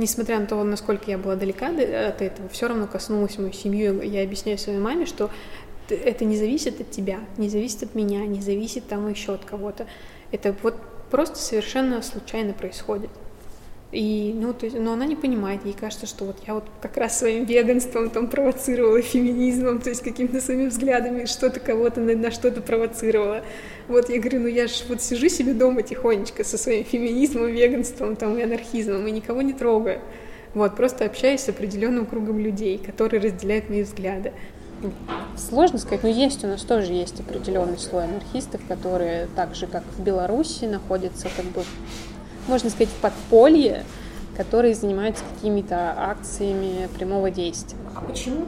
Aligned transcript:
несмотря 0.00 0.40
на 0.40 0.46
то, 0.46 0.62
насколько 0.64 1.10
я 1.10 1.18
была 1.18 1.36
далека 1.36 1.68
от 1.68 2.22
этого, 2.22 2.48
все 2.48 2.66
равно 2.66 2.86
коснулась 2.86 3.38
мою 3.38 3.52
семью. 3.52 4.02
Я 4.02 4.22
объясняю 4.22 4.58
своей 4.58 4.78
маме, 4.78 5.06
что 5.06 5.30
это 5.88 6.24
не 6.24 6.36
зависит 6.36 6.80
от 6.80 6.90
тебя, 6.90 7.20
не 7.36 7.48
зависит 7.48 7.82
от 7.82 7.94
меня, 7.94 8.26
не 8.26 8.40
зависит 8.40 8.88
там 8.88 9.08
еще 9.08 9.34
от 9.34 9.44
кого-то. 9.44 9.86
Это 10.32 10.54
вот 10.62 10.76
просто 11.10 11.38
совершенно 11.38 12.02
случайно 12.02 12.52
происходит. 12.52 13.10
И, 13.92 14.32
ну, 14.36 14.54
то 14.54 14.66
есть, 14.66 14.78
но 14.78 14.92
она 14.92 15.04
не 15.04 15.16
понимает, 15.16 15.64
ей 15.64 15.74
кажется, 15.74 16.06
что 16.06 16.24
вот 16.24 16.36
я 16.46 16.54
вот 16.54 16.64
как 16.80 16.96
раз 16.96 17.18
своим 17.18 17.44
веганством 17.44 18.08
там 18.10 18.28
провоцировала, 18.28 19.02
феминизмом, 19.02 19.80
то 19.80 19.90
есть 19.90 20.02
какими-то 20.02 20.40
своими 20.40 20.66
взглядами 20.66 21.24
что-то 21.24 21.58
кого-то 21.58 22.00
на, 22.00 22.14
на 22.14 22.30
что-то 22.30 22.60
провоцировала. 22.60 23.42
Вот 23.88 24.08
я 24.08 24.20
говорю, 24.20 24.40
ну 24.40 24.46
я 24.46 24.68
же 24.68 24.84
вот 24.88 25.02
сижу 25.02 25.28
себе 25.28 25.54
дома 25.54 25.82
тихонечко 25.82 26.44
со 26.44 26.56
своим 26.56 26.84
феминизмом, 26.84 27.48
веганством 27.48 28.14
там 28.14 28.38
и 28.38 28.42
анархизмом 28.42 29.04
и 29.08 29.10
никого 29.10 29.42
не 29.42 29.54
трогаю. 29.54 30.00
Вот, 30.54 30.76
просто 30.76 31.04
общаюсь 31.04 31.40
с 31.40 31.48
определенным 31.48 32.06
кругом 32.06 32.38
людей, 32.38 32.78
которые 32.78 33.20
разделяют 33.20 33.68
мои 33.68 33.82
взгляды. 33.82 34.32
Сложно 35.36 35.78
сказать, 35.78 36.04
но 36.04 36.08
есть 36.08 36.44
у 36.44 36.46
нас 36.46 36.62
тоже 36.62 36.92
есть 36.92 37.20
определенный 37.20 37.78
слой 37.78 38.04
анархистов, 38.04 38.60
которые 38.66 39.28
так 39.34 39.54
же, 39.54 39.66
как 39.66 39.82
в 39.96 40.02
Беларуси, 40.02 40.64
находятся 40.64 41.28
как 41.36 41.44
бы 41.46 41.64
можно 42.46 42.70
сказать, 42.70 42.88
в 42.88 43.00
подполье, 43.00 43.84
которые 44.36 44.74
занимаются 44.74 45.22
какими-то 45.34 45.94
акциями 45.96 46.88
прямого 46.96 47.30
действия. 47.30 47.78
А 47.94 48.00
почему 48.00 48.46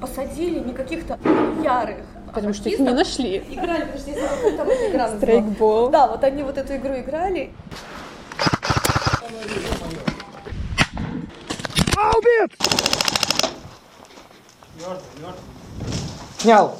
посадили 0.00 0.58
не 0.58 0.72
каких-то 0.72 1.18
ярых 1.62 2.04
Потому 2.34 2.52
что 2.52 2.68
их 2.68 2.80
не 2.80 2.90
нашли. 2.90 3.38
Играли, 3.48 3.82
потому 3.82 3.98
что 3.98 4.10
я 4.10 4.28
забыла, 4.28 4.56
там 4.56 4.68
эта 4.68 4.90
игра 4.90 5.16
Страйкбол. 5.16 5.90
Да, 5.90 6.08
вот 6.08 6.24
они 6.24 6.42
вот 6.42 6.58
эту 6.58 6.74
игру 6.76 6.94
играли. 6.96 7.52
Аубит! 11.96 12.52
Снял. 16.38 16.76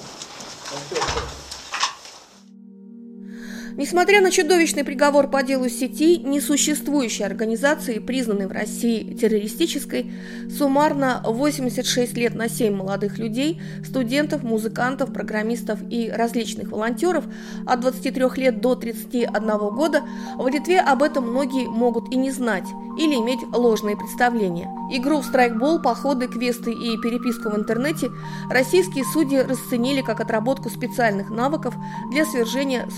Несмотря 3.76 4.20
на 4.20 4.30
чудовищный 4.30 4.84
приговор 4.84 5.26
по 5.26 5.42
делу 5.42 5.68
сети, 5.68 6.18
несуществующей 6.18 7.24
организации, 7.24 7.98
признанной 7.98 8.46
в 8.46 8.52
России 8.52 9.14
террористической, 9.14 10.12
суммарно 10.48 11.20
86 11.26 12.16
лет 12.16 12.36
на 12.36 12.48
7 12.48 12.72
молодых 12.72 13.18
людей, 13.18 13.60
студентов, 13.84 14.44
музыкантов, 14.44 15.12
программистов 15.12 15.80
и 15.90 16.08
различных 16.08 16.70
волонтеров 16.70 17.24
от 17.66 17.80
23 17.80 18.24
лет 18.36 18.60
до 18.60 18.76
31 18.76 19.58
года, 19.74 20.02
в 20.36 20.46
Литве 20.46 20.78
об 20.80 21.02
этом 21.02 21.28
многие 21.28 21.66
могут 21.68 22.12
и 22.12 22.16
не 22.16 22.30
знать 22.30 22.68
или 22.96 23.16
иметь 23.16 23.40
ложные 23.52 23.96
представления. 23.96 24.70
Игру 24.90 25.20
в 25.20 25.24
страйкбол, 25.24 25.80
походы, 25.80 26.28
квесты 26.28 26.70
и 26.70 26.96
переписку 26.98 27.50
в 27.50 27.56
интернете 27.56 28.10
российские 28.50 29.04
судьи 29.04 29.38
расценили 29.38 30.02
как 30.02 30.20
отработку 30.20 30.68
специальных 30.70 31.30
навыков 31.30 31.74
для 32.10 32.24
свержения 32.24 32.88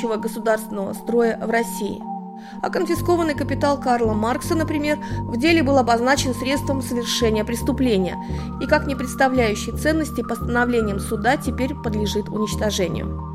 существующего 0.00 0.16
государственного 0.16 0.92
строя 0.94 1.38
в 1.42 1.50
России. 1.50 2.02
А 2.62 2.70
конфискованный 2.70 3.34
капитал 3.34 3.78
Карла 3.78 4.14
Маркса, 4.14 4.54
например, 4.54 4.98
в 5.20 5.36
деле 5.36 5.62
был 5.62 5.78
обозначен 5.78 6.34
средством 6.34 6.82
совершения 6.82 7.44
преступления 7.44 8.16
и 8.60 8.66
как 8.66 8.86
не 8.86 8.94
представляющий 8.96 9.72
ценности 9.76 10.22
постановлением 10.22 11.00
суда 11.00 11.36
теперь 11.36 11.74
подлежит 11.74 12.28
уничтожению. 12.28 13.26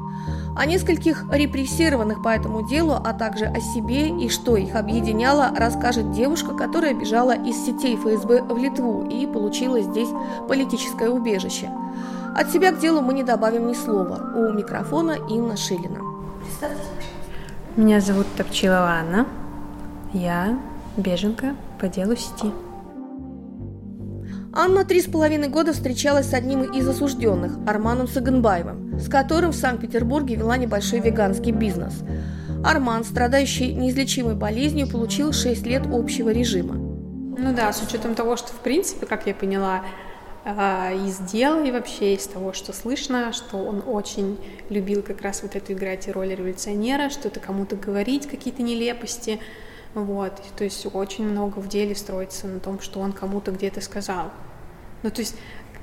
О 0.58 0.66
нескольких 0.66 1.26
репрессированных 1.32 2.24
по 2.24 2.30
этому 2.30 2.68
делу, 2.68 2.94
а 2.94 3.14
также 3.14 3.46
о 3.46 3.60
себе 3.60 4.08
и 4.08 4.30
что 4.30 4.56
их 4.56 4.76
объединяло, 4.76 5.52
расскажет 5.56 6.12
девушка, 6.12 6.56
которая 6.56 6.94
бежала 6.94 7.36
из 7.36 7.58
сетей 7.66 7.98
ФСБ 7.98 8.44
в 8.44 8.58
Литву 8.58 9.06
и 9.08 9.28
получила 9.28 9.82
здесь 9.82 10.10
политическое 10.48 11.10
убежище. 11.10 11.70
От 12.36 12.52
себя 12.52 12.72
к 12.72 12.80
делу 12.80 13.02
мы 13.02 13.14
не 13.14 13.24
добавим 13.24 13.68
ни 13.68 13.74
слова. 13.74 14.20
У 14.36 14.52
микрофона 14.52 15.18
Инна 15.30 15.56
Шилина. 15.56 16.05
Меня 17.76 18.00
зовут 18.00 18.28
Топчилова 18.38 19.00
Анна. 19.00 19.28
Я 20.14 20.60
беженка 20.98 21.56
по 21.80 21.88
делу 21.88 22.16
сети. 22.16 22.52
Анна 24.54 24.86
три 24.86 25.02
с 25.02 25.06
половиной 25.06 25.50
года 25.50 25.74
встречалась 25.74 26.30
с 26.30 26.34
одним 26.34 26.64
из 26.64 26.88
осужденных, 26.88 27.58
Арманом 27.68 28.08
Саганбаевым, 28.08 28.98
с 28.98 29.10
которым 29.10 29.52
в 29.52 29.56
Санкт-Петербурге 29.56 30.36
вела 30.36 30.56
небольшой 30.56 31.02
веганский 31.02 31.52
бизнес. 31.52 32.04
Арман, 32.64 33.04
страдающий 33.04 33.74
неизлечимой 33.74 34.36
болезнью, 34.36 34.88
получил 34.88 35.34
6 35.34 35.66
лет 35.66 35.84
общего 35.92 36.30
режима. 36.30 36.76
Ну 36.76 37.54
да, 37.54 37.74
с 37.74 37.82
учетом 37.84 38.16
того, 38.16 38.38
что 38.38 38.54
в 38.54 38.60
принципе, 38.60 39.06
как 39.06 39.28
я 39.28 39.36
поняла, 39.36 39.82
из 40.46 41.18
дел 41.32 41.64
и 41.64 41.72
вообще 41.72 42.14
из 42.14 42.28
того, 42.28 42.54
что 42.54 42.72
слышно, 42.72 43.34
что 43.34 43.58
он 43.58 43.82
очень 43.86 44.38
любил 44.70 45.02
как 45.02 45.22
раз 45.22 45.42
вот 45.42 45.56
эту 45.56 45.74
играть 45.74 46.08
роль 46.08 46.36
революционера, 46.36 47.10
что-то 47.10 47.40
кому-то 47.40 47.76
говорить, 47.76 48.28
какие-то 48.28 48.62
нелепости, 48.62 49.40
вот, 49.96 50.40
то 50.56 50.64
есть 50.64 50.86
очень 50.94 51.26
много 51.26 51.60
в 51.60 51.68
деле 51.68 51.96
строится 51.96 52.48
на 52.48 52.60
том, 52.60 52.80
что 52.80 53.00
он 53.00 53.12
кому-то 53.12 53.52
где-то 53.52 53.82
сказал. 53.82 54.30
Ну, 55.02 55.10
то 55.10 55.22
есть, 55.22 55.36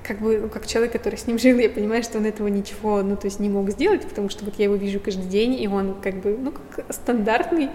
как 0.07 0.21
бы, 0.21 0.39
ну, 0.39 0.49
как 0.49 0.67
человек, 0.67 0.93
который 0.93 1.17
с 1.17 1.27
ним 1.27 1.39
жил, 1.39 1.59
я 1.59 1.69
понимаю, 1.69 2.05
что 2.05 2.19
он 2.19 2.27
этого 2.27 2.47
ничего, 2.47 3.03
ну, 3.03 3.17
то 3.17 3.27
есть, 3.27 3.41
не 3.41 3.49
мог 3.49 3.71
сделать, 3.71 4.07
потому 4.07 4.29
что 4.29 4.45
вот 4.45 4.55
я 4.59 4.67
его 4.67 4.77
вижу 4.77 5.01
каждый 5.01 5.27
день, 5.27 5.61
и 5.61 5.67
он 5.67 6.01
как 6.01 6.21
бы, 6.21 6.37
ну, 6.39 6.53
как 6.53 6.95
стандартный 6.95 7.71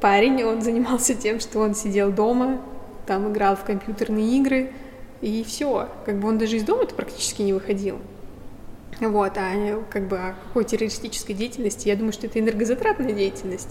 парень, 0.00 0.44
он 0.44 0.60
занимался 0.60 1.14
тем, 1.14 1.40
что 1.40 1.60
он 1.60 1.74
сидел 1.74 2.12
дома, 2.12 2.60
там 3.06 3.32
играл 3.32 3.56
в 3.56 3.64
компьютерные 3.64 4.38
игры, 4.38 4.72
и 5.20 5.44
все. 5.44 5.88
Как 6.04 6.18
бы 6.18 6.28
он 6.28 6.38
даже 6.38 6.56
из 6.56 6.62
дома-то 6.64 6.94
практически 6.94 7.42
не 7.42 7.52
выходил. 7.52 7.98
Вот, 9.00 9.32
а 9.36 9.82
как 9.90 10.08
бы 10.08 10.18
о 10.18 10.34
какой 10.46 10.64
террористической 10.64 11.34
деятельности, 11.34 11.88
я 11.88 11.96
думаю, 11.96 12.12
что 12.12 12.26
это 12.26 12.40
энергозатратная 12.40 13.12
деятельность. 13.12 13.70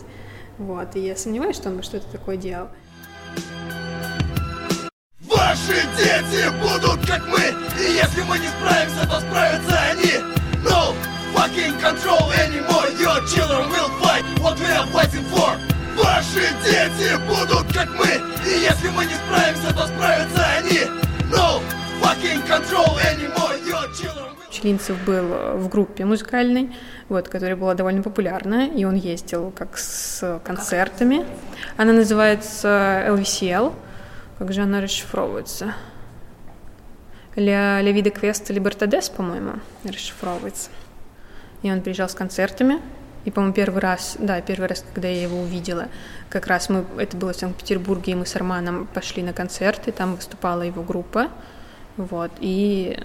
Вот, 0.57 0.95
и 0.95 1.01
я 1.01 1.15
сомневаюсь, 1.15 1.55
что 1.55 1.69
он 1.69 1.77
бы 1.77 1.83
что-то 1.83 2.07
такое 2.11 2.37
делал. 2.37 2.69
Ваши 5.29 5.81
дети 5.97 6.49
будут 6.61 7.05
как 7.05 7.25
мы 7.27 7.53
И 7.79 7.93
если 7.93 8.21
мы 8.23 8.37
не 8.39 8.47
справимся, 8.47 9.07
то 9.07 9.19
справятся 9.19 9.79
они 9.91 10.13
No 10.63 10.93
fucking 11.33 11.79
control 11.79 12.31
anymore 12.31 12.89
Your 12.99 13.19
children 13.27 13.69
will 13.69 13.89
fight 13.99 14.23
what 14.39 14.59
we 14.59 14.65
are 14.65 14.87
fighting 14.87 15.23
for 15.31 15.57
Ваши 15.97 16.47
дети 16.63 17.17
будут 17.27 17.71
как 17.73 17.89
мы 17.95 18.21
И 18.45 18.59
если 18.61 18.89
мы 18.89 19.05
не 19.05 19.15
справимся, 19.15 19.73
то 19.73 19.87
справятся 19.87 20.45
они 20.57 21.06
No 21.31 21.61
Челинцев 24.49 24.97
был 25.05 25.57
в 25.57 25.69
группе 25.69 26.03
музыкальной, 26.03 26.75
вот, 27.09 27.29
которая 27.29 27.55
была 27.55 27.75
довольно 27.75 28.01
популярна, 28.01 28.67
и 28.67 28.85
он 28.85 28.95
ездил 28.95 29.51
как 29.51 29.77
с 29.77 30.41
концертами. 30.43 31.25
Она 31.77 31.93
называется 31.93 33.03
LVCL, 33.07 33.73
как 34.39 34.53
же 34.53 34.61
она 34.61 34.81
расшифровывается? 34.81 35.73
Ля, 37.35 37.81
Ля 37.81 37.91
Вида 37.91 38.09
Квеста 38.09 38.51
Либертадес, 38.51 39.09
по-моему, 39.09 39.59
расшифровывается. 39.83 40.69
И 41.61 41.71
он 41.71 41.81
приезжал 41.81 42.09
с 42.09 42.15
концертами. 42.15 42.79
И, 43.27 43.29
по-моему, 43.29 43.53
первый 43.53 43.81
раз, 43.81 44.15
да, 44.19 44.39
первый 44.39 44.69
раз, 44.69 44.85
когда 44.93 45.09
я 45.09 45.23
его 45.23 45.41
увидела, 45.41 45.89
как 46.29 46.47
раз 46.47 46.69
мы, 46.69 46.85
это 46.97 47.17
было 47.17 47.33
в 47.33 47.35
Санкт-Петербурге, 47.35 48.13
и 48.13 48.15
мы 48.15 48.25
с 48.25 48.33
Арманом 48.37 48.87
пошли 48.87 49.21
на 49.21 49.33
концерт, 49.33 49.89
и 49.89 49.91
там 49.91 50.15
выступала 50.15 50.61
его 50.61 50.81
группа. 50.81 51.27
Вот. 51.97 52.31
И, 52.39 52.97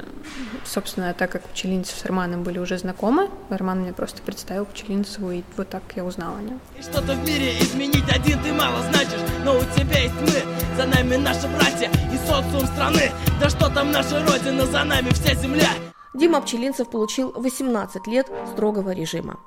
собственно, 0.64 1.12
так 1.12 1.32
как 1.32 1.42
Пчелинцев 1.48 1.98
с 1.98 2.04
Арманом 2.04 2.44
были 2.44 2.60
уже 2.60 2.78
знакомы, 2.78 3.30
Арман 3.50 3.80
мне 3.80 3.92
просто 3.92 4.22
представил 4.22 4.64
Пчелинцеву, 4.66 5.32
и 5.32 5.42
вот 5.56 5.70
так 5.70 5.82
я 5.96 6.04
узнала 6.04 6.38
о 6.38 6.42
нем. 6.42 6.60
Что-то 6.80 7.14
в 7.14 7.26
мире 7.26 7.58
изменить 7.58 8.08
один 8.08 8.40
ты 8.44 8.52
мало 8.52 8.80
значишь, 8.92 9.28
но 9.44 9.56
у 9.56 9.62
тебя 9.76 10.02
есть 10.02 10.14
мы, 10.20 10.76
за 10.76 10.86
нами 10.86 11.16
наши 11.16 11.48
братья 11.48 11.90
и 12.14 12.16
социум 12.28 12.64
страны. 12.66 13.10
Да 13.40 13.50
что 13.50 13.68
там 13.70 13.90
наша 13.90 14.24
родина, 14.24 14.66
за 14.66 14.84
нами 14.84 15.10
вся 15.10 15.34
земля. 15.34 15.70
Дима 16.14 16.40
Пчелинцев 16.42 16.88
получил 16.88 17.32
18 17.32 18.06
лет 18.06 18.30
строгого 18.52 18.90
режима. 18.92 19.40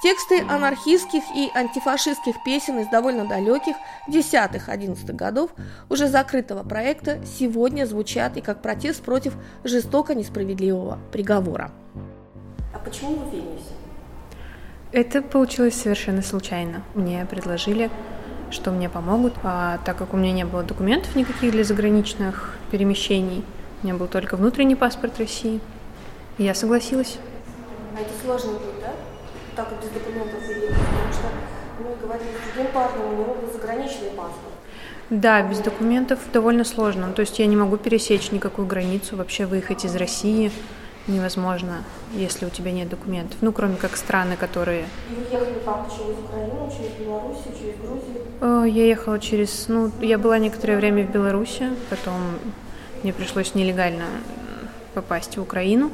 Тексты 0.00 0.42
анархистских 0.48 1.24
и 1.34 1.50
антифашистских 1.52 2.44
песен 2.44 2.78
из 2.78 2.86
довольно 2.86 3.26
далеких 3.26 3.74
10-11 4.08 5.12
годов 5.12 5.50
уже 5.88 6.06
закрытого 6.06 6.62
проекта 6.62 7.18
сегодня 7.26 7.84
звучат 7.84 8.36
и 8.36 8.40
как 8.40 8.62
протест 8.62 9.02
против 9.02 9.34
жестоко 9.64 10.14
несправедливого 10.14 11.00
приговора. 11.10 11.72
А 12.72 12.78
почему 12.78 13.16
вы 13.16 13.24
в 13.24 13.32
Вильнюсе? 13.32 13.72
Это 14.92 15.20
получилось 15.20 15.74
совершенно 15.74 16.22
случайно. 16.22 16.84
Мне 16.94 17.26
предложили, 17.28 17.90
что 18.52 18.70
мне 18.70 18.88
помогут, 18.88 19.34
а 19.42 19.78
так 19.84 19.98
как 19.98 20.14
у 20.14 20.16
меня 20.16 20.32
не 20.32 20.44
было 20.46 20.62
документов 20.62 21.16
никаких 21.16 21.50
для 21.50 21.64
заграничных 21.64 22.56
перемещений, 22.70 23.44
у 23.82 23.86
меня 23.86 23.96
был 23.96 24.06
только 24.06 24.36
внутренний 24.36 24.76
паспорт 24.76 25.18
России, 25.18 25.60
я 26.38 26.54
согласилась. 26.54 27.18
А 27.96 28.00
это 28.00 28.10
сложно 28.24 28.52
будет, 28.52 28.80
да? 28.80 28.92
Так 29.58 29.68
без 29.82 29.90
документов 29.90 30.40
приехать, 30.46 30.76
потому 30.76 31.12
что 31.12 31.28
мы 31.80 31.96
говорили 32.00 32.30
с 32.30 32.54
другим 32.54 32.72
парнем, 32.72 33.08
у 33.08 33.12
него 33.12 33.34
был 33.34 33.52
заграничный 33.52 34.10
паспорт. 34.10 34.54
Да, 35.10 35.42
без 35.42 35.58
документов 35.58 36.20
довольно 36.32 36.64
сложно. 36.64 37.12
То 37.12 37.22
есть 37.22 37.40
я 37.40 37.46
не 37.46 37.56
могу 37.56 37.76
пересечь 37.76 38.30
никакую 38.30 38.68
границу, 38.68 39.16
вообще 39.16 39.46
выехать 39.46 39.84
из 39.84 39.96
России 39.96 40.52
невозможно, 41.08 41.82
если 42.12 42.46
у 42.46 42.50
тебя 42.50 42.70
нет 42.70 42.88
документов. 42.88 43.38
Ну, 43.40 43.50
кроме 43.50 43.76
как 43.76 43.96
страны, 43.96 44.36
которые... 44.36 44.84
И 45.10 45.14
вы 45.14 45.22
ехали 45.22 45.58
как? 45.64 45.88
Через 45.90 46.18
Украину, 46.18 46.70
через 46.70 46.92
Белоруссию, 47.00 47.54
через 47.58 47.76
Грузию? 47.80 48.22
Э, 48.40 48.64
Я 48.68 48.84
ехала 48.86 49.18
через... 49.18 49.68
Ну, 49.68 49.90
я 50.00 50.18
была 50.18 50.38
некоторое 50.38 50.76
время 50.76 51.04
в 51.04 51.10
Беларуси, 51.10 51.70
потом 51.90 52.14
мне 53.02 53.12
пришлось 53.12 53.54
нелегально 53.54 54.04
попасть 54.94 55.38
в 55.38 55.42
Украину, 55.42 55.90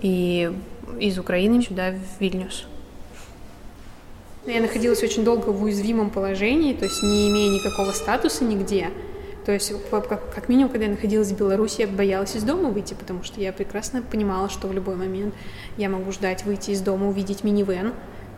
и 0.00 0.52
из 1.00 1.18
Украины 1.18 1.60
сюда, 1.62 1.90
в 1.90 2.20
Вильнюс. 2.20 2.66
Я 4.46 4.62
находилась 4.62 5.02
очень 5.02 5.22
долго 5.22 5.50
в 5.50 5.62
уязвимом 5.62 6.08
положении, 6.08 6.72
то 6.72 6.86
есть 6.86 7.02
не 7.02 7.30
имея 7.30 7.50
никакого 7.50 7.92
статуса 7.92 8.42
нигде. 8.42 8.90
То 9.44 9.52
есть, 9.52 9.72
как, 9.90 10.48
минимум, 10.48 10.70
когда 10.70 10.86
я 10.86 10.90
находилась 10.90 11.30
в 11.30 11.36
Беларуси, 11.36 11.82
я 11.82 11.86
боялась 11.86 12.36
из 12.36 12.42
дома 12.42 12.70
выйти, 12.70 12.94
потому 12.94 13.22
что 13.22 13.40
я 13.40 13.52
прекрасно 13.52 14.00
понимала, 14.00 14.48
что 14.48 14.66
в 14.66 14.72
любой 14.72 14.96
момент 14.96 15.34
я 15.76 15.90
могу 15.90 16.10
ждать 16.12 16.44
выйти 16.44 16.70
из 16.70 16.80
дома, 16.80 17.08
увидеть 17.08 17.44
минивэн, 17.44 17.92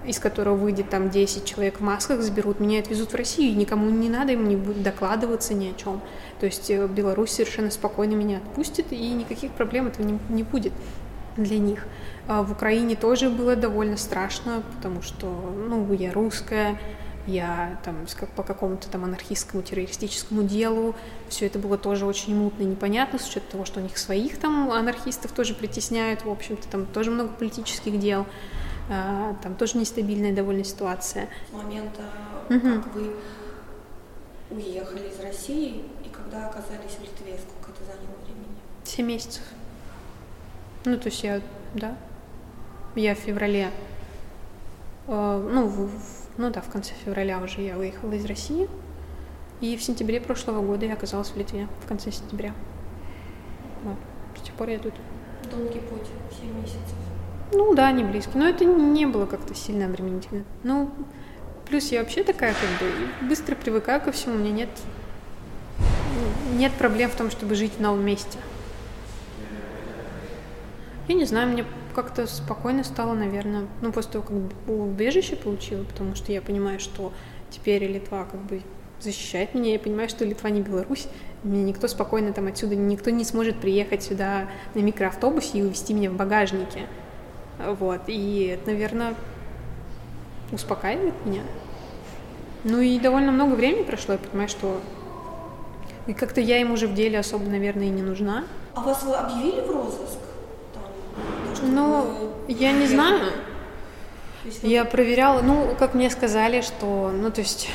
из 0.05 0.19
которого 0.19 0.57
выйдет 0.57 0.91
там 0.91 1.11
10 1.11 1.45
человек 1.45 1.79
в 1.79 1.83
масках, 1.83 2.21
заберут 2.23 2.59
меня 2.59 2.79
и 2.79 2.81
отвезут 2.81 3.13
в 3.13 3.15
Россию, 3.15 3.57
никому 3.57 3.89
не 3.91 4.09
надо, 4.09 4.33
им 4.33 4.49
не 4.49 4.57
будет 4.57 4.83
докладываться 4.83 5.55
ни 5.55 5.69
о 5.71 5.75
чем. 5.75 6.01
То 6.41 6.47
есть 6.47 6.71
э, 6.71 6.89
Беларусь 6.89 7.31
совершенно 7.31 7.71
спокойно 7.71 8.15
меня 8.15 8.39
отпустит, 8.39 8.87
и 8.91 9.11
никаких 9.11 9.53
проблем 9.53 9.87
этого 9.87 10.05
не, 10.05 10.19
не 10.31 10.43
будет 10.43 10.73
для 11.37 11.59
них. 11.59 11.87
А 12.29 12.43
В 12.43 12.53
Украине 12.53 12.97
тоже 12.97 13.31
было 13.31 13.57
довольно 13.57 13.97
страшно, 13.97 14.63
потому 14.77 15.03
что, 15.03 15.27
ну, 15.27 15.93
я 15.93 16.13
русская, 16.13 16.79
я 17.27 17.79
там 17.85 17.97
по 18.37 18.43
какому-то 18.43 18.89
там 18.89 19.05
анархистскому 19.05 19.63
террористическому 19.63 20.43
делу, 20.43 20.95
все 21.29 21.47
это 21.47 21.59
было 21.59 21.79
тоже 21.79 22.05
очень 22.07 22.35
мутно 22.37 22.63
и 22.63 22.67
непонятно, 22.67 23.19
с 23.19 23.29
учетом 23.29 23.51
того, 23.51 23.65
что 23.65 23.81
у 23.81 23.83
них 23.83 23.97
своих 23.97 24.39
там 24.39 24.71
анархистов 24.71 25.33
тоже 25.33 25.55
притесняют, 25.55 26.25
в 26.25 26.31
общем-то, 26.31 26.67
там 26.69 26.87
тоже 26.87 27.11
много 27.11 27.31
политических 27.31 27.99
дел, 27.99 28.27
а, 28.91 29.37
там 29.43 29.55
тоже 29.55 29.79
нестабильная 29.79 30.33
довольно 30.33 30.65
ситуация. 30.65 31.29
С 31.51 31.53
момента, 31.53 32.03
Мгм. 32.49 32.83
как 32.83 32.95
вы 32.95 33.13
уехали 34.51 35.09
из 35.09 35.21
России 35.21 35.85
и 36.05 36.09
когда 36.09 36.49
оказались 36.49 36.97
в 36.99 37.03
Литве, 37.03 37.39
сколько 37.39 37.71
это 37.71 37.85
заняло 37.85 38.17
времени? 38.25 38.57
Семь 38.85 39.07
месяцев. 39.07 39.43
Ну, 40.85 40.97
то 40.99 41.07
есть 41.09 41.23
я, 41.23 41.41
да, 41.75 41.95
я 42.97 43.15
в 43.15 43.19
феврале, 43.19 43.71
э, 45.07 45.49
ну, 45.53 45.67
в- 45.67 45.91
ну 46.39 46.51
да, 46.51 46.61
в 46.61 46.69
конце 46.69 46.93
февраля 47.05 47.39
уже 47.39 47.61
я 47.61 47.77
выехала 47.77 48.13
из 48.13 48.25
России, 48.25 48.69
и 49.61 49.77
в 49.77 49.83
сентябре 49.83 50.21
прошлого 50.21 50.61
года 50.65 50.87
я 50.87 50.95
оказалась 50.95 51.29
в 51.31 51.37
Литве, 51.37 51.69
в 51.85 51.89
конце 51.89 52.11
сентября. 52.11 52.53
Вот. 53.85 53.97
С 54.39 54.43
тех 54.43 54.55
пор 54.55 54.69
я 54.71 54.79
тут. 54.79 54.95
Долгий 55.51 55.81
путь, 55.81 56.07
7 56.41 56.53
месяцев. 56.61 56.97
Ну 57.53 57.75
да, 57.75 57.93
не 57.93 58.03
близко, 58.03 58.37
но 58.39 58.49
это 58.49 58.65
не 58.65 59.07
было 59.07 59.27
как-то 59.27 59.55
сильно 59.55 59.85
обременительно. 59.87 60.45
Ну, 60.63 60.91
плюс 61.69 61.93
я 61.93 62.01
вообще 62.01 62.25
такая, 62.25 62.55
как 62.55 62.81
бы, 62.81 63.29
быстро 63.29 63.55
привыкаю 63.55 64.01
ко 64.01 64.11
всему, 64.11 64.37
у 64.37 64.39
меня 64.39 64.51
нет, 64.51 64.71
нет 66.55 66.73
проблем 66.73 67.11
в 67.11 67.15
том, 67.15 67.31
чтобы 67.31 67.55
жить 67.55 67.73
в 67.77 67.81
новом 67.81 68.05
месте. 68.05 68.39
Я 71.13 71.19
не 71.19 71.27
знаю, 71.27 71.49
мне 71.49 71.67
как-то 71.95 72.27
спокойно 72.27 72.85
стало, 72.85 73.13
наверное, 73.13 73.67
ну, 73.83 73.93
после 73.93 74.13
того, 74.13 74.25
как 74.25 74.35
убежище 74.67 75.37
получила, 75.37 75.85
потому 75.85 76.15
что 76.15 76.33
я 76.33 76.41
понимаю, 76.41 76.81
что 76.81 77.13
теперь 77.51 77.85
Литва 77.85 78.25
как 78.25 78.41
бы 78.41 78.63
защищает 78.99 79.55
меня, 79.55 79.75
я 79.75 79.79
понимаю, 79.79 80.09
что 80.09 80.25
Литва 80.25 80.49
не 80.49 80.63
Беларусь, 80.63 81.09
меня 81.45 81.65
никто 81.65 81.87
спокойно 81.87 82.33
там 82.33 82.47
отсюда, 82.47 82.77
никто 82.77 83.11
не 83.11 83.27
сможет 83.27 83.61
приехать 83.61 84.03
сюда 84.03 84.49
на 84.75 84.79
микроавтобусе 84.79 85.59
и 85.59 85.63
увезти 85.63 85.93
меня 85.93 86.09
в 86.09 86.15
багажнике. 86.15 86.87
Вот, 87.59 88.01
и 88.07 88.45
это, 88.47 88.71
наверное, 88.71 89.15
успокаивает 90.51 91.27
меня. 91.27 91.43
Ну 92.65 92.81
и 92.81 92.99
довольно 92.99 93.33
много 93.33 93.53
времени 93.53 93.83
прошло, 93.83 94.15
я 94.15 94.19
понимаю, 94.19 94.49
что 94.49 94.81
и 96.07 96.15
как-то 96.15 96.41
я 96.41 96.57
им 96.57 96.73
уже 96.73 96.87
в 96.87 96.95
деле 96.95 97.19
особо, 97.19 97.45
наверное, 97.45 97.89
и 97.89 97.91
не 97.91 98.01
нужна. 98.01 98.45
А 98.75 98.81
вас 98.81 99.03
вы 99.03 99.15
объявили 99.15 99.61
в 99.61 99.71
розыск? 99.71 100.22
Ну, 101.63 102.33
я 102.49 102.73
не 102.73 102.87
знаю. 102.87 103.33
Я 104.63 104.85
проверяла, 104.85 105.41
ну, 105.41 105.75
как 105.79 105.95
мне 105.95 106.11
сказали, 106.11 106.63
что, 106.63 107.13
ну, 107.15 107.31
то 107.31 107.41
есть 107.41 107.69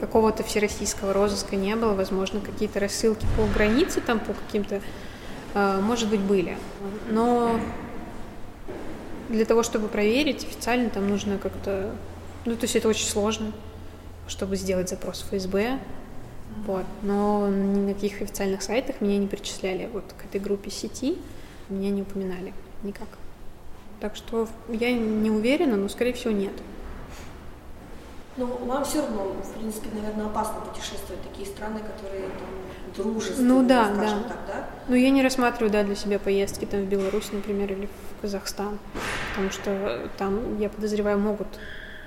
какого-то 0.00 0.42
всероссийского 0.42 1.12
розыска 1.12 1.56
не 1.56 1.76
было, 1.76 1.94
возможно, 1.94 2.40
какие-то 2.40 2.80
рассылки 2.80 3.24
по 3.36 3.46
границе 3.54 4.00
там, 4.00 4.18
по 4.18 4.32
каким-то, 4.32 4.80
э, 5.54 5.80
может 5.80 6.08
быть, 6.08 6.20
были. 6.20 6.56
Но 7.10 7.60
для 9.28 9.44
того, 9.44 9.62
чтобы 9.62 9.86
проверить 9.86 10.44
официально, 10.44 10.90
там 10.90 11.08
нужно 11.08 11.38
как-то, 11.38 11.94
ну, 12.46 12.56
то 12.56 12.62
есть 12.62 12.74
это 12.74 12.88
очень 12.88 13.06
сложно, 13.06 13.52
чтобы 14.26 14.56
сделать 14.56 14.88
запрос 14.88 15.22
в 15.22 15.28
ФСБ, 15.28 15.78
вот. 16.66 16.84
Но 17.02 17.48
ни 17.48 17.80
на 17.80 17.94
каких 17.94 18.22
официальных 18.22 18.62
сайтах 18.62 19.00
меня 19.00 19.18
не 19.18 19.28
причисляли 19.28 19.88
вот 19.92 20.04
к 20.18 20.24
этой 20.24 20.40
группе 20.40 20.70
сети, 20.70 21.16
меня 21.68 21.90
не 21.90 22.02
упоминали 22.02 22.52
никак. 22.82 23.08
Так 24.00 24.16
что 24.16 24.48
я 24.68 24.92
не 24.92 25.30
уверена, 25.30 25.76
но, 25.76 25.88
скорее 25.88 26.12
всего, 26.12 26.32
нет. 26.32 26.52
Ну, 28.36 28.46
вам 28.46 28.84
все 28.84 29.02
равно, 29.02 29.24
в 29.42 29.58
принципе, 29.58 29.88
наверное, 29.92 30.26
опасно 30.26 30.60
путешествовать 30.60 31.20
в 31.22 31.28
такие 31.28 31.46
страны, 31.46 31.80
которые 31.80 32.22
там 32.22 33.04
дружественные, 33.04 33.52
Ну 33.52 33.68
да, 33.68 33.92
скажем 33.94 34.22
да. 34.22 34.28
так, 34.28 34.38
да? 34.46 34.66
Но 34.88 34.96
я 34.96 35.10
не 35.10 35.22
рассматриваю, 35.22 35.70
да, 35.70 35.82
для 35.82 35.94
себя 35.94 36.18
поездки 36.18 36.64
там 36.64 36.82
в 36.82 36.86
Беларусь, 36.86 37.32
например, 37.32 37.72
или 37.72 37.86
в 37.86 38.22
Казахстан, 38.22 38.78
потому 39.30 39.50
что 39.50 40.08
там, 40.16 40.58
я 40.58 40.70
подозреваю, 40.70 41.18
могут 41.18 41.48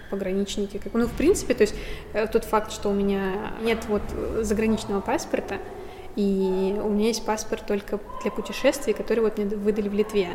пограничники. 0.10 0.78
Как... 0.78 0.94
Ну, 0.94 1.08
в 1.08 1.14
принципе, 1.14 1.54
то 1.54 1.62
есть 1.62 1.76
э, 2.14 2.28
тот 2.28 2.46
факт, 2.46 2.72
что 2.72 2.90
у 2.90 2.94
меня 2.94 3.54
нет 3.62 3.86
вот 3.88 4.04
заграничного 4.42 5.02
паспорта, 5.02 5.58
и 6.16 6.80
у 6.84 6.90
меня 6.90 7.08
есть 7.08 7.26
паспорт 7.26 7.66
только 7.66 8.00
для 8.22 8.32
путешествий, 8.32 8.94
который 8.94 9.22
вот 9.22 9.38
мне 9.38 9.56
выдали 9.56 9.90
в 9.90 9.94
Литве. 9.94 10.30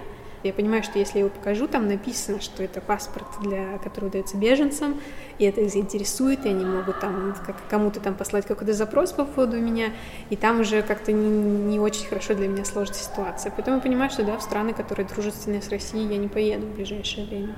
Я 0.45 0.53
понимаю, 0.53 0.85
что 0.85 0.99
если 0.99 1.19
я 1.19 1.25
его 1.25 1.31
покажу, 1.31 1.67
там 1.67 1.89
написано, 1.89 2.41
что 2.41 2.63
это 2.63 2.81
паспорт, 2.81 3.27
для, 3.43 3.79
который 3.79 4.05
выдается 4.05 4.37
беженцам, 4.37 5.01
и 5.39 5.45
это 5.45 5.63
их 5.63 5.71
заинтересует, 5.71 6.47
и 6.47 6.49
они 6.49 6.65
могут 6.65 7.01
там 7.01 7.35
как, 7.45 7.57
кому-то 7.69 7.99
там 7.99 8.15
послать 8.15 8.47
какой-то 8.47 8.73
запрос 8.73 9.13
по 9.13 9.25
поводу 9.25 9.59
меня, 9.59 9.93
и 10.31 10.37
там 10.37 10.61
уже 10.61 10.83
как-то 10.83 11.11
не, 11.11 11.29
не 11.29 11.81
очень 11.81 12.07
хорошо 12.07 12.35
для 12.35 12.47
меня 12.47 12.65
сложится 12.65 13.03
ситуация. 13.03 13.51
Поэтому 13.51 13.79
я 13.79 13.83
понимаю, 13.83 14.11
что 14.11 14.23
да, 14.23 14.39
в 14.39 14.43
страны, 14.43 14.75
которые 14.75 15.07
дружественные 15.09 15.61
с 15.61 15.69
Россией, 15.71 16.07
я 16.09 16.19
не 16.19 16.29
поеду 16.29 16.67
в 16.67 16.75
ближайшее 16.75 17.27
время. 17.27 17.57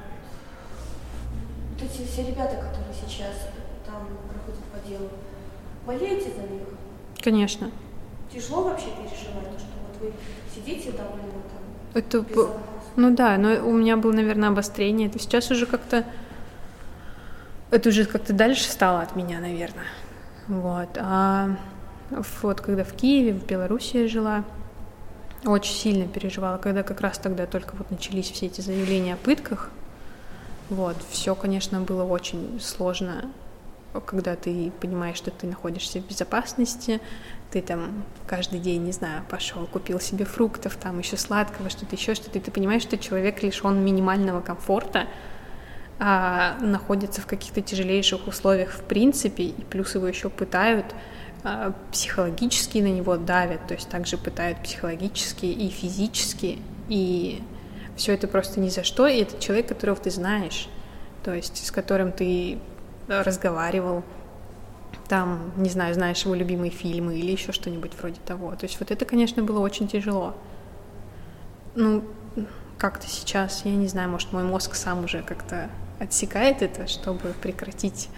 Вот 1.75 1.83
эти 1.83 2.07
все 2.07 2.23
ребята, 2.23 2.57
которые 2.57 2.95
сейчас 2.95 3.51
там 3.85 4.09
проходят 4.27 4.65
по 4.73 4.89
делу, 4.89 5.11
болеете 5.87 6.31
за 6.31 6.43
них? 6.51 6.63
Конечно. 7.23 7.71
Тяжело 8.33 8.63
вообще 8.63 8.87
переживать, 8.87 9.51
то, 9.53 9.59
что 9.59 9.69
вот 9.87 10.01
вы 10.01 10.13
сидите 10.55 10.93
довольно 10.93 11.43
там 11.51 11.60
Это, 11.95 12.21
безопасно? 12.21 12.61
ну 12.97 13.15
да, 13.15 13.37
но 13.37 13.67
у 13.67 13.73
меня 13.73 13.97
было, 13.97 14.13
наверное, 14.13 14.51
обострение. 14.51 15.09
Это 15.09 15.19
сейчас 15.19 15.51
уже 15.51 15.67
как-то, 15.67 16.05
это 17.71 17.89
уже 17.89 18.05
как-то 18.05 18.33
дальше 18.33 18.65
стало 18.65 19.01
от 19.01 19.17
меня, 19.17 19.41
наверное. 19.41 19.87
Вот. 20.49 20.91
А 20.99 21.57
вот 22.43 22.61
когда 22.61 22.85
в 22.85 22.93
Киеве, 22.93 23.33
в 23.33 23.47
Беларуси 23.47 23.99
я 23.99 24.09
жила, 24.09 24.45
очень 25.45 25.75
сильно 25.75 26.07
переживала, 26.07 26.59
когда 26.59 26.83
как 26.83 27.01
раз 27.01 27.19
тогда 27.19 27.47
только 27.47 27.75
вот 27.77 27.91
начались 27.91 28.31
все 28.31 28.47
эти 28.47 28.61
заявления 28.61 29.15
о 29.15 29.17
пытках. 29.17 29.71
Вот, 30.69 30.97
все, 31.11 31.35
конечно, 31.35 31.81
было 31.81 32.05
очень 32.05 32.61
сложно, 32.61 33.25
когда 33.99 34.37
ты 34.37 34.73
понимаешь, 34.81 35.17
что 35.17 35.31
ты 35.31 35.47
находишься 35.47 36.01
в 36.01 36.07
безопасности, 36.07 37.01
ты 37.51 37.61
там 37.61 38.05
каждый 38.27 38.61
день, 38.61 38.85
не 38.85 38.93
знаю, 38.93 39.25
пошел, 39.29 39.67
купил 39.67 39.99
себе 39.99 40.25
фруктов, 40.25 40.77
там 40.77 40.99
еще 41.01 41.17
сладкого, 41.17 41.69
что-то 41.69 41.97
еще, 41.97 42.15
что-то, 42.15 42.39
и 42.39 42.41
ты 42.41 42.51
понимаешь, 42.51 42.83
что 42.83 42.97
человек 42.97 43.43
лишен 43.43 43.85
минимального 43.85 44.41
комфорта, 44.41 45.09
а 45.99 46.57
находится 46.61 47.21
в 47.21 47.27
каких-то 47.27 47.61
тяжелейших 47.61 48.27
условиях 48.27 48.71
в 48.71 48.85
принципе, 48.85 49.45
и 49.45 49.65
плюс 49.65 49.95
его 49.95 50.07
еще 50.07 50.31
пытают, 50.31 50.87
а, 51.43 51.73
психологически 51.91 52.79
на 52.79 52.93
него 52.93 53.17
давят, 53.17 53.67
то 53.67 53.75
есть 53.75 53.89
также 53.89 54.17
пытают 54.17 54.63
психологически 54.63 55.47
и 55.47 55.69
физически, 55.69 56.59
и 56.89 57.43
все 57.97 58.15
это 58.15 58.29
просто 58.29 58.61
ни 58.61 58.69
за 58.69 58.85
что, 58.85 59.07
и 59.07 59.21
это 59.21 59.41
человек, 59.41 59.69
которого 59.69 59.97
ты 59.97 60.11
знаешь, 60.11 60.69
то 61.25 61.35
есть 61.35 61.67
с 61.67 61.71
которым 61.71 62.13
ты 62.13 62.59
разговаривал, 63.11 64.03
там, 65.09 65.53
не 65.57 65.69
знаю, 65.69 65.93
знаешь 65.95 66.25
его 66.25 66.35
любимые 66.35 66.71
фильмы 66.71 67.19
или 67.19 67.33
еще 67.33 67.53
что-нибудь 67.53 67.93
вроде 67.99 68.21
того. 68.25 68.55
То 68.55 68.65
есть 68.67 68.79
вот 68.79 68.91
это, 68.91 69.05
конечно, 69.05 69.43
было 69.43 69.61
очень 69.61 69.89
тяжело. 69.89 70.35
Ну, 71.75 72.05
как-то 72.79 73.07
сейчас, 73.09 73.65
я 73.65 73.75
не 73.75 73.89
знаю, 73.89 74.09
может, 74.09 74.33
мой 74.33 74.45
мозг 74.45 74.75
сам 74.75 75.05
уже 75.05 75.23
как-то 75.23 75.69
отсекает 75.99 76.63
это, 76.63 76.87
чтобы 76.87 77.35
прекратить 77.43 78.09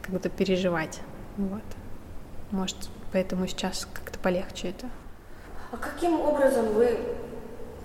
как-то 0.00 0.28
переживать. 0.28 1.00
Вот. 1.36 1.62
Может, 2.50 2.76
поэтому 3.12 3.46
сейчас 3.46 3.88
как-то 3.92 4.18
полегче 4.18 4.68
это. 4.70 4.86
А 5.72 5.76
каким 5.76 6.20
образом 6.20 6.66
вы 6.72 6.98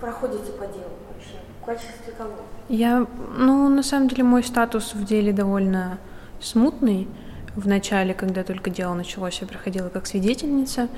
проходите 0.00 0.52
по 0.52 0.66
делу 0.66 0.96
вообще? 1.12 1.34
В 1.60 1.64
качестве 1.64 2.12
кого? 2.16 2.34
Я, 2.68 3.06
ну, 3.36 3.68
на 3.68 3.82
самом 3.82 4.08
деле, 4.08 4.24
мой 4.24 4.44
статус 4.44 4.94
в 4.94 5.04
деле 5.04 5.32
довольно 5.32 5.98
смутный. 6.40 7.08
В 7.56 7.66
начале, 7.66 8.14
когда 8.14 8.44
только 8.44 8.70
дело 8.70 8.94
началось, 8.94 9.40
я 9.40 9.46
проходила 9.46 9.88
как 9.88 10.06
свидетельница. 10.06 10.88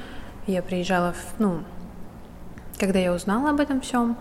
Я 0.47 0.63
приезжала, 0.63 1.13
в, 1.13 1.41
ну, 1.41 1.63
когда 2.79 2.99
я 2.99 3.13
узнала 3.13 3.51
об 3.51 3.61
этом 3.61 3.81
всем, 3.81 4.17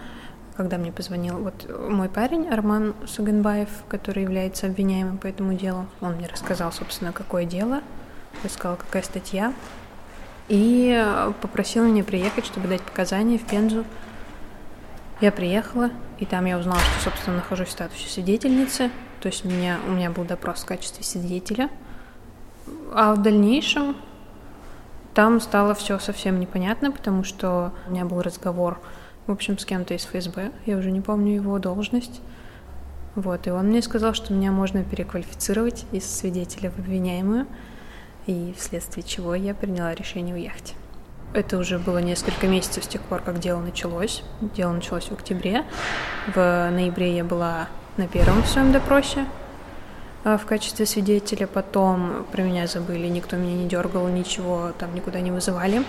когда 0.55 0.77
мне 0.77 0.91
позвонил 0.91 1.37
вот 1.37 1.69
мой 1.89 2.09
парень 2.09 2.49
Арман 2.49 2.93
Суганбаев, 3.07 3.69
который 3.87 4.23
является 4.23 4.67
обвиняемым 4.67 5.17
по 5.17 5.27
этому 5.27 5.53
делу, 5.53 5.87
он 6.01 6.15
мне 6.15 6.27
рассказал, 6.27 6.71
собственно, 6.71 7.13
какое 7.13 7.45
дело, 7.45 7.81
рассказал, 8.43 8.75
какая 8.75 9.03
статья, 9.03 9.53
и 10.49 11.05
попросил 11.41 11.85
меня 11.85 12.03
приехать, 12.03 12.45
чтобы 12.45 12.67
дать 12.67 12.81
показания 12.81 13.37
в 13.37 13.45
Пензу. 13.45 13.85
Я 15.21 15.31
приехала, 15.31 15.91
и 16.17 16.25
там 16.25 16.45
я 16.45 16.57
узнала, 16.57 16.79
что, 16.79 17.11
собственно, 17.11 17.37
нахожусь 17.37 17.69
в 17.69 17.71
статусе 17.71 18.09
свидетельницы, 18.09 18.91
то 19.19 19.27
есть 19.27 19.45
у 19.45 19.49
меня, 19.49 19.79
у 19.87 19.91
меня 19.91 20.09
был 20.09 20.23
допрос 20.23 20.61
в 20.61 20.65
качестве 20.65 21.03
свидетеля. 21.03 21.69
А 22.93 23.13
в 23.13 23.21
дальнейшем 23.21 23.95
там 25.13 25.39
стало 25.39 25.73
все 25.73 25.99
совсем 25.99 26.39
непонятно, 26.39 26.91
потому 26.91 27.23
что 27.23 27.73
у 27.87 27.91
меня 27.91 28.05
был 28.05 28.21
разговор 28.21 28.79
в 29.29 29.31
общем, 29.31 29.59
с 29.59 29.65
кем-то 29.65 29.93
из 29.93 30.05
ФСБ, 30.05 30.51
я 30.65 30.75
уже 30.75 30.89
не 30.89 31.01
помню 31.01 31.35
его 31.35 31.59
должность. 31.59 32.19
Вот, 33.13 33.45
и 33.45 33.51
он 33.51 33.67
мне 33.67 33.83
сказал, 33.83 34.15
что 34.15 34.33
меня 34.33 34.51
можно 34.51 34.83
переквалифицировать 34.83 35.85
из 35.91 36.09
свидетеля 36.09 36.71
в 36.71 36.79
обвиняемую, 36.79 37.45
и 38.25 38.55
вследствие 38.57 39.03
чего 39.03 39.35
я 39.35 39.53
приняла 39.53 39.93
решение 39.93 40.33
уехать. 40.33 40.73
Это 41.35 41.59
уже 41.59 41.77
было 41.77 41.99
несколько 41.99 42.47
месяцев 42.47 42.85
с 42.85 42.87
тех 42.87 43.03
пор, 43.03 43.21
как 43.21 43.37
дело 43.37 43.61
началось. 43.61 44.23
Дело 44.55 44.71
началось 44.71 45.05
в 45.05 45.11
октябре. 45.11 45.63
В 46.33 46.69
ноябре 46.71 47.15
я 47.15 47.23
была 47.23 47.67
на 47.99 48.07
первом 48.07 48.45
своем 48.45 48.71
допросе 48.71 49.25
а, 50.23 50.37
в 50.37 50.45
качестве 50.45 50.85
свидетеля. 50.85 51.47
Потом 51.47 52.25
про 52.31 52.41
меня 52.43 52.65
забыли, 52.65 53.07
никто 53.07 53.35
меня 53.35 53.55
не 53.55 53.67
дергал, 53.67 54.07
ничего 54.07 54.71
там 54.79 54.95
никуда 54.95 55.19
не 55.19 55.31
вызывали. 55.31 55.83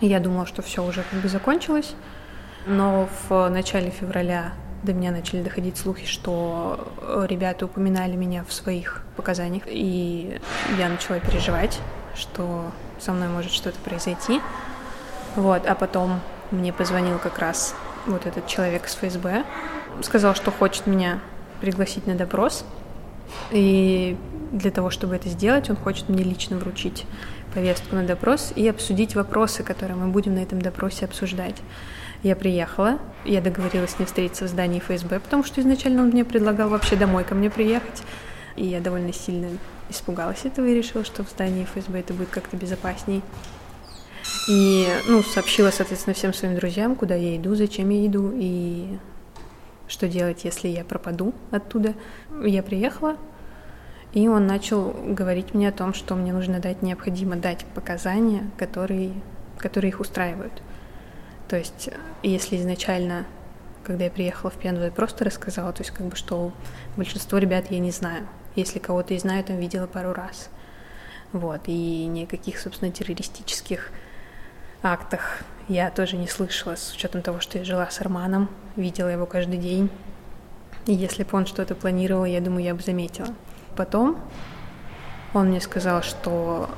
Я 0.00 0.18
думала, 0.18 0.46
что 0.46 0.62
все 0.62 0.84
уже 0.84 1.04
как 1.08 1.20
бы 1.20 1.28
закончилось. 1.28 1.94
Но 2.66 3.08
в 3.28 3.48
начале 3.50 3.90
февраля 3.90 4.52
до 4.82 4.92
меня 4.92 5.12
начали 5.12 5.44
доходить 5.44 5.76
слухи, 5.76 6.06
что 6.06 6.88
ребята 7.28 7.66
упоминали 7.66 8.16
меня 8.16 8.44
в 8.44 8.52
своих 8.52 9.04
показаниях, 9.16 9.64
и 9.66 10.40
я 10.76 10.88
начала 10.88 11.20
переживать, 11.20 11.78
что 12.16 12.72
со 12.98 13.12
мной 13.12 13.28
может 13.28 13.52
что-то 13.52 13.78
произойти. 13.78 14.40
Вот, 15.36 15.66
а 15.66 15.74
потом 15.76 16.20
мне 16.50 16.72
позвонил 16.72 17.18
как 17.18 17.38
раз 17.38 17.76
вот 18.06 18.26
этот 18.26 18.48
человек 18.48 18.88
с 18.88 18.96
ФСБ, 18.96 19.44
сказал, 20.02 20.34
что 20.34 20.50
хочет 20.50 20.86
меня 20.86 21.20
пригласить 21.60 22.06
на 22.06 22.14
допрос, 22.14 22.64
и 23.50 24.16
для 24.52 24.70
того, 24.70 24.90
чтобы 24.90 25.16
это 25.16 25.28
сделать, 25.28 25.70
он 25.70 25.76
хочет 25.76 26.08
мне 26.08 26.22
лично 26.22 26.56
вручить 26.56 27.06
повестку 27.54 27.94
на 27.94 28.04
допрос 28.04 28.52
и 28.54 28.68
обсудить 28.68 29.14
вопросы, 29.14 29.62
которые 29.62 29.96
мы 29.96 30.08
будем 30.08 30.34
на 30.34 30.40
этом 30.40 30.60
допросе 30.60 31.04
обсуждать. 31.04 31.56
Я 32.22 32.36
приехала, 32.36 32.98
я 33.24 33.40
договорилась 33.40 33.90
с 33.90 33.98
ним 33.98 34.06
встретиться 34.06 34.46
в 34.46 34.48
здании 34.48 34.80
ФСБ, 34.80 35.20
потому 35.20 35.44
что 35.44 35.60
изначально 35.60 36.02
он 36.02 36.08
мне 36.08 36.24
предлагал 36.24 36.68
вообще 36.68 36.96
домой 36.96 37.24
ко 37.24 37.34
мне 37.34 37.50
приехать. 37.50 38.02
И 38.56 38.64
я 38.64 38.80
довольно 38.80 39.12
сильно 39.12 39.48
испугалась 39.90 40.44
этого 40.44 40.66
и 40.66 40.74
решила, 40.74 41.04
что 41.04 41.24
в 41.24 41.28
здании 41.28 41.64
ФСБ 41.64 42.00
это 42.00 42.14
будет 42.14 42.30
как-то 42.30 42.56
безопасней. 42.56 43.22
И, 44.48 44.86
ну, 45.06 45.22
сообщила, 45.22 45.70
соответственно, 45.70 46.14
всем 46.14 46.32
своим 46.32 46.56
друзьям, 46.56 46.96
куда 46.96 47.14
я 47.14 47.36
иду, 47.36 47.54
зачем 47.54 47.90
я 47.90 48.06
иду 48.06 48.32
и 48.34 48.96
что 49.88 50.08
делать, 50.08 50.44
если 50.44 50.68
я 50.68 50.84
пропаду 50.84 51.34
оттуда. 51.50 51.94
Я 52.42 52.62
приехала, 52.62 53.16
и 54.12 54.28
он 54.28 54.46
начал 54.46 54.92
говорить 54.92 55.54
мне 55.54 55.68
о 55.68 55.72
том, 55.72 55.92
что 55.92 56.14
мне 56.14 56.32
нужно 56.32 56.60
дать, 56.60 56.82
необходимо 56.82 57.36
дать 57.36 57.64
показания, 57.74 58.48
которые, 58.56 59.12
которые 59.58 59.90
их 59.90 60.00
устраивают. 60.00 60.62
То 61.48 61.56
есть, 61.56 61.90
если 62.22 62.56
изначально, 62.56 63.26
когда 63.82 64.04
я 64.04 64.10
приехала 64.10 64.50
в 64.50 64.54
Пензу, 64.54 64.84
я 64.84 64.90
просто 64.90 65.24
рассказала, 65.24 65.72
то 65.72 65.82
есть, 65.82 65.90
как 65.90 66.06
бы, 66.06 66.16
что 66.16 66.52
большинство 66.96 67.38
ребят 67.38 67.70
я 67.70 67.80
не 67.80 67.90
знаю. 67.90 68.26
Если 68.54 68.78
кого-то 68.78 69.14
и 69.14 69.18
знаю, 69.18 69.42
там 69.42 69.58
видела 69.58 69.86
пару 69.86 70.12
раз. 70.12 70.48
Вот, 71.32 71.62
и 71.66 72.06
никаких, 72.06 72.60
собственно, 72.60 72.92
террористических 72.92 73.90
актах 74.82 75.40
я 75.68 75.90
тоже 75.90 76.16
не 76.16 76.26
слышала, 76.26 76.76
с 76.76 76.92
учетом 76.92 77.22
того, 77.22 77.40
что 77.40 77.58
я 77.58 77.64
жила 77.64 77.88
с 77.88 78.00
Арманом, 78.00 78.48
видела 78.76 79.08
его 79.08 79.26
каждый 79.26 79.58
день. 79.58 79.90
И 80.86 80.92
если 80.92 81.24
бы 81.24 81.30
он 81.32 81.46
что-то 81.46 81.74
планировал, 81.74 82.24
я 82.24 82.40
думаю, 82.40 82.64
я 82.64 82.74
бы 82.74 82.82
заметила. 82.82 83.28
Потом 83.76 84.18
он 85.32 85.48
мне 85.48 85.60
сказал, 85.60 86.02
что 86.02 86.68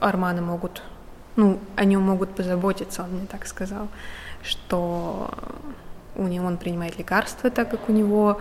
Арманы 0.00 0.42
могут 0.42 0.82
ну, 1.36 1.58
о 1.76 1.84
нем 1.84 2.02
могут 2.02 2.34
позаботиться, 2.34 3.02
он 3.02 3.10
мне 3.10 3.26
так 3.26 3.46
сказал, 3.46 3.88
что 4.42 5.30
у 6.16 6.24
него 6.24 6.46
он 6.46 6.58
принимает 6.58 6.98
лекарства, 6.98 7.50
так 7.50 7.70
как 7.70 7.88
у 7.88 7.92
него 7.92 8.40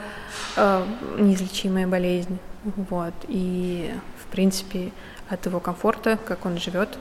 э, 0.58 0.86
неизлечимая 1.18 1.88
болезнь, 1.88 2.40
вот, 2.64 3.14
и, 3.28 3.94
в 4.22 4.32
принципе, 4.32 4.92
от 5.30 5.46
его 5.46 5.60
комфорта, 5.60 6.18
как 6.26 6.46
он 6.46 6.58
живет 6.58 6.98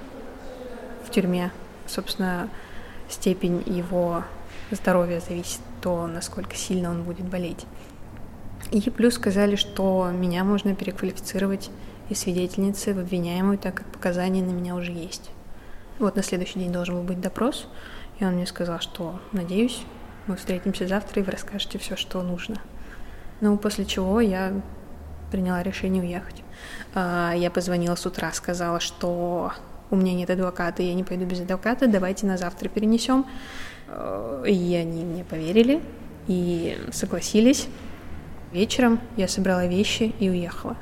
в 1.05 1.11
тюрьме, 1.11 1.51
собственно, 1.89 2.49
степень 3.09 3.63
его 3.67 4.25
здоровья 4.71 5.21
зависит 5.21 5.61
то, 5.81 6.07
насколько 6.07 6.55
сильно 6.57 6.91
он 6.91 7.03
будет 7.03 7.27
болеть. 7.27 7.67
И 8.71 8.81
плюс 8.91 9.15
сказали, 9.15 9.57
что 9.57 10.11
меня 10.13 10.45
можно 10.45 10.75
переквалифицировать 10.75 11.71
из 12.11 12.21
свидетельницы 12.21 12.95
в 12.95 12.99
обвиняемую, 12.99 13.59
так 13.59 13.75
как 13.75 13.87
показания 13.87 14.43
на 14.43 14.51
меня 14.51 14.75
уже 14.75 14.93
есть. 14.93 15.31
Вот 15.99 16.17
на 16.17 16.23
следующий 16.23 16.59
день 16.59 16.73
должен 16.73 16.97
был 16.97 17.03
быть 17.03 17.21
допрос, 17.21 17.67
и 18.19 18.25
он 18.25 18.35
мне 18.35 18.47
сказал, 18.47 18.81
что, 18.81 19.21
надеюсь, 19.33 19.83
мы 20.27 20.37
встретимся 20.37 20.87
завтра, 20.87 21.21
и 21.21 21.25
вы 21.25 21.33
расскажете 21.33 21.79
все, 21.79 21.97
что 21.97 22.23
нужно. 22.23 22.57
Ну, 23.41 23.57
после 23.57 23.85
чего 23.85 24.21
я 24.21 24.53
приняла 25.31 25.63
решение 25.63 26.03
уехать. 26.03 26.43
А, 26.95 27.33
я 27.35 27.51
позвонила 27.51 27.95
с 27.95 28.05
утра, 28.07 28.33
сказала, 28.33 28.81
что 28.81 29.53
у 29.91 29.97
меня 29.97 30.15
нет 30.15 30.31
адвоката, 30.31 30.83
я 30.83 30.95
не 30.95 31.05
пойду 31.05 31.25
без 31.25 31.41
адвоката, 31.41 31.87
давайте 31.87 32.27
на 32.27 32.37
завтра 32.37 32.69
перенесем. 32.69 33.27
А, 33.89 34.43
и 34.45 34.75
они 34.75 35.05
мне 35.05 35.25
поверили 35.25 35.81
и 36.27 36.77
согласились. 36.93 37.69
Вечером 38.53 39.01
я 39.17 39.29
собрала 39.29 39.67
вещи 39.67 40.15
и 40.19 40.31
уехала. 40.31 40.77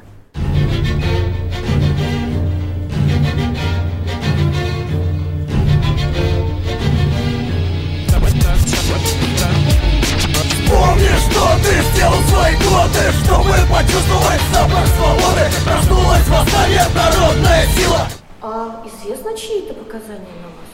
ты 11.66 11.82
сделал 11.94 12.20
свои 12.28 12.54
годы 12.56 13.12
Чтобы 13.24 13.54
почувствовать 13.70 14.40
запах 14.52 14.86
свободы 14.86 15.50
Проснулась 15.64 16.28
восстание, 16.28 16.86
народная 16.94 17.66
сила 17.74 18.08
А 18.48 18.80
известно 18.86 19.36
чьи-то 19.36 19.74
показания 19.74 20.20
на 20.40 20.46
вас? 20.46 20.70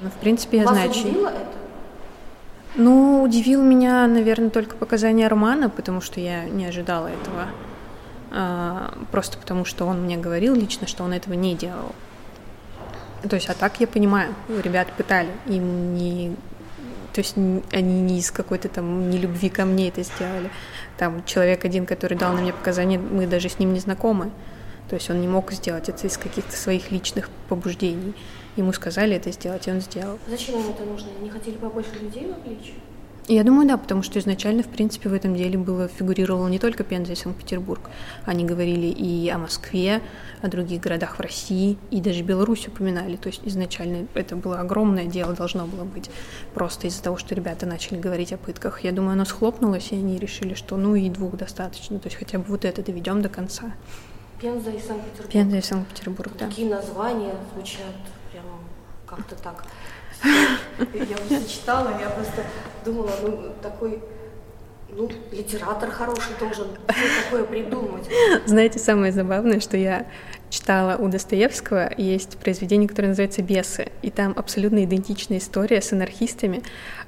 Ну, 0.00 0.10
в 0.10 0.14
принципе, 0.14 0.58
я 0.58 0.64
вас 0.64 0.74
знаю, 0.74 0.92
чьи. 0.92 1.10
это? 1.10 1.52
Ну, 2.76 3.22
удивил 3.24 3.64
меня, 3.64 4.06
наверное, 4.06 4.50
только 4.50 4.76
показания 4.76 5.26
Романа, 5.26 5.68
потому 5.68 6.00
что 6.00 6.20
я 6.20 6.44
не 6.44 6.66
ожидала 6.66 7.08
этого. 7.08 7.46
А, 8.30 8.94
просто 9.10 9.38
потому 9.38 9.64
что 9.64 9.86
он 9.86 10.02
мне 10.02 10.16
говорил 10.16 10.54
лично, 10.54 10.86
что 10.86 11.02
он 11.02 11.12
этого 11.12 11.34
не 11.34 11.56
делал. 11.56 11.96
То 13.28 13.34
есть, 13.34 13.48
а 13.48 13.54
так 13.54 13.80
я 13.80 13.88
понимаю, 13.88 14.32
ребят 14.62 14.92
пытали, 14.92 15.30
им 15.46 15.96
не 15.96 16.36
то 17.12 17.20
есть 17.20 17.34
они 17.36 18.02
не 18.02 18.18
из 18.18 18.30
какой-то 18.30 18.68
там 18.68 19.08
нелюбви 19.08 19.48
ко 19.48 19.64
мне 19.64 19.88
это 19.88 20.02
сделали. 20.02 20.50
Там 20.98 21.24
человек 21.24 21.64
один, 21.64 21.86
который 21.86 22.16
дал 22.16 22.34
на 22.34 22.42
мне 22.42 22.52
показания, 22.52 22.98
мы 22.98 23.26
даже 23.26 23.48
с 23.48 23.58
ним 23.58 23.72
не 23.72 23.80
знакомы. 23.80 24.30
То 24.88 24.94
есть 24.94 25.10
он 25.10 25.20
не 25.20 25.28
мог 25.28 25.52
сделать 25.52 25.88
это 25.88 26.06
из 26.06 26.16
каких-то 26.16 26.56
своих 26.56 26.90
личных 26.90 27.28
побуждений. 27.48 28.14
Ему 28.56 28.72
сказали 28.72 29.16
это 29.16 29.30
сделать, 29.32 29.66
и 29.66 29.70
он 29.70 29.80
сделал. 29.80 30.18
Зачем 30.28 30.60
им 30.60 30.70
это 30.70 30.84
нужно? 30.84 31.08
Не 31.20 31.28
хотели 31.28 31.56
побольше 31.56 31.90
людей 32.00 32.26
вовлечь? 32.26 32.72
Я 33.28 33.42
думаю, 33.42 33.66
да, 33.66 33.76
потому 33.76 34.04
что 34.04 34.20
изначально, 34.20 34.62
в 34.62 34.68
принципе, 34.68 35.08
в 35.08 35.12
этом 35.12 35.34
деле 35.34 35.58
было 35.58 35.88
фигурировало 35.88 36.46
не 36.46 36.60
только 36.60 36.84
Пенза 36.84 37.14
и 37.14 37.16
Санкт-Петербург. 37.16 37.90
Они 38.24 38.44
говорили 38.44 38.86
и 38.86 39.28
о 39.30 39.38
Москве, 39.38 40.00
о 40.42 40.48
других 40.48 40.80
городах 40.80 41.18
в 41.18 41.20
России, 41.20 41.76
и 41.90 42.00
даже 42.00 42.22
Беларусь 42.22 42.68
упоминали. 42.68 43.16
То 43.16 43.26
есть 43.26 43.40
изначально 43.44 44.06
это 44.14 44.36
было 44.36 44.60
огромное 44.60 45.06
дело, 45.06 45.32
должно 45.32 45.66
было 45.66 45.82
быть. 45.82 46.08
Просто 46.54 46.86
из-за 46.86 47.02
того, 47.02 47.16
что 47.16 47.34
ребята 47.34 47.66
начали 47.66 47.98
говорить 47.98 48.32
о 48.32 48.36
пытках. 48.36 48.84
Я 48.84 48.92
думаю, 48.92 49.14
оно 49.14 49.24
схлопнулось, 49.24 49.90
и 49.90 49.96
они 49.96 50.18
решили, 50.18 50.54
что 50.54 50.76
ну 50.76 50.94
и 50.94 51.10
двух 51.10 51.36
достаточно. 51.36 51.98
То 51.98 52.06
есть 52.06 52.18
хотя 52.18 52.38
бы 52.38 52.44
вот 52.46 52.64
это 52.64 52.80
доведем 52.80 53.22
до 53.22 53.28
конца. 53.28 53.72
Пенза 54.40 54.70
и 54.70 54.78
Санкт-Петербург. 54.78 55.32
Пенза 55.32 55.56
и 55.56 55.62
Санкт-Петербург, 55.62 56.32
да. 56.38 56.48
Такие 56.48 56.68
названия 56.68 57.34
звучат 57.54 57.94
прям 58.30 58.44
как-то 59.06 59.34
так. 59.36 59.64
Я 60.24 61.16
просто 61.16 61.48
читала, 61.48 61.90
я 62.00 62.08
просто 62.08 62.42
думала, 62.84 63.10
ну, 63.22 63.52
такой 63.60 64.00
ну, 64.88 65.10
литератор 65.30 65.90
хороший 65.90 66.32
должен 66.38 66.68
такое 66.86 67.44
придумать. 67.44 68.08
Знаете, 68.46 68.78
самое 68.78 69.12
забавное, 69.12 69.60
что 69.60 69.76
я 69.76 70.06
читала 70.48 70.96
у 70.96 71.08
Достоевского, 71.08 71.92
есть 71.96 72.38
произведение, 72.38 72.88
которое 72.88 73.08
называется 73.08 73.42
«Бесы», 73.42 73.88
и 74.02 74.10
там 74.10 74.32
абсолютно 74.36 74.84
идентичная 74.84 75.38
история 75.38 75.82
с 75.82 75.92
анархистами. 75.92 76.62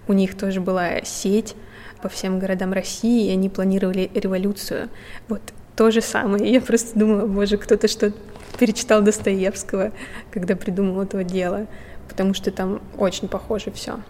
У 0.06 0.12
них 0.12 0.37
тоже 0.37 0.61
была 0.61 1.02
сеть 1.04 1.54
по 2.02 2.08
всем 2.08 2.38
городам 2.38 2.73
России, 2.73 3.28
и 3.28 3.32
они 3.32 3.49
планировали 3.49 4.11
революцию. 4.14 4.88
Вот 5.28 5.40
то 5.78 5.92
же 5.92 6.00
самое. 6.00 6.52
Я 6.52 6.61
просто 6.61 6.99
думала, 6.99 7.26
боже, 7.26 7.56
кто-то 7.56 7.87
что 7.87 8.12
перечитал 8.58 9.00
Достоевского, 9.00 9.92
когда 10.32 10.56
придумал 10.56 11.00
этого 11.02 11.23
дела, 11.23 11.68
потому 12.08 12.35
что 12.35 12.50
там 12.50 12.82
очень 12.99 13.28
похоже 13.28 13.70
все. 13.70 14.00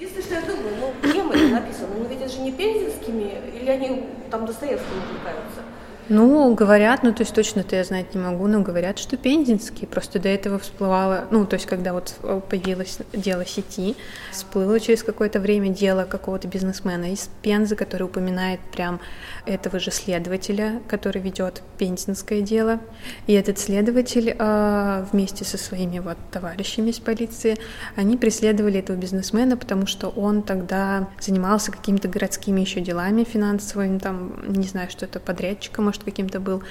Единственное, 0.00 0.24
что 0.24 0.34
я 0.34 0.56
думаю, 0.56 0.74
ну, 0.80 1.12
кем 1.12 1.30
это 1.30 1.46
написано? 1.46 1.88
Ну, 1.96 2.08
ведь 2.08 2.20
это 2.20 2.32
же 2.32 2.40
не 2.40 2.50
пензенскими, 2.50 3.30
или 3.54 3.70
они 3.70 4.04
там 4.32 4.46
Достоевским 4.46 4.96
увлекаются? 5.08 5.62
Ну, 6.08 6.54
говорят, 6.54 7.02
ну, 7.02 7.12
то 7.12 7.22
есть 7.22 7.34
точно-то 7.34 7.74
я 7.74 7.82
знать 7.82 8.14
не 8.14 8.20
могу, 8.20 8.46
но 8.46 8.60
говорят, 8.60 8.98
что 8.98 9.16
пензенские. 9.16 9.88
Просто 9.88 10.20
до 10.20 10.28
этого 10.28 10.60
всплывало, 10.60 11.26
ну, 11.32 11.44
то 11.46 11.54
есть 11.54 11.66
когда 11.66 11.92
вот 11.92 12.14
появилось 12.48 12.98
дело 13.12 13.44
сети, 13.44 13.96
всплыло 14.30 14.78
через 14.78 15.02
какое-то 15.02 15.40
время 15.40 15.70
дело 15.70 16.04
какого-то 16.04 16.46
бизнесмена 16.46 17.12
из 17.12 17.28
Пензы, 17.42 17.74
который 17.74 18.04
упоминает 18.04 18.60
прям 18.72 19.00
этого 19.46 19.80
же 19.80 19.90
следователя, 19.90 20.80
который 20.86 21.20
ведет 21.20 21.62
пензенское 21.78 22.40
дело. 22.40 22.78
И 23.26 23.32
этот 23.32 23.58
следователь 23.58 24.34
э, 24.38 25.06
вместе 25.10 25.44
со 25.44 25.58
своими 25.58 25.98
вот 25.98 26.18
товарищами 26.30 26.90
из 26.90 27.00
полиции, 27.00 27.56
они 27.96 28.16
преследовали 28.16 28.78
этого 28.78 28.96
бизнесмена, 28.96 29.56
потому 29.56 29.86
что 29.86 30.08
он 30.08 30.42
тогда 30.42 31.08
занимался 31.18 31.72
какими-то 31.72 32.06
городскими 32.06 32.60
еще 32.60 32.80
делами 32.80 33.24
финансовыми, 33.24 33.98
там, 33.98 34.52
не 34.52 34.68
знаю, 34.68 34.88
что 34.90 35.04
это 35.04 35.18
подрядчиком, 35.18 35.88
может, 35.96 36.04
каким-то 36.04 36.40
был. 36.40 36.62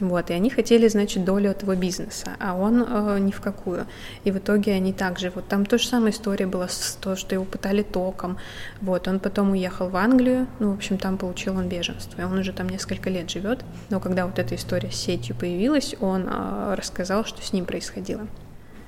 Вот, 0.00 0.30
и 0.30 0.32
они 0.34 0.50
хотели, 0.50 0.88
значит, 0.88 1.24
долю 1.24 1.50
этого 1.50 1.76
бизнеса, 1.76 2.36
а 2.38 2.54
он 2.54 2.82
э, 2.82 3.18
ни 3.18 3.30
в 3.30 3.40
какую. 3.40 3.86
И 4.24 4.30
в 4.30 4.38
итоге 4.38 4.72
они 4.72 4.92
также, 4.92 5.30
вот 5.34 5.48
там 5.48 5.66
то 5.66 5.78
же 5.78 5.86
самая 5.86 6.12
история 6.12 6.46
была 6.46 6.68
с 6.68 6.96
то, 7.00 7.16
что 7.16 7.34
его 7.34 7.44
пытали 7.44 7.82
током. 7.82 8.38
Вот, 8.80 9.08
он 9.08 9.20
потом 9.20 9.52
уехал 9.52 9.88
в 9.88 9.96
Англию, 9.96 10.46
ну, 10.58 10.70
в 10.72 10.74
общем, 10.74 10.98
там 10.98 11.18
получил 11.18 11.56
он 11.56 11.68
беженство, 11.68 12.20
и 12.20 12.24
он 12.24 12.38
уже 12.38 12.52
там 12.52 12.68
несколько 12.68 13.10
лет 13.10 13.30
живет. 13.30 13.64
Но 13.90 14.00
когда 14.00 14.26
вот 14.26 14.38
эта 14.38 14.54
история 14.54 14.90
с 14.90 14.96
сетью 14.96 15.36
появилась, 15.36 15.94
он 16.00 16.26
э, 16.28 16.74
рассказал, 16.76 17.24
что 17.24 17.42
с 17.42 17.52
ним 17.52 17.64
происходило. 17.64 18.26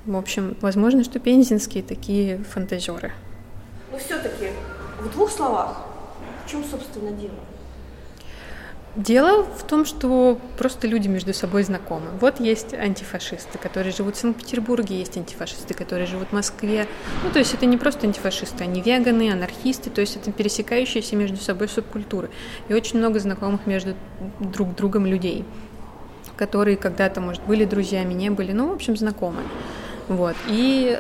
В 0.07 0.17
общем, 0.17 0.57
возможно, 0.61 1.05
что 1.05 1.21
пензенские 1.21 1.83
такие 1.83 2.39
фантазеры. 2.39 3.13
Но 3.93 3.99
все-таки 3.99 4.49
в 5.01 5.13
двух 5.13 5.31
словах, 5.31 5.77
в 6.45 6.51
чем, 6.51 6.65
собственно, 6.65 7.13
дело? 7.13 7.35
Дело 8.95 9.45
в 9.45 9.63
том, 9.63 9.87
что 9.87 10.39
просто 10.59 10.87
люди 10.87 11.09
между 11.09 11.33
собой 11.33 11.63
знакомы. 11.63 12.09
Вот 12.21 12.41
есть 12.41 12.75
антифашисты, 12.75 13.57
которые 13.57 13.91
живут 13.91 14.17
в 14.17 14.19
Санкт-Петербурге, 14.19 14.99
есть 14.99 15.17
антифашисты, 15.17 15.73
которые 15.73 16.07
живут 16.07 16.29
в 16.29 16.33
Москве. 16.33 16.87
Ну, 17.25 17.31
то 17.31 17.39
есть 17.39 17.55
это 17.55 17.65
не 17.65 17.79
просто 17.79 18.07
антифашисты, 18.07 18.65
они 18.65 18.83
веганы, 18.83 19.33
анархисты, 19.33 19.89
то 19.89 20.03
есть 20.03 20.17
это 20.17 20.31
пересекающиеся 20.31 21.17
между 21.17 21.39
собой 21.39 21.69
субкультуры. 21.69 22.29
И 22.69 22.75
очень 22.75 22.99
много 22.99 23.19
знакомых 23.19 23.67
между 23.67 23.95
друг 24.41 24.75
другом 24.75 25.07
людей, 25.07 25.47
которые 26.37 26.77
когда-то, 26.77 27.23
может, 27.23 27.43
были 27.45 27.65
друзьями, 27.65 28.13
не 28.13 28.29
были, 28.29 28.53
ну, 28.53 28.69
в 28.69 28.75
общем, 28.75 28.95
знакомы. 28.99 29.41
Вот. 30.09 30.37
И, 30.49 30.99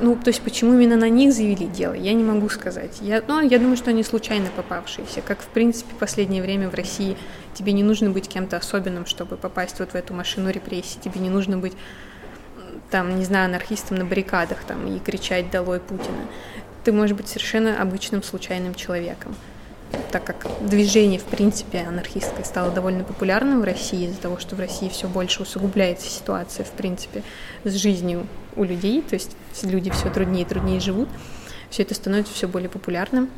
ну, 0.00 0.16
то 0.16 0.28
есть, 0.28 0.42
почему 0.42 0.74
именно 0.74 0.96
на 0.96 1.08
них 1.08 1.32
завели 1.32 1.66
дело, 1.66 1.94
я 1.94 2.12
не 2.12 2.22
могу 2.22 2.48
сказать. 2.48 2.98
Я, 3.00 3.22
ну, 3.26 3.40
я 3.40 3.58
думаю, 3.58 3.76
что 3.76 3.90
они 3.90 4.02
случайно 4.02 4.48
попавшиеся. 4.54 5.22
Как, 5.22 5.40
в 5.40 5.46
принципе, 5.46 5.94
в 5.94 5.98
последнее 5.98 6.42
время 6.42 6.68
в 6.68 6.74
России 6.74 7.16
тебе 7.54 7.72
не 7.72 7.82
нужно 7.82 8.10
быть 8.10 8.28
кем-то 8.28 8.56
особенным, 8.56 9.06
чтобы 9.06 9.36
попасть 9.36 9.78
вот 9.80 9.92
в 9.92 9.94
эту 9.94 10.14
машину 10.14 10.50
репрессий. 10.50 10.98
Тебе 11.00 11.20
не 11.20 11.30
нужно 11.30 11.58
быть, 11.58 11.72
там, 12.90 13.18
не 13.18 13.24
знаю, 13.24 13.46
анархистом 13.46 13.96
на 13.96 14.04
баррикадах 14.04 14.64
там, 14.64 14.86
и 14.86 14.98
кричать 14.98 15.50
«Долой 15.50 15.80
Путина». 15.80 16.28
Ты 16.84 16.92
можешь 16.92 17.16
быть 17.16 17.28
совершенно 17.28 17.80
обычным 17.80 18.22
случайным 18.22 18.74
человеком 18.74 19.34
так 20.10 20.24
как 20.24 20.46
движение, 20.60 21.18
в 21.18 21.24
принципе, 21.24 21.80
анархистское 21.80 22.44
стало 22.44 22.70
довольно 22.70 23.04
популярным 23.04 23.60
в 23.60 23.64
России 23.64 24.06
из-за 24.06 24.20
того, 24.20 24.38
что 24.38 24.56
в 24.56 24.60
России 24.60 24.88
все 24.88 25.08
больше 25.08 25.42
усугубляется 25.42 26.08
ситуация, 26.08 26.64
в 26.64 26.70
принципе, 26.70 27.22
с 27.64 27.74
жизнью 27.74 28.26
у 28.56 28.64
людей, 28.64 29.02
то 29.02 29.14
есть 29.14 29.36
люди 29.62 29.90
все 29.90 30.10
труднее 30.10 30.42
и 30.42 30.48
труднее 30.48 30.80
живут, 30.80 31.08
все 31.70 31.82
это 31.82 31.94
становится 31.94 32.32
все 32.34 32.48
более 32.48 32.68
популярным, 32.68 33.30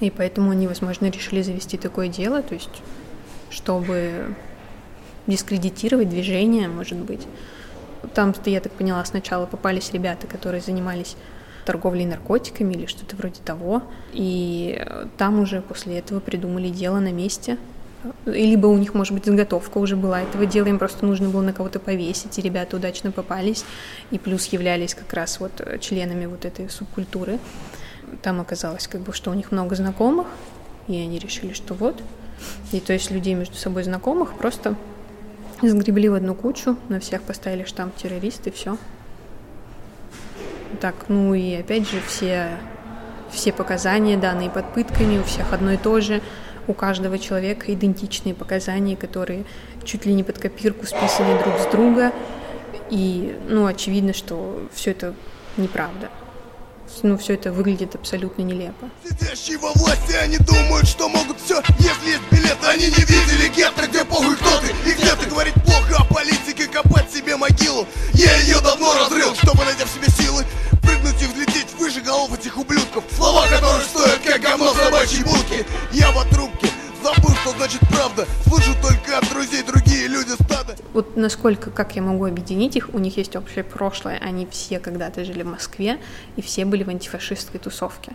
и 0.00 0.10
поэтому 0.10 0.50
они, 0.50 0.66
возможно, 0.66 1.06
решили 1.06 1.42
завести 1.42 1.76
такое 1.78 2.08
дело, 2.08 2.42
то 2.42 2.54
есть 2.54 2.82
чтобы 3.50 4.34
дискредитировать 5.26 6.08
движение, 6.08 6.68
может 6.68 6.98
быть. 6.98 7.26
Там, 8.14 8.34
я 8.44 8.60
так 8.60 8.72
поняла, 8.72 9.04
сначала 9.04 9.46
попались 9.46 9.92
ребята, 9.92 10.26
которые 10.26 10.60
занимались 10.60 11.16
торговлей 11.64 12.06
наркотиками 12.06 12.74
или 12.74 12.86
что-то 12.86 13.16
вроде 13.16 13.40
того. 13.44 13.82
И 14.12 14.82
там 15.18 15.40
уже 15.40 15.60
после 15.60 15.98
этого 15.98 16.20
придумали 16.20 16.68
дело 16.68 16.98
на 16.98 17.12
месте. 17.12 17.58
Либо 18.26 18.66
у 18.68 18.78
них, 18.78 18.94
может 18.94 19.12
быть, 19.12 19.24
заготовка 19.24 19.78
уже 19.78 19.96
была 19.96 20.22
этого 20.22 20.46
дела, 20.46 20.66
им 20.66 20.78
просто 20.78 21.04
нужно 21.04 21.28
было 21.28 21.42
на 21.42 21.52
кого-то 21.52 21.80
повесить, 21.80 22.38
и 22.38 22.42
ребята 22.42 22.76
удачно 22.76 23.10
попались, 23.10 23.64
и 24.12 24.18
плюс 24.18 24.46
являлись 24.46 24.94
как 24.94 25.12
раз 25.12 25.40
вот 25.40 25.60
членами 25.80 26.26
вот 26.26 26.44
этой 26.44 26.70
субкультуры. 26.70 27.40
Там 28.22 28.40
оказалось, 28.40 28.86
как 28.86 29.00
бы, 29.00 29.12
что 29.12 29.30
у 29.30 29.34
них 29.34 29.50
много 29.50 29.74
знакомых, 29.74 30.28
и 30.86 30.96
они 30.96 31.18
решили, 31.18 31.52
что 31.52 31.74
вот. 31.74 32.00
И 32.72 32.80
то 32.80 32.92
есть 32.92 33.10
людей 33.10 33.34
между 33.34 33.56
собой 33.56 33.82
знакомых 33.82 34.34
просто 34.34 34.76
сгребли 35.60 36.08
в 36.08 36.14
одну 36.14 36.34
кучу, 36.34 36.76
на 36.88 37.00
всех 37.00 37.22
поставили 37.22 37.64
штамп 37.64 37.96
террорист, 37.96 38.46
и 38.46 38.50
все. 38.50 38.78
Так, 40.80 40.94
ну 41.08 41.34
и 41.34 41.54
опять 41.54 41.88
же 41.88 42.00
все, 42.06 42.50
все 43.30 43.52
показания, 43.52 44.16
данные 44.16 44.50
под 44.50 44.72
пытками, 44.72 45.18
у 45.18 45.24
всех 45.24 45.52
одно 45.52 45.72
и 45.72 45.76
то 45.76 46.00
же, 46.00 46.22
у 46.68 46.74
каждого 46.74 47.18
человека 47.18 47.72
идентичные 47.72 48.34
показания, 48.34 48.96
которые 48.96 49.44
чуть 49.84 50.06
ли 50.06 50.12
не 50.12 50.22
под 50.22 50.38
копирку 50.38 50.86
списаны 50.86 51.42
друг 51.42 51.58
с 51.58 51.66
друга. 51.66 52.12
И, 52.90 53.36
ну, 53.48 53.66
очевидно, 53.66 54.12
что 54.12 54.68
все 54.74 54.92
это 54.92 55.14
неправда. 55.56 56.10
Ну, 57.02 57.18
все 57.18 57.34
это 57.34 57.52
выглядит 57.52 57.94
абсолютно 57.94 58.42
нелепо. 58.42 58.88
Сидящие 59.04 59.58
во 59.58 59.72
власти, 59.72 60.12
они 60.12 60.38
думают, 60.38 60.88
что 60.88 61.08
могут 61.08 61.38
все 61.38 61.62
Если 61.78 62.10
есть 62.10 62.22
билет, 62.30 62.56
они 62.66 62.86
не 62.86 63.04
видели 63.04 63.48
гетто, 63.54 63.86
где 63.86 64.04
похуй 64.06 64.34
кто 64.36 64.58
ты 64.60 64.68
И 64.88 64.94
где 64.94 65.14
ты 65.14 65.28
говорить 65.28 65.54
плохо 65.54 65.98
о 65.98 66.04
политике, 66.04 66.66
копать 66.66 67.12
себе 67.12 67.36
могилу 67.36 67.86
Я 68.14 68.34
ее 68.40 68.58
давно 68.62 68.94
разрыл, 68.94 69.34
чтобы 69.34 69.64
найти 69.66 69.84
в 69.84 69.88
себе 69.88 70.08
силы 70.08 70.44
Прыгнуть 70.82 71.22
и 71.22 71.26
взлететь 71.26 71.47
выше 71.78 72.00
голов 72.00 72.36
этих 72.38 72.56
ублюдков. 72.58 73.04
Слова, 73.16 73.46
которые 73.48 73.84
стоят 73.84 74.20
как 74.24 74.40
говно 74.40 74.72
в 74.72 74.76
собачьей 74.76 75.22
будке 75.22 75.64
Я 75.92 76.10
в 76.10 76.28
трубке, 76.28 76.68
забыл, 77.02 77.34
что 77.36 77.50
значит 77.52 77.80
правда. 77.88 78.26
Слышу 78.46 78.74
только 78.82 79.18
от 79.18 79.28
друзей 79.30 79.62
другие 79.62 80.08
люди 80.08 80.32
стада. 80.42 80.76
Вот 80.92 81.16
насколько, 81.16 81.70
как 81.70 81.96
я 81.96 82.02
могу 82.02 82.24
объединить 82.24 82.76
их, 82.76 82.90
у 82.92 82.98
них 82.98 83.16
есть 83.16 83.36
общее 83.36 83.64
прошлое. 83.64 84.18
Они 84.18 84.46
все 84.50 84.80
когда-то 84.80 85.24
жили 85.24 85.42
в 85.42 85.46
Москве 85.46 86.00
И 86.36 86.42
все 86.42 86.64
были 86.64 86.82
в 86.82 86.88
антифашистской 86.88 87.60
тусовке. 87.60 88.12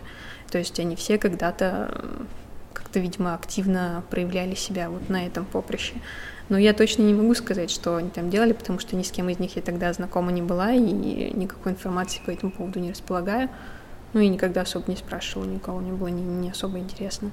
То 0.50 0.58
есть 0.58 0.78
они 0.78 0.94
все 0.96 1.18
когда-то 1.18 2.04
как-то, 2.72 3.00
видимо, 3.00 3.34
активно 3.34 4.04
проявляли 4.10 4.54
себя 4.54 4.90
вот 4.90 5.08
на 5.08 5.26
этом 5.26 5.44
поприще 5.44 5.94
но 6.48 6.58
я 6.58 6.74
точно 6.74 7.02
не 7.02 7.14
могу 7.14 7.34
сказать, 7.34 7.70
что 7.70 7.96
они 7.96 8.10
там 8.10 8.30
делали, 8.30 8.52
потому 8.52 8.78
что 8.78 8.96
ни 8.96 9.02
с 9.02 9.10
кем 9.10 9.28
из 9.28 9.38
них 9.38 9.56
я 9.56 9.62
тогда 9.62 9.92
знакома 9.92 10.30
не 10.30 10.42
была 10.42 10.72
и 10.72 10.80
никакой 10.80 11.72
информации 11.72 12.20
по 12.24 12.30
этому 12.30 12.52
поводу 12.52 12.80
не 12.80 12.90
располагаю. 12.90 13.48
Ну 14.12 14.20
и 14.20 14.28
никогда 14.28 14.60
особо 14.60 14.84
не 14.88 14.96
спрашивала, 14.96 15.46
никого 15.46 15.80
не 15.80 15.90
было 15.90 16.08
не, 16.08 16.22
не 16.22 16.50
особо 16.50 16.78
интересно. 16.78 17.30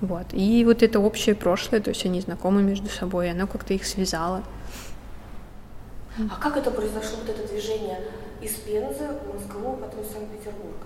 Вот. 0.00 0.26
И 0.32 0.64
вот 0.64 0.82
это 0.82 1.00
общее 1.00 1.34
прошлое, 1.34 1.80
то 1.80 1.90
есть 1.90 2.04
они 2.04 2.20
знакомы 2.20 2.62
между 2.62 2.88
собой, 2.88 3.30
оно 3.30 3.46
как-то 3.46 3.74
их 3.74 3.84
связало. 3.84 4.42
А 6.18 6.40
как 6.40 6.56
это 6.56 6.70
произошло, 6.70 7.18
вот 7.24 7.28
это 7.28 7.48
движение 7.48 7.98
из 8.40 8.52
Пензы 8.52 9.08
в 9.08 9.34
Москву, 9.34 9.72
а 9.72 9.76
потом 9.76 10.04
в 10.04 10.12
Санкт-Петербург? 10.12 10.76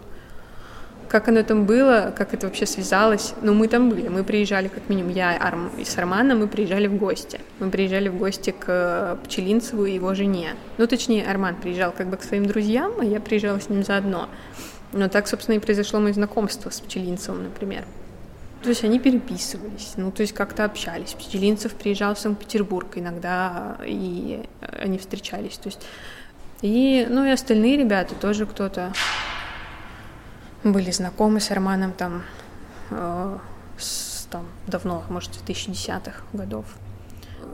Как 1.09 1.29
оно 1.29 1.43
там 1.43 1.67
было, 1.67 2.13
как 2.17 2.35
это 2.35 2.47
вообще 2.47 2.67
связалось. 2.67 3.35
Ну, 3.43 3.55
мы 3.55 3.69
там 3.69 3.91
были, 3.91 4.09
мы 4.09 4.25
приезжали, 4.25 4.69
как 4.69 4.89
минимум, 4.89 5.13
я 5.13 5.37
Арм, 5.37 5.71
и 5.79 5.85
с 5.85 5.97
Арманом 5.99 6.41
мы 6.41 6.49
приезжали 6.49 6.87
в 6.87 6.97
гости. 6.97 7.41
Мы 7.59 7.71
приезжали 7.71 8.09
в 8.09 8.17
гости 8.17 8.51
к 8.51 8.65
э, 8.67 9.17
Пчелинцеву 9.25 9.85
и 9.87 9.95
его 9.95 10.15
жене. 10.15 10.55
Ну, 10.79 10.87
точнее, 10.87 11.27
Арман 11.27 11.57
приезжал 11.57 11.93
как 11.93 12.09
бы 12.09 12.17
к 12.17 12.23
своим 12.23 12.47
друзьям, 12.47 12.93
а 13.01 13.05
я 13.05 13.21
приезжала 13.21 13.61
с 13.61 13.69
ним 13.69 13.85
заодно. 13.85 14.29
Но 14.93 15.09
так, 15.09 15.29
собственно, 15.29 15.57
и 15.57 15.59
произошло 15.59 16.01
мое 16.01 16.13
знакомство 16.13 16.71
с 16.71 16.81
Пчелинцевым, 16.81 17.45
например. 17.45 17.85
То 18.63 18.71
есть 18.71 18.83
они 18.85 18.99
переписывались, 18.99 19.93
ну, 19.97 20.11
то 20.11 20.23
есть 20.23 20.33
как-то 20.33 20.65
общались. 20.65 21.11
Пчелинцев 21.11 21.75
приезжал 21.75 22.15
в 22.15 22.19
Санкт-Петербург 22.19 22.89
иногда, 22.97 23.77
и 23.85 24.43
они 24.61 24.99
встречались. 24.99 25.57
То 25.59 25.69
есть 25.69 25.87
и, 26.63 27.07
ну, 27.09 27.25
и 27.25 27.31
остальные 27.31 27.77
ребята 27.77 28.15
тоже 28.15 28.47
кто-то 28.47 28.93
были 30.73 30.91
знакомы 30.91 31.41
с 31.41 31.51
Арманом 31.51 31.93
там, 31.93 32.23
э, 32.91 33.39
с, 33.79 34.27
там 34.31 34.47
давно, 34.67 35.05
может, 35.09 35.35
с 35.35 35.39
2010-х 35.39 36.23
годов. 36.33 36.65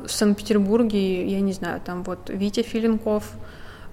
В 0.06 0.10
Санкт-Петербурге, 0.10 1.26
я 1.26 1.40
не 1.40 1.52
знаю, 1.52 1.80
там 1.80 2.02
вот 2.02 2.28
Витя 2.28 2.62
Филинков, 2.62 3.32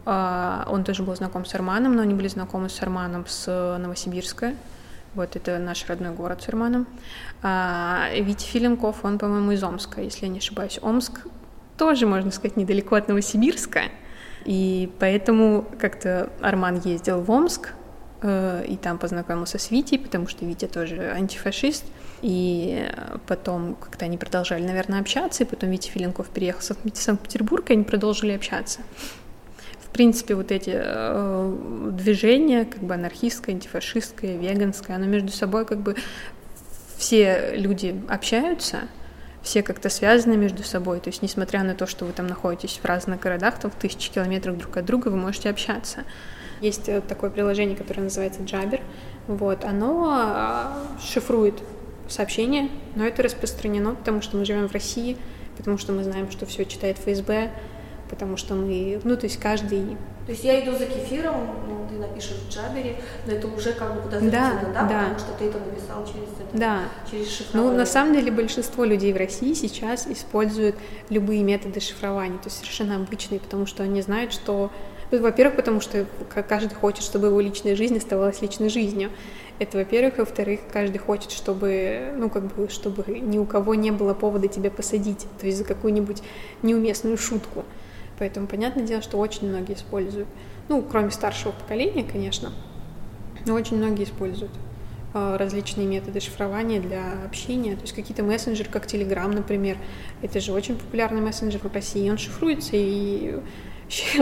э, 0.06 0.64
он 0.68 0.84
тоже 0.84 1.04
был 1.04 1.16
знаком 1.16 1.46
с 1.46 1.54
Арманом, 1.56 1.96
но 1.96 2.02
они 2.02 2.14
были 2.14 2.28
знакомы 2.28 2.70
с 2.70 2.82
Арманом 2.82 3.26
с 3.28 3.78
Новосибирска. 3.78 4.54
Вот 5.16 5.36
это 5.36 5.58
наш 5.58 5.88
родной 5.88 6.14
город 6.14 6.44
с 6.44 6.50
Арманом. 6.50 6.88
А 7.42 8.10
Витя 8.14 8.46
Филинков, 8.46 9.04
он, 9.04 9.18
по-моему, 9.18 9.52
из 9.52 9.64
Омска, 9.64 10.02
если 10.02 10.26
я 10.26 10.32
не 10.32 10.38
ошибаюсь. 10.38 10.80
Омск 10.82 11.22
тоже, 11.78 12.06
можно 12.06 12.32
сказать, 12.32 12.58
недалеко 12.58 12.96
от 12.96 13.08
Новосибирска. 13.08 13.84
И 14.46 14.92
поэтому 15.00 15.66
как-то 15.80 16.30
Арман 16.42 16.80
ездил 16.80 17.22
в 17.22 17.32
Омск, 17.32 17.74
и 18.22 18.78
там 18.82 18.98
познакомился 18.98 19.58
с 19.58 19.72
Витей, 19.72 19.98
потому 19.98 20.28
что 20.28 20.46
Витя 20.46 20.68
тоже 20.68 21.12
антифашист. 21.12 21.86
И 22.22 22.86
потом 23.28 23.76
как-то 23.76 24.06
они 24.06 24.18
продолжали, 24.18 24.64
наверное, 24.64 25.00
общаться, 25.00 25.44
и 25.44 25.48
потом 25.48 25.70
Витя 25.70 25.90
Филинков 25.90 26.28
переехал 26.28 26.62
в 26.62 26.98
Санкт-Петербург, 26.98 27.70
и 27.70 27.74
они 27.74 27.84
продолжили 27.84 28.34
общаться. 28.34 28.82
В 29.80 29.92
принципе, 29.92 30.36
вот 30.36 30.52
эти 30.52 30.74
э, 30.74 31.92
движения, 31.94 32.66
как 32.66 32.82
бы 32.82 32.94
анархистское, 32.94 33.56
антифашистское, 33.56 34.38
веганское, 34.38 34.96
оно 34.96 35.06
между 35.06 35.32
собой 35.32 35.66
как 35.66 35.80
бы 35.80 35.96
все 36.98 37.54
люди 37.56 38.00
общаются, 38.08 38.82
все 39.42 39.64
как-то 39.64 39.90
связаны 39.90 40.36
между 40.36 40.64
собой. 40.64 41.00
То 41.00 41.10
есть, 41.10 41.22
несмотря 41.22 41.64
на 41.64 41.74
то, 41.74 41.88
что 41.88 42.06
вы 42.06 42.12
там 42.12 42.28
находитесь 42.28 42.80
в 42.82 42.86
разных 42.86 43.20
городах, 43.22 43.60
там 43.60 43.72
в 43.72 43.76
тысячи 43.76 44.12
километрах 44.12 44.58
друг 44.58 44.76
от 44.78 44.86
друга, 44.86 45.08
вы 45.08 45.18
можете 45.18 45.50
общаться. 45.50 46.04
Есть 46.62 46.90
э, 46.90 47.02
такое 47.02 47.30
приложение, 47.30 47.76
которое 47.76 48.04
называется 48.04 48.42
Jabber. 48.42 48.82
Вот, 49.28 49.64
оно 49.64 50.08
а, 50.10 50.84
шифрует 51.00 51.62
сообщения, 52.08 52.70
но 52.96 53.06
это 53.06 53.22
распространено, 53.22 53.96
потому 53.96 54.22
что 54.22 54.38
мы 54.38 54.46
живем 54.46 54.68
в 54.68 54.74
России, 54.74 55.18
потому 55.58 55.78
что 55.78 55.92
мы 55.92 56.04
знаем, 56.04 56.32
что 56.32 56.46
все 56.46 56.66
читает 56.66 56.98
ФСБ, 56.98 57.52
потому 58.10 58.38
что 58.38 58.56
мы, 58.56 59.00
ну, 59.04 59.16
то 59.16 59.26
есть 59.26 59.40
каждый... 59.40 59.98
То 60.26 60.32
есть 60.32 60.44
я 60.44 60.64
иду 60.64 60.78
за 60.78 60.86
кефиром, 60.86 61.36
ну, 61.68 61.88
ты 61.90 61.96
напишешь 61.96 62.38
в 62.38 62.52
Джабере, 62.52 62.98
но 63.26 63.34
это 63.34 63.48
уже 63.48 63.74
как 63.74 63.96
бы 63.96 64.02
подозрительно, 64.02 64.72
да, 64.74 64.82
да, 64.82 64.88
да, 64.88 65.00
потому 65.00 65.20
что 65.20 65.32
ты 65.38 65.46
это 65.46 65.60
написал 65.60 66.06
через 66.06 66.30
это, 66.40 66.58
да. 66.58 66.80
через 67.10 67.32
шифрование. 67.32 67.72
Ну, 67.72 67.78
на 67.78 67.86
самом 67.86 68.14
деле 68.14 68.32
большинство 68.32 68.84
людей 68.84 69.14
в 69.14 69.18
России 69.18 69.54
сейчас 69.54 70.08
используют 70.08 70.76
любые 71.10 71.44
методы 71.44 71.80
шифрования, 71.80 72.38
то 72.38 72.48
есть 72.48 72.58
совершенно 72.58 72.96
обычные, 72.96 73.40
потому 73.40 73.66
что 73.66 73.84
они 73.84 74.02
знают, 74.02 74.34
что 74.34 74.72
во-первых, 75.12 75.56
потому 75.56 75.82
что 75.82 76.06
каждый 76.48 76.76
хочет, 76.76 77.04
чтобы 77.04 77.28
его 77.28 77.40
личная 77.42 77.76
жизнь 77.76 77.98
оставалась 77.98 78.42
личной 78.42 78.70
жизнью. 78.70 79.10
Это, 79.58 79.78
во-первых. 79.78 80.20
Во-вторых, 80.20 80.62
каждый 80.72 81.00
хочет, 81.00 81.32
чтобы, 81.32 82.14
ну, 82.16 82.30
как 82.30 82.44
бы, 82.44 82.70
чтобы 82.70 83.04
ни 83.20 83.38
у 83.38 83.46
кого 83.46 83.76
не 83.76 83.92
было 83.92 84.14
повода 84.14 84.48
тебя 84.48 84.70
посадить, 84.70 85.26
то 85.40 85.48
есть 85.48 85.58
за 85.58 85.64
какую-нибудь 85.64 86.22
неуместную 86.62 87.18
шутку. 87.18 87.66
Поэтому 88.20 88.48
понятное 88.48 88.86
дело, 88.86 89.02
что 89.02 89.18
очень 89.18 89.50
многие 89.50 89.74
используют. 89.74 90.28
Ну, 90.68 90.82
кроме 90.84 91.10
старшего 91.10 91.52
поколения, 91.52 92.04
конечно, 92.04 92.52
но 93.46 93.56
очень 93.56 93.78
многие 93.78 94.04
используют 94.04 94.52
э, 95.14 95.38
различные 95.38 95.88
методы 95.88 96.20
шифрования 96.20 96.80
для 96.80 97.24
общения, 97.26 97.76
то 97.76 97.82
есть 97.82 97.94
какие-то 97.94 98.24
мессенджеры, 98.24 98.70
как 98.70 98.86
Telegram, 98.86 99.28
например, 99.28 99.78
это 100.22 100.40
же 100.40 100.52
очень 100.52 100.78
популярный 100.78 101.22
мессенджер 101.22 101.62
в 101.62 101.74
России, 101.74 102.10
он 102.10 102.18
шифруется, 102.18 102.72
и 102.74 103.40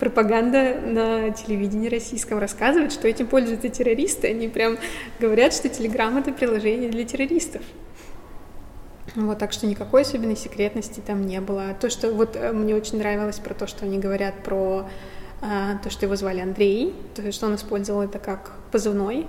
пропаганда 0.00 0.80
на 0.80 1.30
телевидении 1.30 1.88
российском 1.88 2.38
рассказывает, 2.38 2.90
что 2.90 3.06
этим 3.06 3.26
пользуются 3.26 3.68
террористы, 3.68 4.28
они 4.28 4.48
прям 4.48 4.78
говорят, 5.20 5.52
что 5.52 5.68
Telegram 5.68 6.18
это 6.18 6.32
приложение 6.32 6.90
для 6.90 7.04
террористов. 7.04 7.62
Вот, 9.14 9.38
так 9.38 9.52
что 9.52 9.66
никакой 9.66 10.02
особенной 10.02 10.36
секретности 10.36 11.00
там 11.04 11.26
не 11.26 11.40
было. 11.40 11.74
То, 11.80 11.90
что 11.90 12.12
вот 12.12 12.36
э, 12.36 12.52
мне 12.52 12.74
очень 12.74 12.98
нравилось 12.98 13.38
про 13.38 13.54
то, 13.54 13.66
что 13.66 13.84
они 13.84 13.98
говорят 13.98 14.42
про 14.44 14.88
а, 15.42 15.78
то, 15.78 15.90
что 15.90 16.06
его 16.06 16.16
звали 16.16 16.40
Андрей, 16.40 16.94
то, 17.14 17.32
что 17.32 17.46
он 17.46 17.56
использовал 17.56 18.02
это 18.02 18.18
как 18.18 18.52
позывной. 18.70 19.26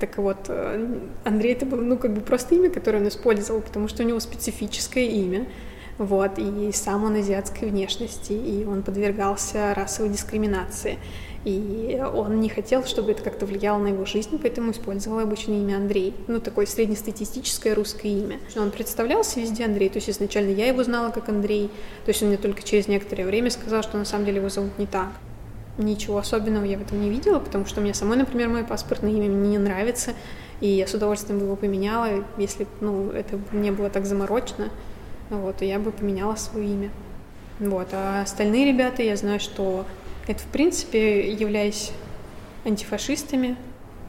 Так 0.00 0.18
вот, 0.18 0.38
э, 0.48 0.98
Андрей 1.24 1.52
это 1.52 1.64
было, 1.64 1.80
ну, 1.80 1.96
как 1.96 2.12
бы 2.12 2.22
просто 2.22 2.56
имя, 2.56 2.70
которое 2.70 2.98
он 2.98 3.08
использовал, 3.08 3.60
потому 3.60 3.86
что 3.86 4.02
у 4.02 4.06
него 4.06 4.18
специфическое 4.18 5.04
имя. 5.04 5.46
Вот, 5.98 6.38
и 6.38 6.72
сам 6.72 7.04
он 7.04 7.16
азиатской 7.16 7.68
внешности, 7.68 8.32
и 8.32 8.64
он 8.64 8.82
подвергался 8.82 9.74
расовой 9.74 10.10
дискриминации. 10.10 10.98
И 11.44 12.02
он 12.14 12.40
не 12.40 12.48
хотел, 12.48 12.84
чтобы 12.84 13.12
это 13.12 13.22
как-то 13.22 13.44
влияло 13.44 13.78
на 13.78 13.88
его 13.88 14.06
жизнь, 14.06 14.38
поэтому 14.40 14.72
использовал 14.72 15.18
обычное 15.18 15.60
имя 15.60 15.76
Андрей. 15.76 16.14
Ну, 16.26 16.40
такое 16.40 16.64
среднестатистическое 16.64 17.74
русское 17.74 18.08
имя. 18.08 18.40
Он 18.56 18.70
представлялся 18.70 19.40
везде 19.40 19.66
Андрей, 19.66 19.90
то 19.90 19.98
есть 19.98 20.08
изначально 20.08 20.50
я 20.50 20.66
его 20.66 20.82
знала 20.82 21.10
как 21.10 21.28
Андрей, 21.28 21.68
то 22.04 22.08
есть 22.08 22.22
он 22.22 22.28
мне 22.28 22.38
только 22.38 22.62
через 22.62 22.88
некоторое 22.88 23.26
время 23.26 23.50
сказал, 23.50 23.82
что 23.82 23.98
на 23.98 24.06
самом 24.06 24.24
деле 24.24 24.38
его 24.38 24.48
зовут 24.48 24.78
не 24.78 24.86
так. 24.86 25.10
Ничего 25.76 26.18
особенного 26.18 26.64
я 26.64 26.78
в 26.78 26.82
этом 26.82 27.00
не 27.00 27.10
видела, 27.10 27.40
потому 27.40 27.66
что 27.66 27.80
мне 27.80 27.92
самой, 27.92 28.16
например, 28.16 28.48
мое 28.48 28.64
паспортное 28.64 29.10
имя 29.10 29.28
мне 29.28 29.50
не 29.50 29.58
нравится, 29.58 30.12
и 30.60 30.68
я 30.68 30.86
с 30.86 30.94
удовольствием 30.94 31.40
бы 31.40 31.46
его 31.46 31.56
поменяла, 31.56 32.24
если 32.38 32.66
ну, 32.80 33.10
это 33.10 33.38
не 33.52 33.70
было 33.70 33.90
так 33.90 34.06
заморочно, 34.06 34.70
вот, 35.36 35.62
и 35.62 35.66
я 35.66 35.78
бы 35.78 35.92
поменяла 35.92 36.36
свое 36.36 36.66
имя. 36.66 36.90
Вот, 37.60 37.88
а 37.92 38.22
остальные 38.22 38.66
ребята, 38.66 39.02
я 39.02 39.16
знаю, 39.16 39.40
что 39.40 39.86
это, 40.26 40.40
в 40.40 40.46
принципе, 40.46 41.30
являясь 41.32 41.92
антифашистами, 42.64 43.56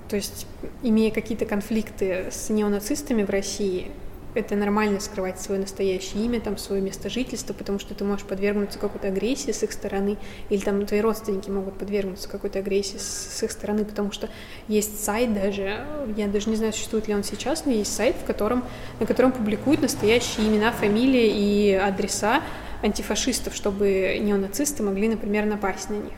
то 0.10 0.16
есть 0.16 0.48
имея 0.82 1.12
какие-то 1.12 1.46
конфликты 1.46 2.28
с 2.32 2.50
неонацистами 2.50 3.24
в 3.24 3.30
России, 3.30 3.92
это 4.36 4.56
нормально 4.56 5.00
скрывать 5.00 5.40
свое 5.40 5.60
настоящее 5.60 6.24
имя, 6.26 6.40
там, 6.40 6.58
свое 6.58 6.82
место 6.82 7.10
жительства, 7.10 7.54
потому 7.54 7.80
что 7.80 7.96
ты 7.96 8.04
можешь 8.04 8.26
подвергнуться 8.26 8.78
какой-то 8.78 9.08
агрессии 9.08 9.52
с 9.52 9.64
их 9.64 9.72
стороны, 9.72 10.18
или 10.50 10.60
там 10.60 10.86
твои 10.86 11.02
родственники 11.02 11.50
могут 11.50 11.78
подвергнуться 11.78 12.30
какой-то 12.30 12.60
агрессии 12.60 12.98
с, 12.98 13.38
с 13.38 13.44
их 13.44 13.52
стороны, 13.52 13.86
потому 13.86 14.12
что 14.12 14.30
есть 14.68 15.04
сайт 15.04 15.34
даже, 15.34 15.86
я 16.18 16.28
даже 16.28 16.50
не 16.50 16.56
знаю, 16.56 16.74
существует 16.74 17.08
ли 17.08 17.16
он 17.16 17.24
сейчас, 17.24 17.66
но 17.66 17.72
есть 17.72 17.96
сайт, 17.96 18.16
в 18.22 18.26
котором, 18.26 18.64
на 19.00 19.06
котором 19.06 19.32
публикуют 19.32 19.82
настоящие 19.82 20.48
имена, 20.48 20.72
фамилии 20.72 21.28
и 21.28 21.74
адреса 21.74 22.44
антифашистов, 22.84 23.56
чтобы 23.56 24.20
неонацисты 24.22 24.84
могли, 24.84 25.08
например, 25.08 25.46
напасть 25.46 25.90
на 25.90 25.96
них. 25.96 26.14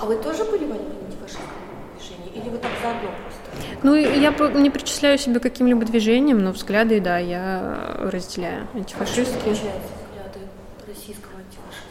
А 0.00 0.06
вы 0.06 0.16
тоже 0.16 0.44
были 0.44 0.64
в 0.64 0.72
антифашистском 0.72 1.44
движении? 1.98 2.32
Или 2.34 2.48
вы 2.48 2.58
так 2.58 2.70
заодно? 2.82 3.10
Ну, 3.82 3.94
я 3.94 4.30
не 4.54 4.70
причисляю 4.70 5.18
себя 5.18 5.40
каким-либо 5.40 5.84
движениям, 5.84 6.38
но 6.38 6.52
взгляды, 6.52 7.00
да, 7.00 7.18
я 7.18 7.96
разделяю 7.98 8.66
антифашистские. 8.74 9.54
взгляды 9.54 10.40
российского 10.86 11.32
антифашиста? 11.38 11.90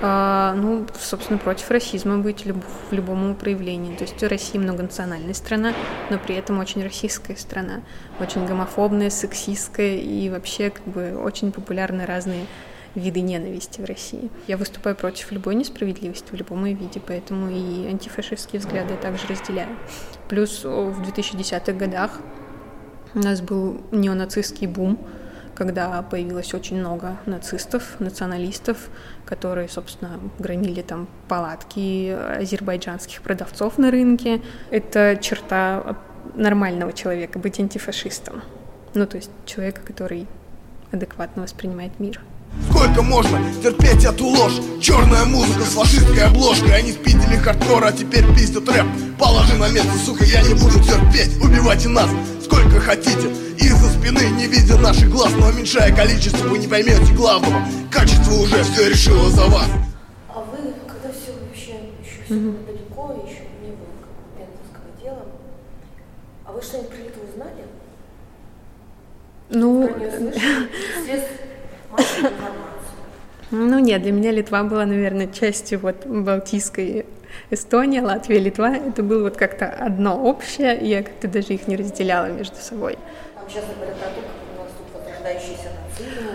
А, 0.00 0.54
ну, 0.54 0.86
собственно, 0.98 1.38
против 1.38 1.70
расизма 1.70 2.18
быть 2.18 2.46
люб, 2.46 2.64
в 2.90 2.92
любом 2.92 3.34
проявлении. 3.34 3.94
То 3.96 4.04
есть 4.04 4.22
Россия 4.22 4.60
многонациональная 4.60 5.34
страна, 5.34 5.74
но 6.10 6.18
при 6.18 6.36
этом 6.36 6.58
очень 6.58 6.82
российская 6.82 7.36
страна, 7.36 7.82
очень 8.18 8.46
гомофобная, 8.46 9.10
сексистская 9.10 9.96
и 9.96 10.30
вообще 10.30 10.70
как 10.70 10.84
бы 10.86 11.16
очень 11.16 11.52
популярны 11.52 12.06
разные 12.06 12.46
виды 12.94 13.20
ненависти 13.20 13.80
в 13.80 13.84
России. 13.84 14.30
Я 14.46 14.56
выступаю 14.56 14.94
против 14.96 15.32
любой 15.32 15.54
несправедливости 15.54 16.30
в 16.30 16.34
любом 16.34 16.64
ее 16.64 16.74
виде, 16.74 17.00
поэтому 17.04 17.50
и 17.50 17.86
антифашистские 17.86 18.60
взгляды 18.60 18.94
я 18.94 18.98
также 18.98 19.26
разделяю. 19.26 19.76
Плюс 20.28 20.64
в 20.64 21.02
2010-х 21.02 21.72
годах 21.72 22.20
у 23.14 23.18
нас 23.18 23.40
был 23.40 23.80
неонацистский 23.90 24.66
бум, 24.66 24.98
когда 25.54 26.02
появилось 26.02 26.52
очень 26.52 26.78
много 26.78 27.16
нацистов, 27.26 28.00
националистов, 28.00 28.88
которые, 29.24 29.68
собственно, 29.68 30.18
громили 30.38 30.82
там 30.82 31.06
палатки 31.28 32.10
азербайджанских 32.10 33.22
продавцов 33.22 33.78
на 33.78 33.92
рынке. 33.92 34.42
Это 34.70 35.16
черта 35.20 35.96
нормального 36.34 36.92
человека, 36.92 37.38
быть 37.38 37.60
антифашистом. 37.60 38.42
Ну, 38.94 39.06
то 39.06 39.16
есть 39.16 39.30
человека, 39.46 39.82
который 39.82 40.26
адекватно 40.90 41.42
воспринимает 41.42 42.00
мир. 42.00 42.20
Сколько 42.70 43.02
можно 43.02 43.40
терпеть 43.62 44.04
эту 44.04 44.26
ложь? 44.26 44.60
Черная 44.80 45.24
музыка 45.24 45.62
с 45.62 45.74
фашистской 45.74 46.22
обложкой 46.24 46.76
Они 46.76 46.92
спидили 46.92 47.36
хардкор, 47.36 47.84
а 47.84 47.92
теперь 47.92 48.24
пиздят 48.34 48.68
рэп 48.68 48.86
Положи 49.18 49.54
на 49.54 49.68
место, 49.68 49.92
сука, 50.04 50.24
я 50.24 50.42
не 50.42 50.54
буду 50.54 50.78
терпеть 50.80 51.36
Убивайте 51.42 51.88
нас 51.88 52.10
сколько 52.42 52.80
хотите 52.80 53.30
Из-за 53.58 53.88
спины, 53.88 54.30
не 54.36 54.46
видя 54.46 54.76
наших 54.78 55.10
глаз 55.10 55.32
Но 55.38 55.48
уменьшая 55.48 55.94
количество, 55.94 56.46
вы 56.48 56.58
не 56.58 56.66
поймете 56.66 57.12
главного 57.14 57.62
Качество 57.90 58.34
уже 58.34 58.62
все 58.62 58.90
решило 58.90 59.30
за 59.30 59.44
вас 59.46 59.68
А 60.28 60.40
вы, 60.40 60.74
когда 60.86 61.10
все 61.10 61.32
вообще 61.32 61.72
еще 62.02 62.20
mm-hmm. 62.28 62.66
далеко, 62.66 63.24
еще 63.26 63.42
не 63.62 63.70
было 63.70 63.88
пензенского 64.36 65.02
дела 65.02 65.26
А 66.44 66.52
вы 66.52 66.62
что-нибудь 66.62 66.90
про 66.90 66.98
Литву 66.98 67.22
знали? 67.34 67.64
Ну, 69.50 69.88
Про 69.88 69.98
нее 69.98 70.10
слышали? 70.10 71.50
Информации. 71.98 72.40
ну 73.50 73.78
нет, 73.78 74.02
для 74.02 74.12
меня 74.12 74.30
Литва 74.32 74.62
была, 74.64 74.84
наверное, 74.86 75.26
частью 75.28 75.78
вот 75.80 76.06
Балтийской 76.06 77.06
Эстония, 77.50 78.02
Латвия, 78.02 78.38
Литва. 78.38 78.76
Это 78.76 79.02
было 79.02 79.24
вот 79.24 79.36
как-то 79.36 79.66
одно 79.68 80.16
общее, 80.22 80.78
и 80.80 80.86
я 80.88 81.02
как-то 81.02 81.28
даже 81.28 81.48
их 81.54 81.66
не 81.68 81.76
разделяла 81.76 82.26
между 82.26 82.56
собой. 82.56 82.96
Там 83.34 83.44
сейчас 83.48 83.64
говорят 83.76 83.96
о 83.96 84.04
том, 84.14 84.22
как 84.24 84.58
у 84.58 84.62
нас 84.62 84.72
тут 84.78 85.02
возрождающийся 85.02 85.68
нацизм, 85.82 86.28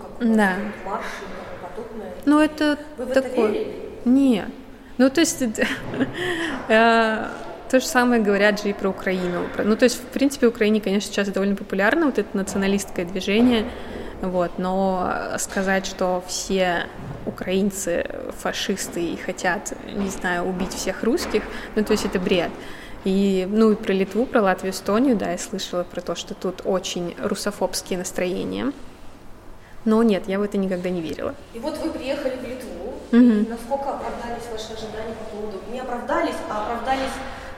как 0.00 0.20
у 0.20 0.24
нас 0.24 0.36
Да. 0.36 0.54
тут 0.56 0.86
марши 0.92 1.08
и 1.22 1.24
тому 1.24 1.72
подобное. 1.74 2.12
Ну 2.26 2.40
это 2.40 2.78
Вы 2.98 3.04
это 3.04 3.22
такое... 3.22 3.48
верили? 3.50 3.74
Нет. 4.04 4.48
Ну 4.98 5.10
то 5.10 5.20
есть 5.20 5.42
это- 5.42 5.66
э, 6.68 7.24
то 7.70 7.80
же 7.80 7.86
самое 7.86 8.22
говорят 8.22 8.62
же 8.62 8.70
и 8.70 8.72
про 8.72 8.90
Украину. 8.90 9.40
Про- 9.54 9.64
Ну 9.64 9.76
то 9.76 9.84
есть 9.84 9.96
в 9.96 10.04
принципе 10.06 10.46
в 10.46 10.50
Украине, 10.50 10.80
конечно, 10.80 11.10
сейчас 11.12 11.28
довольно 11.28 11.56
популярно 11.56 12.06
вот 12.06 12.18
это 12.18 12.28
националистское 12.36 13.04
движение, 13.04 13.64
вот, 14.22 14.58
но 14.58 15.12
сказать, 15.38 15.86
что 15.86 16.22
все 16.26 16.86
украинцы 17.26 18.08
фашисты 18.38 19.04
и 19.04 19.16
хотят, 19.16 19.72
не 19.92 20.08
знаю, 20.08 20.44
убить 20.44 20.72
всех 20.72 21.02
русских, 21.02 21.42
ну 21.74 21.84
то 21.84 21.92
есть 21.92 22.04
это 22.04 22.18
бред. 22.18 22.50
И, 23.04 23.46
ну, 23.48 23.70
и 23.70 23.76
про 23.76 23.92
Литву, 23.92 24.26
про 24.26 24.42
Латвию, 24.42 24.72
Эстонию, 24.72 25.16
да, 25.16 25.30
я 25.30 25.38
слышала 25.38 25.84
про 25.84 26.00
то, 26.00 26.16
что 26.16 26.34
тут 26.34 26.62
очень 26.64 27.14
русофобские 27.22 28.00
настроения. 28.00 28.72
Но 29.84 30.02
нет, 30.02 30.24
я 30.26 30.40
в 30.40 30.42
это 30.42 30.58
никогда 30.58 30.90
не 30.90 31.00
верила. 31.00 31.32
И 31.54 31.60
вот 31.60 31.78
вы 31.78 31.90
приехали 31.90 32.34
в 32.34 32.42
Литву, 32.42 32.94
и 33.12 33.46
насколько 33.48 33.90
оправдались 33.90 34.42
ваши 34.50 34.72
ожидания 34.72 35.14
по 35.14 35.36
поводу... 35.36 35.60
Не 35.70 35.78
оправдались, 35.78 36.34
а 36.50 36.62
оправдались 36.64 37.12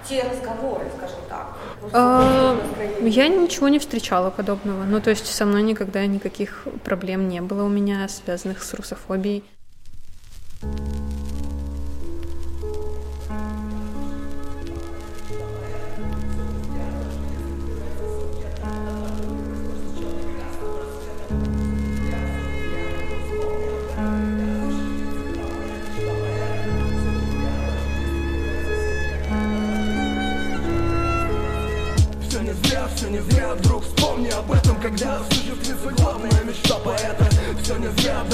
те 0.09 0.23
разговоры, 0.23 0.87
скажем 0.97 1.19
так. 1.29 1.57
А. 1.93 2.57
Я 3.01 3.29
ничего 3.29 3.69
не 3.69 3.79
встречала 3.79 4.31
подобного. 4.31 4.85
Ну, 4.85 5.01
то 5.01 5.11
есть 5.11 5.27
со 5.27 5.45
мной 5.45 5.63
никогда 5.63 6.05
никаких 6.07 6.67
проблем 6.85 7.29
не 7.29 7.41
было 7.41 7.65
у 7.65 7.69
меня, 7.69 8.09
связанных 8.09 8.63
с 8.63 8.75
русофобией. 8.75 9.45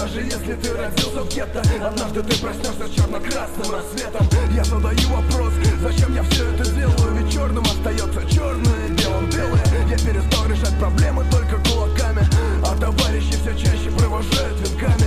Даже 0.04 0.20
если 0.20 0.54
ты 0.54 0.72
родился 0.74 1.22
в 1.22 1.28
гетто 1.34 1.62
Однажды 1.80 2.22
ты 2.22 2.38
проснешься 2.38 2.86
с 2.86 2.90
черно-красным 2.90 3.70
рассветом. 3.70 4.28
Я 4.54 4.64
задаю 4.64 5.08
вопрос, 5.08 5.52
зачем 5.82 6.14
я 6.14 6.22
все 6.24 6.50
это 6.50 6.70
делаю? 6.70 7.14
Ведь 7.14 7.32
черным 7.32 7.64
остается 7.64 8.22
черное, 8.30 8.88
белым 8.90 9.30
белое 9.30 9.64
Я 9.88 9.96
перестал 9.96 10.46
решать 10.46 10.78
проблемы 10.78 11.24
только 11.30 11.56
кулаками. 11.68 12.26
А 12.62 12.76
товарищи 12.76 13.32
все 13.32 13.54
чаще 13.56 13.90
провожают 13.96 14.60
венками 14.60 15.03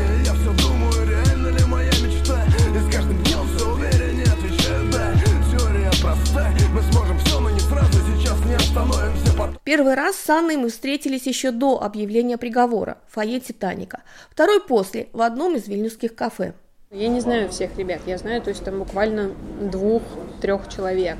потом 9.47 9.61
Первый 9.63 9.95
раз 9.95 10.15
с 10.15 10.29
Анной 10.29 10.57
мы 10.57 10.69
встретились 10.69 11.27
еще 11.27 11.51
до 11.51 11.81
объявления 11.81 12.37
приговора 12.37 12.97
в 13.07 13.13
фойе 13.15 13.39
«Титаника». 13.39 14.01
Второй 14.29 14.61
после, 14.61 15.07
в 15.13 15.21
одном 15.21 15.55
из 15.55 15.67
вильнюсских 15.67 16.15
кафе. 16.15 16.53
Я 16.91 17.09
не 17.09 17.19
знаю 17.19 17.49
всех 17.49 17.77
ребят, 17.77 18.01
я 18.05 18.17
знаю, 18.17 18.41
то 18.41 18.49
есть 18.49 18.63
там 18.63 18.79
буквально 18.79 19.31
двух-трех 19.59 20.69
человек. 20.69 21.17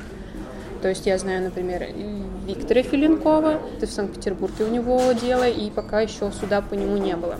То 0.81 0.89
есть 0.89 1.05
я 1.05 1.17
знаю, 1.17 1.43
например, 1.43 1.87
Виктора 2.45 2.83
Филинкова, 2.83 3.59
это 3.75 3.87
в 3.87 3.91
Санкт-Петербурге 3.91 4.63
у 4.63 4.69
него 4.69 5.11
дело, 5.11 5.47
и 5.47 5.69
пока 5.69 6.01
еще 6.01 6.31
суда 6.31 6.61
по 6.61 6.75
нему 6.75 6.97
не 6.97 7.15
было. 7.15 7.37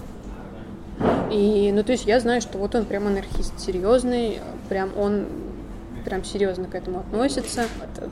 И, 1.32 1.72
ну, 1.72 1.84
то 1.84 1.92
есть 1.92 2.06
я 2.06 2.20
знаю, 2.20 2.42
что 2.42 2.58
вот 2.58 2.74
он 2.74 2.86
прям 2.86 3.08
анархист 3.08 3.60
серьезный, 3.60 4.40
прям 4.68 4.98
он 4.98 5.28
прям 6.08 6.24
серьезно 6.24 6.70
к 6.70 6.76
этому 6.76 7.00
относится. 7.00 7.66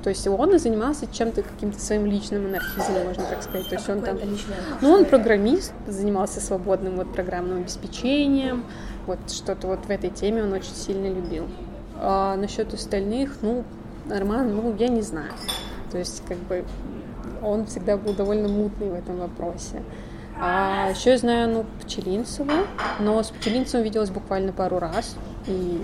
То 0.03 0.09
есть 0.09 0.27
он 0.27 0.53
и 0.53 0.57
занимался 0.57 1.07
чем-то, 1.07 1.43
каким-то 1.43 1.79
своим 1.79 2.05
личным 2.05 2.45
анархизмом, 2.45 3.05
можно 3.05 3.23
так 3.23 3.41
сказать. 3.41 3.69
То 3.69 3.75
есть 3.75 3.89
он 3.89 4.01
там... 4.01 4.19
Ну, 4.81 4.91
он 4.91 5.05
программист, 5.05 5.71
занимался 5.87 6.41
свободным 6.41 6.97
вот 6.97 7.13
программным 7.13 7.59
обеспечением, 7.59 8.65
вот 9.07 9.19
что-то 9.31 9.67
вот 9.67 9.85
в 9.85 9.89
этой 9.89 10.09
теме 10.09 10.43
он 10.43 10.51
очень 10.51 10.75
сильно 10.75 11.07
любил. 11.07 11.47
А 11.97 12.35
насчет 12.35 12.73
остальных, 12.73 13.37
ну, 13.41 13.63
Арман, 14.11 14.53
ну, 14.53 14.75
я 14.77 14.89
не 14.89 15.01
знаю. 15.01 15.31
То 15.89 15.97
есть, 15.97 16.21
как 16.27 16.37
бы, 16.39 16.65
он 17.41 17.65
всегда 17.65 17.95
был 17.95 18.11
довольно 18.11 18.49
мутный 18.49 18.89
в 18.89 18.93
этом 18.93 19.19
вопросе. 19.19 19.81
А 20.37 20.89
еще 20.89 21.11
я 21.11 21.17
знаю, 21.17 21.49
ну, 21.49 21.65
Пчелинцеву, 21.81 22.51
но 22.99 23.23
с 23.23 23.29
Пчелинцевым 23.29 23.85
виделась 23.85 24.09
буквально 24.09 24.51
пару 24.51 24.79
раз, 24.79 25.15
и 25.47 25.79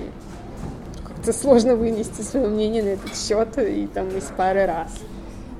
как-то 1.21 1.39
сложно 1.39 1.75
вынести 1.75 2.21
свое 2.21 2.47
мнение 2.47 2.81
на 2.81 2.87
этот 2.89 3.15
счет 3.15 3.55
и 3.59 3.85
там 3.85 4.07
из 4.09 4.23
пары 4.35 4.65
раз. 4.65 4.91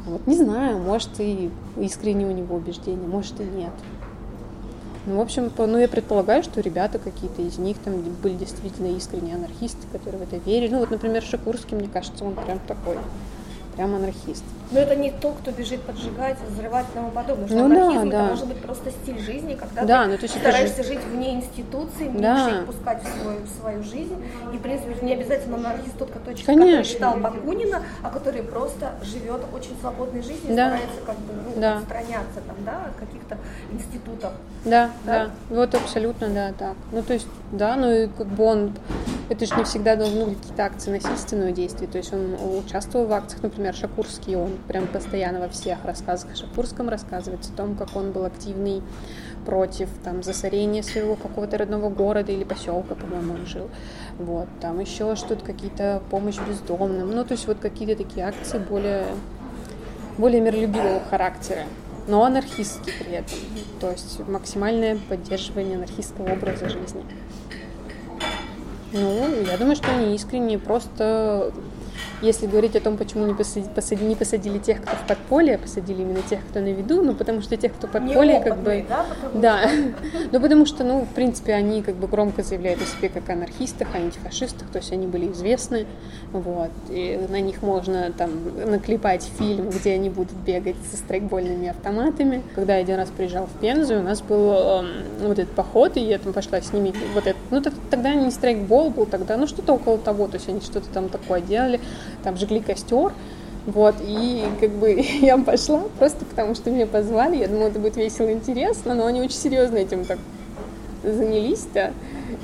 Вот 0.08 0.26
не 0.26 0.36
знаю, 0.36 0.80
может 0.80 1.20
и 1.20 1.52
искренне 1.78 2.26
у 2.26 2.32
него 2.32 2.56
убеждения, 2.56 3.06
может 3.06 3.40
и 3.40 3.44
нет. 3.44 3.70
Ну, 5.06 5.18
в 5.18 5.22
общем, 5.22 5.52
ну, 5.56 5.78
я 5.78 5.88
предполагаю, 5.88 6.42
что 6.42 6.62
ребята 6.62 6.98
какие-то 6.98 7.44
из 7.44 7.60
них 7.60 7.78
там 7.78 7.94
были 8.24 8.34
действительно 8.34 8.88
искренние 8.98 9.36
анархисты, 9.36 9.86
которые 9.92 10.26
в 10.26 10.34
это 10.34 10.38
верили. 10.38 10.72
Ну, 10.72 10.80
вот, 10.80 10.90
например, 10.90 11.22
Шакурский, 11.22 11.78
мне 11.78 11.88
кажется, 11.88 12.26
он 12.26 12.34
прям 12.34 12.60
такой, 12.68 12.98
прям 13.76 13.94
анархист. 13.94 14.44
Но 14.72 14.80
это 14.80 14.96
не 14.96 15.12
то, 15.12 15.32
кто 15.34 15.52
бежит 15.52 15.82
поджигать, 15.82 16.38
взрывать 16.50 16.86
и 16.90 16.94
тому 16.94 17.12
подобное. 17.12 17.48
Что 17.48 17.56
Ну 17.58 17.70
да, 17.70 17.76
анархизм 17.76 18.10
да. 18.10 18.18
это 18.20 18.30
может 18.30 18.48
быть 18.48 18.58
просто 18.62 18.92
стиль 18.92 19.20
жизни, 19.20 19.56
когда 19.56 19.84
Да, 19.84 20.04
ты 20.06 20.10
ну, 20.12 20.18
то 20.18 20.24
есть 20.24 20.36
это 20.38 20.50
стараешься 20.50 20.84
жить 20.84 21.00
вне 21.12 21.34
институции, 21.36 22.04
меньше 22.06 22.22
Да. 22.22 22.64
пускать 22.66 23.04
в 23.04 23.22
свою, 23.22 23.40
в 23.42 23.50
свою 23.50 23.84
жизнь. 23.84 24.16
И, 24.54 24.58
в 24.58 24.62
принципе, 24.62 25.06
не 25.06 25.14
обязательно 25.14 25.58
анархист 25.58 25.98
тот, 25.98 26.12
который, 26.12 26.36
который 26.42 26.84
читал 26.86 27.18
Бакунина, 27.18 27.84
а 28.02 28.10
который 28.10 28.44
просто 28.44 28.92
живет 29.04 29.42
очень 29.54 29.76
свободной 29.82 30.22
жизнью 30.22 30.54
и 30.54 30.56
Да. 30.56 30.68
старается 30.70 31.02
как 31.06 31.18
бы 31.18 31.34
ну, 31.34 31.60
Да. 31.62 31.78
отстраняться 31.80 32.40
там, 32.48 32.56
да, 32.66 32.86
от 32.88 32.96
каких-то 32.96 33.38
институтов. 33.72 34.32
Да, 34.64 34.90
Да? 35.04 35.26
да, 35.26 35.32
вот 35.50 35.76
абсолютно, 35.76 36.30
да, 36.30 36.54
так. 36.58 36.76
Ну, 36.92 37.02
то 37.04 37.14
есть, 37.14 37.28
да, 37.52 37.76
ну 37.76 37.92
и 37.92 38.08
как 38.08 38.28
бы 38.28 38.44
он, 38.46 38.74
это 39.32 39.46
же 39.46 39.56
не 39.56 39.64
всегда 39.64 39.96
должны 39.96 40.26
быть 40.26 40.40
какие-то 40.40 40.66
акции 40.66 40.92
насильственного 40.92 41.54
действия, 41.54 41.88
то 41.88 41.98
есть 41.98 42.12
он 42.12 42.36
участвовал 42.58 43.06
в 43.08 43.14
акциях, 43.14 43.42
например, 43.44 43.74
Шакурский, 43.74 44.36
он 44.36 44.58
прям 44.68 44.88
постоянно 44.88 45.40
во 45.40 45.48
всех 45.48 45.86
рассказах 45.86 46.34
о 46.34 46.36
Шакурском 46.36 46.90
рассказывается 46.90 47.54
о 47.54 47.56
том, 47.56 47.78
как 47.78 47.96
он 47.96 48.12
был 48.12 48.26
активный 48.26 48.84
против 49.46 49.88
там 50.04 50.22
засорения 50.22 50.84
своего 50.84 51.16
какого-то 51.16 51.58
родного 51.58 51.90
города 51.90 52.30
или 52.34 52.44
поселка, 52.44 52.94
по-моему, 52.94 53.36
он 53.36 53.46
жил. 53.46 53.70
Вот, 54.20 54.50
там 54.60 54.82
еще 54.82 55.16
что-то, 55.16 55.46
какие-то 55.46 56.04
помощь 56.10 56.38
бездомным, 56.46 57.10
ну, 57.10 57.24
то 57.24 57.32
есть 57.32 57.48
вот 57.48 57.58
какие-то 57.60 58.04
такие 58.04 58.26
акции 58.26 58.60
более 58.60 59.06
более 60.18 60.42
миролюбивого 60.42 61.00
характера, 61.10 61.64
но 62.08 62.26
анархистский 62.26 62.92
при 63.00 63.14
этом. 63.14 63.40
То 63.80 63.92
есть 63.92 64.20
максимальное 64.28 65.00
поддерживание 65.08 65.78
анархистского 65.78 66.34
образа 66.34 66.68
жизни. 66.68 67.06
Ну, 68.94 69.44
я 69.50 69.58
думаю, 69.58 69.76
что 69.76 69.90
они 69.92 70.16
искренние, 70.16 70.60
просто 70.60 71.54
если 72.22 72.46
говорить 72.46 72.76
о 72.76 72.82
том, 72.82 72.98
почему 72.98 73.26
не 73.26 73.34
посадили, 73.34 73.70
посадили, 73.74 74.08
не 74.10 74.16
посадили 74.16 74.58
тех, 74.60 74.82
кто 74.82 74.96
в 74.96 75.08
подполье, 75.08 75.56
а 75.56 75.58
посадили 75.58 76.02
именно 76.02 76.22
тех, 76.22 76.40
кто 76.50 76.60
на 76.60 76.72
виду, 76.72 77.02
ну, 77.02 77.14
потому 77.16 77.42
что 77.42 77.58
тех, 77.58 77.74
кто 77.74 77.88
в 77.88 77.92
подполье, 77.92 78.40
как 78.42 78.58
бы... 78.58 78.86
Да, 78.88 79.06
потому 79.10 79.42
Да, 79.42 79.70
ну 80.32 80.40
потому 80.40 80.66
что, 80.66 80.84
ну, 80.84 81.02
в 81.02 81.14
принципе, 81.14 81.54
они 81.54 81.82
как 81.82 81.96
бы 81.96 82.08
громко 82.08 82.44
заявляют 82.44 82.82
о 82.82 82.86
себе 82.86 83.10
как 83.10 83.30
анархистах, 83.30 83.96
антифашистах, 83.96 84.68
то 84.70 84.78
есть 84.78 84.92
они 84.92 85.08
были 85.08 85.32
известны, 85.32 85.86
вот, 86.32 86.72
и 86.90 87.20
на 87.30 87.42
них 87.42 87.62
можно 87.62 88.12
там 88.12 88.32
наклепать 88.70 89.30
фильм, 89.38 89.70
где 89.70 89.94
они 89.94 90.10
будут 90.10 90.36
бегать 90.46 90.76
со 90.92 90.98
страйкбольными 90.98 91.70
автоматами. 91.70 92.44
Когда 92.56 92.76
я 92.76 92.82
один 92.82 92.98
раз 92.98 93.10
приезжал 93.10 93.48
в 93.48 93.60
Пензу, 93.60 94.00
у 94.00 94.02
нас 94.02 94.22
был 94.22 94.52
эм, 94.52 94.88
вот 95.22 95.40
этот 95.40 95.54
поход, 95.56 95.98
и 95.98 96.02
я 96.02 96.20
там 96.20 96.34
пошла 96.34 96.62
с 96.62 96.72
ними, 96.74 96.94
вот 97.14 97.28
это, 97.28 97.38
ну, 97.50 97.62
тогда 97.62 98.14
не 98.14 98.32
страйкбол 98.32 98.90
был, 98.92 99.06
тогда, 99.06 99.38
ну, 99.38 99.48
что-то 99.48 99.74
около 99.74 99.98
того, 99.98 100.28
то 100.28 100.36
есть 100.36 100.48
они 100.50 100.62
что-то 100.62 100.88
там 100.90 101.10
такое 101.10 101.42
делали, 101.42 101.80
там 102.24 102.38
жгли 102.38 102.60
костер, 102.60 103.14
вот, 103.66 103.96
и 104.02 104.44
как 104.60 104.72
бы 104.72 104.92
я 105.22 105.38
пошла 105.38 105.84
просто 106.00 106.26
потому, 106.26 106.56
что 106.56 106.72
меня 106.72 106.88
позвали. 106.88 107.38
Я 107.38 107.48
думала, 107.48 107.68
это 107.68 107.80
будет 107.80 107.98
весело 107.98 108.28
и 108.28 108.34
интересно, 108.34 108.96
но 108.96 109.06
они 109.06 109.22
очень 109.22 109.38
серьезно 109.38 109.78
этим 109.78 110.06
так 110.06 110.20
занялись, 111.04 111.66
да. 111.74 111.92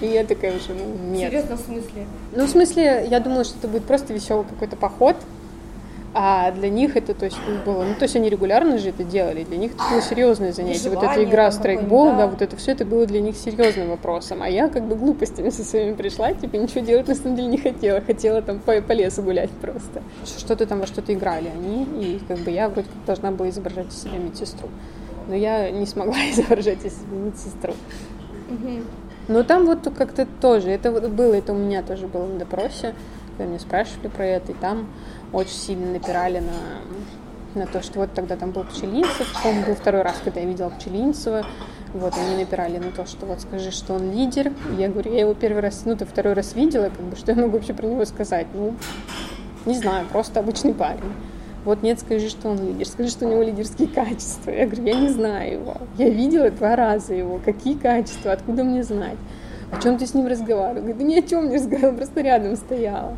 И 0.01 0.07
я 0.07 0.23
такая 0.23 0.55
уже, 0.55 0.73
ну, 0.73 1.11
нет. 1.11 1.31
Серьезно, 1.31 1.55
в 1.55 1.61
смысле? 1.61 2.05
Ну, 2.35 2.45
в 2.45 2.49
смысле, 2.49 3.07
я 3.09 3.19
думала, 3.19 3.43
что 3.43 3.57
это 3.57 3.67
будет 3.67 3.85
просто 3.85 4.13
веселый 4.13 4.45
какой-то 4.45 4.75
поход. 4.75 5.15
А 6.19 6.49
для 6.49 6.69
них 6.69 6.97
это 6.97 7.13
то 7.13 7.25
есть, 7.25 7.37
было, 7.63 7.83
ну 7.83 7.93
то 7.93 8.05
есть 8.05 8.15
они 8.15 8.27
регулярно 8.27 8.79
же 8.79 8.89
это 8.89 9.03
делали, 9.03 9.43
для 9.43 9.57
них 9.57 9.75
это 9.75 9.83
было 9.91 10.01
серьезное 10.01 10.51
занятие. 10.51 10.89
Вот 10.89 11.03
эта 11.03 11.23
игра 11.23 11.51
страйкбол, 11.51 12.17
да, 12.17 12.25
вот 12.25 12.41
это 12.41 12.55
все 12.55 12.71
это 12.71 12.85
было 12.85 13.05
для 13.05 13.21
них 13.21 13.37
серьезным 13.37 13.89
вопросом. 13.89 14.41
А 14.41 14.49
я 14.49 14.67
как 14.67 14.81
бы 14.87 14.95
глупостями 14.95 15.51
со 15.51 15.63
своими 15.63 15.93
пришла, 15.93 16.33
типа 16.33 16.55
ничего 16.55 16.83
делать 16.83 17.07
на 17.07 17.13
самом 17.13 17.35
деле 17.35 17.49
не 17.49 17.59
хотела, 17.59 18.01
хотела 18.01 18.41
там 18.41 18.57
по, 18.57 18.81
по 18.81 18.93
лесу 18.93 19.21
гулять 19.21 19.51
просто. 19.61 20.01
Что-то 20.25 20.65
там 20.65 20.79
во 20.79 20.87
что-то 20.87 21.13
играли 21.13 21.49
они, 21.49 21.83
и 21.83 22.19
как 22.27 22.39
бы 22.39 22.49
я 22.49 22.67
вроде 22.67 22.87
как 22.87 23.05
должна 23.05 23.29
была 23.29 23.49
изображать 23.49 23.89
из 23.89 24.01
себя 24.01 24.17
медсестру. 24.17 24.69
Но 25.27 25.35
я 25.35 25.69
не 25.69 25.85
смогла 25.85 26.15
изображать 26.31 26.83
из 26.83 26.93
себя 26.93 27.15
медсестру. 27.25 27.73
Но 29.27 29.43
там 29.43 29.67
вот 29.67 29.87
как-то 29.95 30.25
тоже, 30.41 30.71
это 30.71 30.91
было, 30.91 31.35
это 31.35 31.53
у 31.53 31.57
меня 31.57 31.83
тоже 31.83 32.07
было 32.07 32.25
на 32.25 32.39
допросе, 32.39 32.95
когда 33.37 33.45
меня 33.45 33.59
спрашивали 33.59 34.07
про 34.07 34.25
это, 34.25 34.51
и 34.51 34.55
там 34.55 34.87
очень 35.33 35.55
сильно 35.55 35.91
напирали 35.91 36.39
на, 36.39 37.59
на 37.59 37.67
то, 37.67 37.81
что 37.81 37.99
вот 37.99 38.13
тогда 38.13 38.35
там 38.35 38.51
был 38.51 38.63
Пчелинцев, 38.63 39.27
по-моему, 39.41 39.65
был 39.65 39.75
второй 39.75 40.01
раз, 40.01 40.15
когда 40.23 40.39
я 40.39 40.45
видела 40.45 40.69
Пчелинцева, 40.69 41.45
вот, 41.93 42.13
они 42.17 42.43
напирали 42.43 42.77
на 42.77 42.91
то, 42.91 43.05
что 43.05 43.25
вот 43.25 43.41
скажи, 43.41 43.71
что 43.71 43.93
он 43.93 44.11
лидер. 44.11 44.51
Я 44.77 44.89
говорю, 44.89 45.13
я 45.13 45.21
его 45.21 45.33
первый 45.33 45.61
раз, 45.61 45.83
ну, 45.85 45.95
то 45.95 46.05
второй 46.05 46.33
раз 46.33 46.53
видела, 46.53 46.89
как 46.89 47.01
бы, 47.01 47.15
что 47.15 47.31
я 47.31 47.37
могу 47.37 47.53
вообще 47.53 47.73
про 47.73 47.87
него 47.87 48.05
сказать? 48.05 48.47
Ну, 48.53 48.75
не 49.65 49.75
знаю, 49.75 50.05
просто 50.07 50.39
обычный 50.39 50.73
парень. 50.73 51.13
Вот 51.65 51.83
нет, 51.83 51.99
скажи, 51.99 52.29
что 52.29 52.49
он 52.49 52.65
лидер, 52.65 52.87
скажи, 52.87 53.09
что 53.09 53.25
у 53.25 53.29
него 53.29 53.43
лидерские 53.43 53.87
качества. 53.87 54.51
Я 54.51 54.65
говорю, 54.65 54.83
я 54.83 54.99
не 54.99 55.09
знаю 55.09 55.53
его. 55.53 55.77
Я 55.97 56.09
видела 56.09 56.49
два 56.49 56.75
раза 56.75 57.13
его. 57.13 57.41
Какие 57.43 57.75
качества, 57.75 58.31
откуда 58.31 58.63
мне 58.63 58.83
знать? 58.83 59.17
О 59.71 59.81
чем 59.81 59.97
ты 59.97 60.07
с 60.07 60.13
ним 60.13 60.27
разговаривал? 60.27 60.81
Говорю, 60.81 60.97
да 60.97 61.03
ни 61.03 61.19
о 61.19 61.21
чем 61.21 61.49
не 61.49 61.55
разговаривала, 61.55 61.97
просто 61.97 62.21
рядом 62.21 62.55
стояла. 62.55 63.17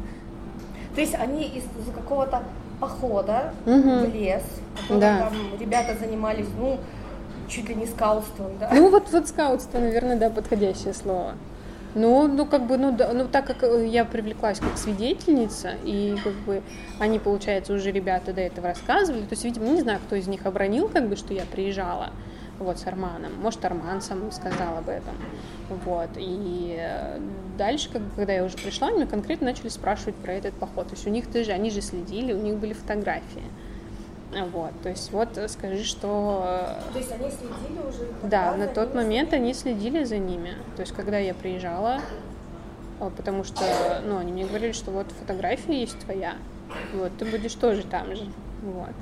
То 0.96 1.02
есть 1.02 1.16
они 1.16 1.44
из 1.46 1.64
какого-то 1.94 2.44
похода 2.80 3.54
угу. 3.66 4.06
в 4.06 4.14
лес, 4.14 4.44
да. 4.90 5.20
там 5.20 5.34
ребята 5.60 5.96
занимались, 6.00 6.48
ну, 6.58 6.80
чуть 7.48 7.68
ли 7.70 7.76
не 7.76 7.86
скаутством, 7.86 8.52
да? 8.60 8.70
Ну, 8.74 8.90
вот, 8.90 9.12
вот 9.12 9.28
скаутство, 9.28 9.80
наверное, 9.80 10.18
да, 10.18 10.30
подходящее 10.30 10.94
слово. 10.94 11.34
Ну, 11.96 12.28
ну, 12.28 12.46
как 12.46 12.68
бы, 12.68 12.78
ну, 12.78 12.92
да, 12.92 13.12
ну, 13.14 13.28
так 13.28 13.48
как 13.48 13.64
я 13.84 14.06
привлеклась 14.06 14.60
как 14.60 14.78
свидетельница, 14.78 15.72
и 15.84 16.16
как 16.24 16.34
бы 16.46 16.62
они, 17.00 17.18
получается, 17.18 17.74
уже 17.74 17.92
ребята 17.92 18.32
до 18.32 18.42
этого 18.42 18.68
рассказывали, 18.68 19.22
то 19.22 19.32
есть, 19.32 19.44
видимо, 19.44 19.68
не 19.70 19.82
знаю, 19.82 20.00
кто 20.06 20.16
из 20.16 20.28
них 20.28 20.46
обронил, 20.46 20.88
как 20.88 21.10
бы, 21.10 21.16
что 21.16 21.34
я 21.34 21.44
приезжала, 21.52 22.12
вот, 22.60 22.80
с 22.80 22.88
Арманом. 22.88 23.34
Может, 23.42 23.64
Арман 23.66 24.02
сам 24.02 24.32
сказал 24.32 24.78
об 24.78 24.90
этом. 24.90 25.16
Вот. 25.86 26.10
И 26.18 26.76
э, 26.78 27.20
дальше, 27.58 27.90
как, 27.92 28.02
когда 28.16 28.34
я 28.34 28.44
уже 28.44 28.58
пришла, 28.58 28.90
они 28.90 29.06
конкретно 29.06 29.48
начали 29.48 29.70
спрашивать 29.70 30.16
про 30.16 30.34
этот 30.34 30.54
поход. 30.56 30.88
То 30.88 30.96
есть 30.96 31.08
у 31.08 31.10
них 31.10 31.32
тоже, 31.32 31.52
они 31.52 31.72
же 31.72 31.82
следили, 31.82 32.34
у 32.34 32.42
них 32.42 32.58
были 32.58 32.74
фотографии. 32.74 33.44
Вот, 34.52 34.72
то 34.84 34.90
есть 34.90 35.12
вот 35.12 35.40
скажи, 35.48 35.84
что... 35.84 36.44
Э, 36.88 36.94
то 36.94 37.00
есть 37.00 37.12
они 37.12 37.32
следили 37.32 37.80
уже? 37.80 38.08
Да, 38.24 38.56
на 38.56 38.68
тот 38.68 38.94
момент 38.94 39.34
они 39.34 39.56
следили 39.56 40.04
за 40.04 40.18
ними. 40.20 40.54
То 40.76 40.82
есть 40.82 40.94
когда 40.94 41.18
я 41.18 41.34
приезжала, 41.34 42.00
э, 43.00 43.10
потому 43.18 43.44
что, 43.44 43.64
ну, 44.06 44.18
они 44.18 44.32
мне 44.32 44.46
говорили, 44.46 44.72
что 44.72 44.92
вот 44.92 45.08
фотография 45.20 45.82
есть 45.82 45.98
твоя, 46.00 46.36
вот, 46.94 47.12
ты 47.18 47.26
будешь 47.26 47.56
тоже 47.56 47.84
там 47.84 48.16
же, 48.16 48.28
вот. 48.62 48.94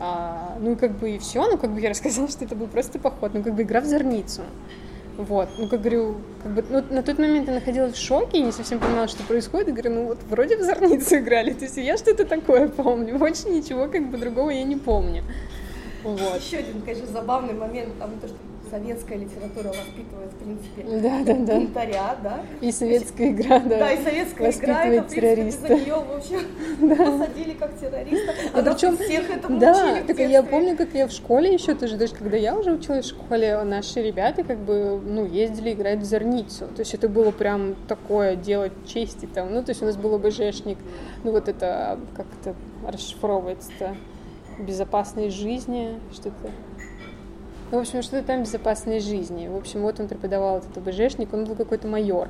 А, 0.00 0.56
ну, 0.60 0.76
как 0.76 0.92
бы 0.92 1.10
и 1.10 1.18
все, 1.18 1.44
ну, 1.48 1.58
как 1.58 1.70
бы 1.70 1.80
я 1.80 1.90
рассказала, 1.90 2.28
что 2.30 2.44
это 2.44 2.54
был 2.54 2.66
просто 2.66 2.98
поход, 2.98 3.32
ну, 3.34 3.42
как 3.42 3.54
бы 3.54 3.62
игра 3.62 3.80
в 3.80 3.86
зорницу. 3.86 4.42
Вот, 5.16 5.48
ну, 5.58 5.68
как 5.68 5.80
говорю, 5.80 6.18
как 6.44 6.52
бы, 6.52 6.64
ну, 6.70 6.84
на 6.90 7.02
тот 7.02 7.18
момент 7.18 7.48
я 7.48 7.54
находилась 7.54 7.94
в 7.94 8.00
шоке 8.00 8.38
и 8.38 8.42
не 8.42 8.52
совсем 8.52 8.78
понимала, 8.78 9.08
что 9.08 9.24
происходит. 9.24 9.68
И 9.68 9.72
говорю, 9.72 9.90
ну, 9.90 10.06
вот 10.06 10.18
вроде 10.30 10.56
в 10.56 10.62
зорницу 10.62 11.16
играли, 11.18 11.52
то 11.52 11.64
есть 11.64 11.76
я 11.76 11.96
что-то 11.96 12.24
такое 12.24 12.68
помню, 12.76 13.18
больше 13.18 13.48
ничего, 13.48 13.88
как 13.88 14.08
бы, 14.08 14.18
другого 14.18 14.50
я 14.50 14.62
не 14.62 14.76
помню. 14.76 15.24
Вот. 16.04 16.40
Еще 16.40 16.58
один, 16.58 16.82
конечно, 16.82 17.06
забавный 17.08 17.54
момент, 17.54 17.98
там 17.98 18.10
то, 18.20 18.28
что 18.28 18.36
советская 18.70 19.18
литература 19.18 19.68
воспитывает, 19.68 20.32
в 20.32 20.36
принципе, 20.36 21.00
да, 21.00 21.24
да, 21.24 21.34
да. 21.34 21.54
бунтаря, 21.60 22.16
да? 22.22 22.40
И 22.60 22.72
советская 22.72 23.30
игра, 23.30 23.58
да. 23.60 23.78
Да, 23.78 23.92
и 23.92 24.02
советская 24.02 24.50
игра, 24.50 24.84
это, 24.84 25.08
в 25.08 25.14
принципе, 25.14 25.68
за 25.68 25.74
нее, 25.74 25.94
в 25.94 26.16
общем, 26.16 26.40
да. 26.88 26.96
посадили 26.96 27.52
как 27.54 27.78
террориста. 27.78 28.34
А 28.54 28.62
причем, 28.62 28.96
всех 28.96 29.30
этому 29.30 29.58
да, 29.58 30.02
так 30.06 30.18
я 30.18 30.42
помню, 30.42 30.76
как 30.76 30.94
я 30.94 31.06
в 31.06 31.12
школе 31.12 31.52
еще 31.52 31.74
тоже, 31.74 31.96
даже 31.96 32.14
когда 32.14 32.36
я 32.36 32.56
уже 32.56 32.72
училась 32.72 33.06
в 33.06 33.08
школе, 33.08 33.62
наши 33.64 34.02
ребята 34.02 34.44
как 34.44 34.58
бы, 34.58 35.00
ну, 35.04 35.26
ездили 35.26 35.72
играть 35.72 35.98
в 36.00 36.04
зерницу. 36.04 36.66
То 36.68 36.80
есть 36.80 36.94
это 36.94 37.08
было 37.08 37.30
прям 37.30 37.74
такое 37.86 38.36
делать 38.36 38.72
чести 38.86 39.26
там. 39.26 39.52
Ну, 39.52 39.62
то 39.62 39.70
есть 39.70 39.82
у 39.82 39.86
нас 39.86 39.96
был 39.96 40.14
ОБЖшник, 40.14 40.78
ну, 41.24 41.32
вот 41.32 41.48
это 41.48 41.98
как-то 42.16 42.54
расшифровывается-то 42.86 43.96
безопасной 44.58 45.30
жизни, 45.30 45.98
что-то 46.12 46.50
ну, 47.70 47.78
в 47.78 47.80
общем, 47.82 48.02
что-то 48.02 48.26
там 48.26 48.42
безопасной 48.42 49.00
жизни. 49.00 49.46
В 49.46 49.56
общем, 49.56 49.82
вот 49.82 50.00
он 50.00 50.08
преподавал 50.08 50.58
этот 50.58 50.76
ОБЖшник, 50.78 51.32
он 51.34 51.44
был 51.44 51.54
какой-то 51.54 51.86
майор 51.86 52.28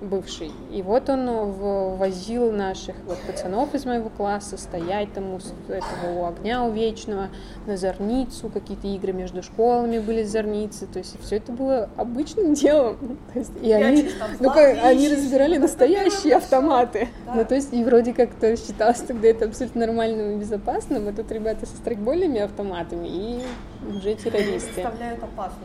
бывший. 0.00 0.52
И 0.70 0.82
вот 0.82 1.08
он 1.08 1.52
возил 1.96 2.52
наших 2.52 2.96
вот 3.06 3.18
пацанов 3.26 3.74
из 3.74 3.84
моего 3.84 4.10
класса 4.10 4.56
стоять 4.56 5.12
там 5.12 5.34
у 5.34 5.38
этого 5.72 6.20
у 6.20 6.26
огня 6.26 6.62
у 6.64 6.72
вечного, 6.72 7.28
на 7.66 7.76
зорницу, 7.76 8.48
какие-то 8.48 8.86
игры 8.86 9.12
между 9.12 9.42
школами 9.42 9.98
были 9.98 10.22
зорницы, 10.22 10.86
то 10.86 10.98
есть 10.98 11.16
все 11.22 11.36
это 11.36 11.52
было 11.52 11.90
обычным 11.96 12.54
делом. 12.54 13.18
То 13.32 13.38
есть, 13.38 13.52
и 13.62 13.72
они, 13.72 14.10
ну, 14.40 14.50
как, 14.50 14.78
они 14.82 15.08
разбирали 15.08 15.56
настоящие 15.58 16.36
автоматы. 16.36 17.08
Да. 17.26 17.34
Ну, 17.34 17.44
то 17.44 17.54
есть, 17.54 17.72
и 17.72 17.82
вроде 17.84 18.12
как 18.12 18.34
то 18.34 18.56
считалось 18.56 19.00
тогда 19.00 19.28
это 19.28 19.46
абсолютно 19.46 19.86
нормальным 19.86 20.36
и 20.36 20.40
безопасным, 20.40 21.08
а 21.08 21.12
тут 21.12 21.30
ребята 21.32 21.66
со 21.66 21.76
страйкбольными 21.76 22.40
автоматами 22.40 23.08
и 23.08 23.42
уже 23.88 24.14
террористы. 24.14 24.72
Представляют 24.74 25.22
опасность. 25.22 25.60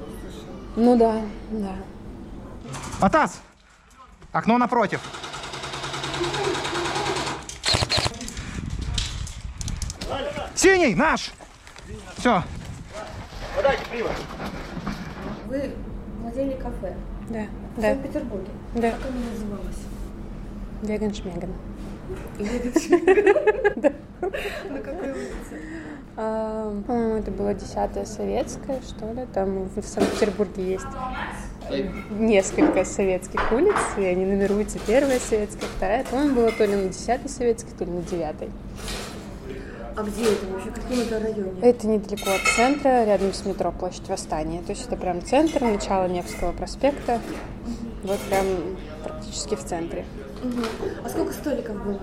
Ну 0.75 0.97
да, 0.97 1.17
да. 1.51 1.75
Атас! 3.01 3.41
Окно 4.31 4.57
напротив. 4.57 5.01
Синий, 10.55 10.95
наш! 10.95 11.31
Все. 12.17 12.43
Вы 15.47 15.75
владели 16.21 16.53
кафе? 16.53 16.95
Да. 17.29 17.45
В 17.75 17.81
да. 17.81 17.89
Санкт-Петербурге? 17.89 18.51
Да. 18.75 18.91
Как 18.91 19.01
оно 19.07 19.19
называлось? 19.31 19.79
Веган 20.81 21.13
Шмеган. 21.13 21.53
Да. 23.75 23.91
На 24.69 24.79
какой 24.79 25.11
улице? 25.11 25.59
По-моему, 26.15 27.15
это 27.15 27.31
была 27.31 27.53
десятая 27.53 28.05
советская, 28.05 28.79
что 28.81 29.11
ли. 29.11 29.25
Там 29.33 29.67
в 29.67 29.81
Санкт-Петербурге 29.81 30.71
есть 30.73 30.85
несколько 32.11 32.85
советских 32.85 33.51
улиц, 33.51 33.75
и 33.97 34.03
они 34.03 34.25
нумеруются. 34.25 34.79
Первая 34.85 35.19
советская, 35.19 35.69
вторая. 35.77 36.03
По-моему, 36.03 36.35
было 36.35 36.51
то 36.51 36.65
ли 36.65 36.75
на 36.75 36.89
десятой 36.89 37.29
советской, 37.29 37.71
то 37.77 37.85
ли 37.85 37.91
на 37.91 38.01
девятой. 38.01 38.49
А 39.95 40.03
где 40.03 40.23
это 40.23 40.45
вообще? 40.47 40.69
В 40.69 40.73
каком 40.73 40.99
это 40.99 41.19
районе? 41.19 41.61
Это 41.61 41.87
недалеко 41.87 42.29
от 42.31 42.41
центра, 42.55 43.03
рядом 43.05 43.33
с 43.33 43.45
метро 43.45 43.71
Площадь 43.71 44.07
Восстания. 44.07 44.61
То 44.61 44.71
есть 44.71 44.87
это 44.87 44.95
прям 44.95 45.21
центр, 45.23 45.61
начало 45.61 46.07
Невского 46.07 46.53
проспекта. 46.53 47.19
Вот 48.03 48.19
прям 48.29 48.45
практически 49.03 49.55
в 49.55 49.63
центре. 49.63 50.05
Угу. 50.43 50.61
А 51.05 51.09
сколько 51.09 51.33
столиков 51.33 51.83
было? 51.83 51.99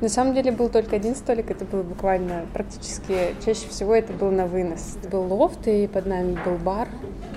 На 0.00 0.08
самом 0.08 0.34
деле 0.34 0.52
был 0.52 0.68
только 0.68 0.96
один 0.96 1.16
столик, 1.16 1.50
это 1.50 1.64
было 1.64 1.82
буквально 1.82 2.46
практически, 2.52 3.34
чаще 3.44 3.68
всего 3.68 3.94
это 3.94 4.12
был 4.12 4.30
на 4.30 4.46
вынос. 4.46 4.96
Это 5.00 5.08
был 5.08 5.32
лофт, 5.32 5.66
и 5.66 5.86
под 5.86 6.06
нами 6.06 6.38
был 6.44 6.56
бар, 6.56 6.88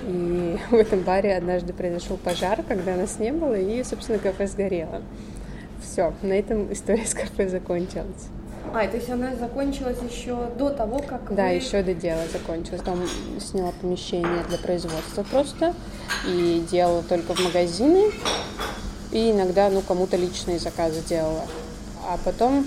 и 0.06 0.58
в 0.70 0.74
этом 0.74 1.00
баре 1.00 1.36
однажды 1.36 1.72
произошел 1.72 2.16
пожар, 2.16 2.62
когда 2.66 2.96
нас 2.96 3.18
не 3.18 3.32
было, 3.32 3.54
и, 3.54 3.82
собственно, 3.82 4.18
кафе 4.18 4.46
сгорело. 4.46 5.02
Все, 5.82 6.12
на 6.22 6.32
этом 6.32 6.72
история 6.72 7.04
с 7.04 7.14
кафе 7.14 7.48
закончилась. 7.48 8.28
А, 8.74 8.86
то 8.86 8.96
есть 8.96 9.08
она 9.08 9.34
закончилась 9.34 9.98
еще 10.08 10.50
до 10.58 10.70
того, 10.70 10.98
как 10.98 11.34
Да, 11.34 11.44
вы... 11.44 11.54
еще 11.54 11.82
до 11.82 11.94
дела 11.94 12.22
закончилось. 12.30 12.82
Там 12.84 13.02
сняла 13.40 13.72
помещение 13.80 14.44
для 14.48 14.58
производства 14.58 15.22
просто 15.22 15.74
и 16.26 16.62
делала 16.70 17.02
только 17.02 17.34
в 17.34 17.40
магазины. 17.40 18.10
И 19.12 19.30
иногда, 19.30 19.70
ну, 19.70 19.80
кому-то 19.80 20.16
личные 20.16 20.58
заказы 20.58 21.00
делала. 21.02 21.44
А 22.06 22.18
потом 22.24 22.66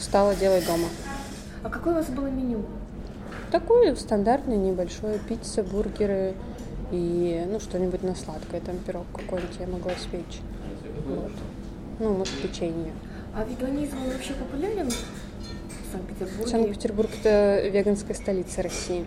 стала 0.00 0.34
делать 0.34 0.66
дома. 0.66 0.88
А 1.62 1.68
какое 1.68 1.94
у 1.94 1.96
вас 1.96 2.06
было 2.06 2.26
меню? 2.26 2.64
Такое 3.50 3.94
стандартное, 3.94 4.56
небольшое. 4.56 5.18
Пицца, 5.18 5.62
бургеры 5.62 6.34
и, 6.90 7.44
ну, 7.48 7.60
что-нибудь 7.60 8.02
на 8.02 8.14
сладкое. 8.14 8.60
Там 8.60 8.78
пирог 8.78 9.04
какой-нибудь 9.12 9.56
я 9.60 9.66
могла 9.66 9.92
спечь. 9.92 10.40
Вот. 11.06 11.32
Ну, 11.98 12.14
может, 12.14 12.34
печенье. 12.40 12.92
А 13.34 13.44
веганизм 13.44 13.96
вообще 14.12 14.32
популярен 14.34 14.90
Санкт-Петербурге. 15.92 16.50
Санкт-Петербург– 16.50 17.10
это 17.20 17.68
веганская 17.68 18.16
столица 18.16 18.62
России. 18.62 19.04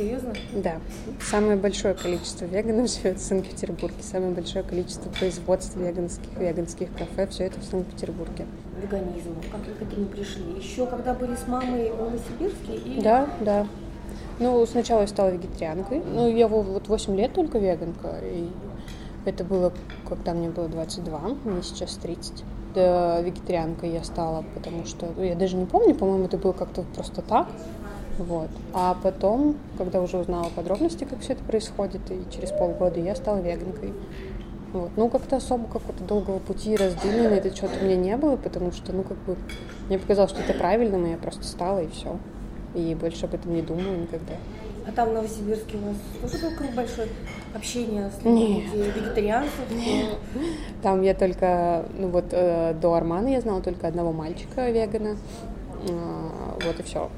Серьезно? 0.00 0.32
Да. 0.54 0.76
Самое 1.20 1.56
большое 1.56 1.92
количество 1.92 2.46
веганов 2.46 2.88
живет 2.90 3.18
в 3.18 3.22
Санкт-Петербурге. 3.22 3.96
Самое 4.00 4.32
большое 4.32 4.64
количество 4.64 5.10
производств 5.10 5.76
веганских, 5.76 6.30
веганских 6.38 6.88
кафе. 6.96 7.26
Все 7.26 7.44
это 7.44 7.60
в 7.60 7.64
Санкт-Петербурге. 7.64 8.46
Веганизм. 8.82 9.34
Как 9.52 9.60
вы 9.66 9.74
к 9.74 9.82
этому 9.82 10.06
пришли? 10.06 10.42
Еще 10.58 10.86
когда 10.86 11.12
были 11.12 11.34
с 11.34 11.46
мамой 11.46 11.90
в 11.90 11.98
Новосибирске? 11.98 12.76
Или... 12.82 13.02
Да, 13.02 13.28
да. 13.42 13.66
Ну, 14.38 14.64
сначала 14.64 15.02
я 15.02 15.06
стала 15.06 15.28
вегетарианкой. 15.28 16.00
Ну, 16.00 16.34
я 16.34 16.48
во- 16.48 16.62
вот 16.62 16.88
8 16.88 17.14
лет 17.14 17.34
только 17.34 17.58
веганка. 17.58 18.20
И 18.22 18.48
это 19.26 19.44
было, 19.44 19.70
когда 20.08 20.32
мне 20.32 20.48
было 20.48 20.66
22, 20.68 21.20
мне 21.44 21.62
сейчас 21.62 21.96
30. 21.96 22.42
Да, 22.74 23.20
вегетарианкой 23.20 23.90
я 23.90 24.02
стала, 24.02 24.44
потому 24.54 24.86
что... 24.86 25.12
ну, 25.14 25.24
Я 25.24 25.34
даже 25.34 25.56
не 25.56 25.66
помню, 25.66 25.94
по-моему, 25.94 26.24
это 26.24 26.38
было 26.38 26.52
как-то 26.52 26.84
просто 26.94 27.20
так. 27.20 27.48
Вот. 28.20 28.50
А 28.74 28.98
потом, 29.02 29.56
когда 29.78 30.02
уже 30.02 30.18
узнала 30.18 30.50
подробности, 30.54 31.04
как 31.04 31.20
все 31.20 31.32
это 31.32 31.42
происходит, 31.42 32.02
и 32.10 32.20
через 32.30 32.50
полгода 32.52 33.00
я 33.00 33.16
стала 33.16 33.40
веганкой. 33.40 33.94
Вот. 34.74 34.90
Ну, 34.96 35.08
как-то 35.08 35.36
особо 35.36 35.66
какого-то 35.66 36.04
долгого 36.04 36.38
пути 36.38 36.76
раздумий 36.76 37.22
на 37.28 37.34
этот 37.34 37.56
счет 37.56 37.70
у 37.80 37.84
меня 37.84 37.96
не 37.96 38.16
было, 38.18 38.36
потому 38.36 38.72
что, 38.72 38.92
ну, 38.92 39.02
как 39.04 39.16
бы, 39.24 39.36
мне 39.88 39.98
показалось, 39.98 40.30
что 40.32 40.42
это 40.42 40.52
правильным, 40.52 41.06
и 41.06 41.10
я 41.12 41.16
просто 41.16 41.44
стала, 41.44 41.82
и 41.82 41.88
все. 41.88 42.18
И 42.74 42.94
больше 42.94 43.24
об 43.24 43.34
этом 43.34 43.54
не 43.54 43.62
думала 43.62 43.94
никогда. 43.96 44.34
А 44.86 44.92
там 44.92 45.08
в 45.08 45.12
Новосибирске 45.14 45.78
у 45.78 45.86
вас 45.88 45.96
тоже 46.32 46.44
был 46.44 46.56
круг 46.56 46.72
большой 46.74 47.08
общения 47.54 48.10
с 48.10 48.22
людьми, 48.24 48.66
Нет. 48.74 48.96
вегетарианцев? 48.96 49.52
э, 49.70 50.40
Там 50.82 51.02
я 51.02 51.14
только, 51.14 51.84
ну 51.98 52.08
вот 52.08 52.26
э, 52.32 52.74
до 52.74 52.94
Армана 52.94 53.28
я 53.28 53.40
знала 53.40 53.62
только 53.62 53.88
одного 53.88 54.12
мальчика 54.12 54.70
вегана. 54.70 55.16
А, 55.90 56.58
вот 56.64 56.78
и 56.78 56.82
все. 56.82 57.08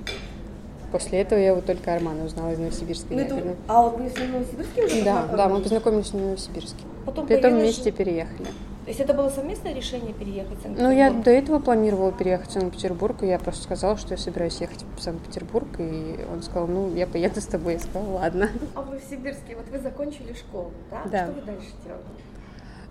После 0.92 1.20
этого 1.22 1.38
я 1.38 1.54
вот 1.54 1.64
только 1.64 1.94
Армана 1.94 2.24
узнала 2.24 2.52
из 2.52 2.58
Новосибирска 2.58 3.06
ну, 3.10 3.18
это-. 3.20 3.56
А 3.66 3.82
вот 3.82 3.98
вы 3.98 4.10
с 4.10 4.14
Новосибирске 4.16 4.84
уже 4.84 5.04
Да, 5.04 5.26
да, 5.26 5.48
мы 5.48 5.60
познакомились? 5.60 6.10
в 6.10 6.14
Новосибирске. 6.14 6.84
Потом 7.06 7.26
появилось- 7.26 7.62
вместе 7.62 7.90
переехали. 7.90 8.44
То 8.84 8.88
есть 8.88 8.98
это 9.00 9.14
было 9.14 9.28
совместное 9.30 9.72
решение 9.72 10.12
переехать 10.12 10.58
в 10.58 10.64
Ну, 10.68 10.74
Санкт-Петербург? 10.74 10.96
я 10.96 11.10
до 11.12 11.30
этого 11.30 11.58
планировала 11.60 12.12
переехать 12.12 12.48
в 12.50 12.52
Санкт-Петербург, 12.52 13.22
и 13.22 13.26
я 13.28 13.38
просто 13.38 13.62
сказала, 13.62 13.96
что 13.96 14.12
я 14.14 14.18
собираюсь 14.18 14.60
ехать 14.60 14.84
в 14.96 15.00
Санкт-Петербург, 15.00 15.68
и 15.78 16.16
он 16.32 16.42
сказал, 16.42 16.66
ну, 16.66 16.92
я 16.94 17.06
поеду 17.06 17.40
с 17.40 17.46
тобой. 17.46 17.74
Я 17.74 17.78
сказала, 17.78 18.10
ладно. 18.14 18.48
А 18.74 18.82
в 18.82 18.86
Новосибирске, 18.90 19.56
вот 19.56 19.68
вы 19.70 19.78
закончили 19.78 20.32
школу, 20.34 20.72
да? 20.90 21.02
Да. 21.10 21.24
Что 21.26 21.32
вы 21.32 21.40
дальше 21.42 21.68
делали? 21.84 22.02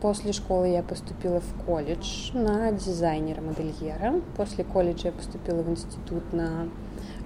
После 0.02 0.32
школы 0.34 0.70
я 0.70 0.82
поступила 0.82 1.42
в 1.42 1.66
колледж 1.66 2.32
на 2.34 2.72
дизайнера-модельера. 2.72 4.16
После 4.36 4.64
колледжа 4.64 5.10
я 5.10 5.12
поступила 5.12 5.62
в 5.62 5.70
институт 5.70 6.34
на 6.34 6.70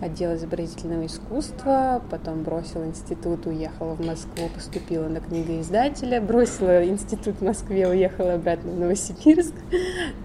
отдел 0.02 0.34
изобразительного 0.36 1.06
искусства, 1.06 2.02
потом 2.10 2.43
бросила 2.43 2.86
институт, 2.86 3.46
уехала 3.46 3.93
в 3.93 4.06
Москву, 4.06 4.50
поступила 4.54 5.08
на 5.08 5.20
книгоиздателя, 5.20 6.22
бросила 6.22 6.86
институт 6.86 7.38
в 7.38 7.41
Москве, 7.43 7.88
уехала 7.88 8.34
обратно 8.34 8.72
в 8.72 8.80
Новосибирск. 8.80 9.54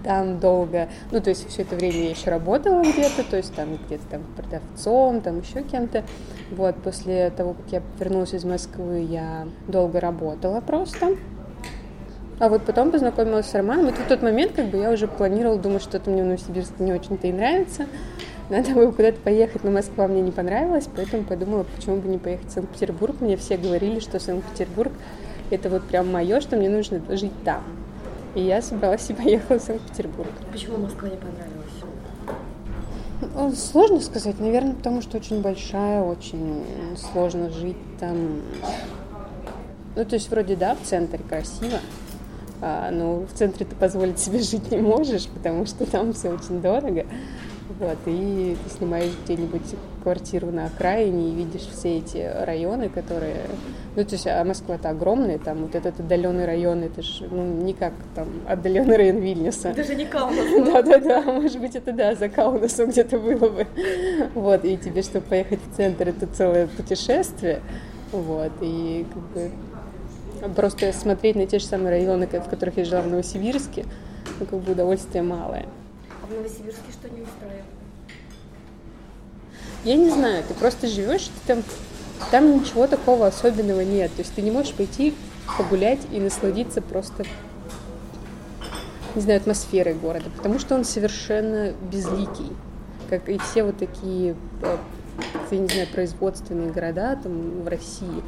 Там 0.03 0.39
долго, 0.39 0.89
ну 1.11 1.21
то 1.21 1.29
есть 1.29 1.47
все 1.49 1.61
это 1.63 1.75
время 1.75 2.03
я 2.03 2.09
еще 2.11 2.29
работала 2.29 2.81
где-то, 2.81 3.23
то 3.23 3.37
есть 3.37 3.53
там 3.55 3.77
где-то 3.85 4.03
там 4.09 4.23
продавцом, 4.35 5.21
там 5.21 5.41
еще 5.41 5.63
кем-то. 5.63 6.03
Вот, 6.51 6.75
после 6.77 7.29
того, 7.29 7.53
как 7.53 7.71
я 7.71 7.81
вернулась 7.99 8.33
из 8.33 8.43
Москвы, 8.43 8.99
я 9.09 9.47
долго 9.67 9.99
работала 9.99 10.59
просто. 10.61 11.15
А 12.39 12.49
вот 12.49 12.63
потом 12.63 12.89
познакомилась 12.89 13.45
с 13.45 13.53
Романом. 13.53 13.89
И 13.89 13.91
в 13.91 14.07
тот 14.07 14.23
момент 14.23 14.53
как 14.53 14.65
бы 14.65 14.77
я 14.79 14.89
уже 14.89 15.07
планировала, 15.07 15.59
думаю, 15.59 15.79
что 15.79 15.97
это 15.97 16.09
мне 16.09 16.23
в 16.23 16.25
Новосибирске 16.25 16.83
не 16.83 16.91
очень-то 16.91 17.27
и 17.27 17.31
нравится. 17.31 17.85
Надо 18.51 18.71
было 18.71 18.91
куда-то 18.91 19.17
поехать, 19.21 19.63
но 19.63 19.71
Москва 19.71 20.09
мне 20.09 20.19
не 20.19 20.31
понравилась, 20.31 20.85
поэтому 20.93 21.23
подумала, 21.23 21.65
почему 21.73 22.01
бы 22.01 22.09
не 22.09 22.17
поехать 22.17 22.47
в 22.49 22.51
Санкт-Петербург. 22.51 23.15
Мне 23.21 23.37
все 23.37 23.55
говорили, 23.55 24.01
что 24.01 24.19
Санкт-Петербург 24.19 24.91
это 25.51 25.69
вот 25.69 25.83
прям 25.83 26.11
мое, 26.11 26.41
что 26.41 26.57
мне 26.57 26.67
нужно 26.67 27.01
жить 27.15 27.31
там. 27.45 27.63
И 28.35 28.41
я 28.41 28.61
собралась 28.61 29.09
и 29.09 29.13
поехала 29.13 29.57
в 29.57 29.61
Санкт-Петербург. 29.61 30.29
Почему 30.51 30.79
Москва 30.79 31.07
не 31.07 31.15
понравилась? 31.15 31.61
Ну, 33.35 33.51
Сложно 33.53 34.01
сказать, 34.01 34.37
наверное, 34.37 34.73
потому 34.73 35.01
что 35.01 35.15
очень 35.15 35.41
большая, 35.41 36.01
очень 36.01 36.65
сложно 36.97 37.49
жить 37.51 37.77
там. 38.01 38.41
Ну, 39.95 40.03
то 40.03 40.15
есть 40.15 40.29
вроде 40.29 40.57
да, 40.57 40.75
в 40.75 40.85
центре 40.85 41.19
красиво, 41.19 41.79
а, 42.59 42.91
но 42.91 43.21
в 43.21 43.31
центре 43.33 43.65
ты 43.65 43.77
позволить 43.77 44.19
себе 44.19 44.39
жить 44.39 44.71
не 44.71 44.77
можешь, 44.77 45.27
потому 45.27 45.65
что 45.65 45.85
там 45.85 46.11
все 46.11 46.31
очень 46.31 46.59
дорого. 46.59 47.05
Вот, 47.79 47.97
и 48.05 48.57
ты 48.63 48.77
снимаешь 48.77 49.11
где-нибудь 49.23 49.75
квартиру 50.03 50.51
на 50.51 50.65
окраине 50.65 51.29
и 51.29 51.35
видишь 51.35 51.61
все 51.61 51.99
эти 51.99 52.17
районы, 52.43 52.89
которые... 52.89 53.45
Ну, 53.95 54.03
то 54.03 54.13
есть, 54.13 54.27
а 54.27 54.43
Москва-то 54.43 54.89
огромная, 54.89 55.37
там 55.37 55.59
вот 55.59 55.75
этот 55.75 55.99
отдаленный 55.99 56.45
район, 56.45 56.83
это 56.83 57.01
же, 57.01 57.27
ну, 57.29 57.43
не 57.43 57.73
как 57.73 57.93
там 58.15 58.27
отдаленный 58.47 58.97
район 58.97 59.17
Вильнюса. 59.17 59.73
Даже 59.73 59.95
не 59.95 60.05
Каунас. 60.05 60.45
Да-да-да, 60.65 61.21
может 61.21 61.59
быть, 61.59 61.75
это 61.75 61.93
да, 61.93 62.15
за 62.15 62.29
Каунасом 62.29 62.89
где-то 62.89 63.19
было 63.19 63.49
бы. 63.49 63.67
Вот, 64.33 64.65
и 64.65 64.77
тебе, 64.77 65.01
чтобы 65.01 65.25
поехать 65.27 65.59
в 65.71 65.75
центр, 65.75 66.09
это 66.09 66.27
целое 66.27 66.67
путешествие. 66.67 67.61
Вот, 68.11 68.51
и 68.61 69.05
как 69.13 69.23
бы 69.33 69.51
просто 70.55 70.91
смотреть 70.91 71.35
на 71.35 71.45
те 71.45 71.59
же 71.59 71.65
самые 71.65 71.91
районы, 71.91 72.27
в 72.27 72.49
которых 72.49 72.77
я 72.77 72.85
жила 72.85 73.01
в 73.01 73.07
Новосибирске, 73.07 73.85
ну, 74.39 74.45
как 74.45 74.59
бы 74.59 74.71
удовольствие 74.71 75.23
малое. 75.23 75.67
В 76.31 76.33
Новосибирске 76.33 76.91
что 76.93 77.09
не 77.09 77.23
устраивает? 77.23 77.65
Я 79.83 79.95
не 79.97 80.09
знаю, 80.09 80.45
ты 80.47 80.53
просто 80.53 80.87
живешь, 80.87 81.23
ты 81.23 81.55
там, 81.55 81.63
там 82.31 82.57
ничего 82.57 82.87
такого 82.87 83.27
особенного 83.27 83.81
нет. 83.81 84.13
То 84.15 84.21
есть 84.21 84.33
ты 84.33 84.41
не 84.41 84.49
можешь 84.49 84.73
пойти 84.73 85.13
погулять 85.57 85.99
и 86.09 86.21
насладиться 86.21 86.81
просто, 86.81 87.25
не 89.15 89.21
знаю, 89.21 89.41
атмосферой 89.41 89.93
города, 89.93 90.29
потому 90.37 90.57
что 90.57 90.75
он 90.75 90.85
совершенно 90.85 91.73
безликий. 91.91 92.55
Как 93.09 93.27
и 93.27 93.37
все 93.37 93.63
вот 93.63 93.77
такие, 93.77 94.37
э, 94.61 94.77
я 95.51 95.57
не 95.57 95.67
знаю, 95.67 95.87
производственные 95.91 96.71
города 96.71 97.19
там 97.21 97.63
в 97.63 97.67
России, 97.67 98.23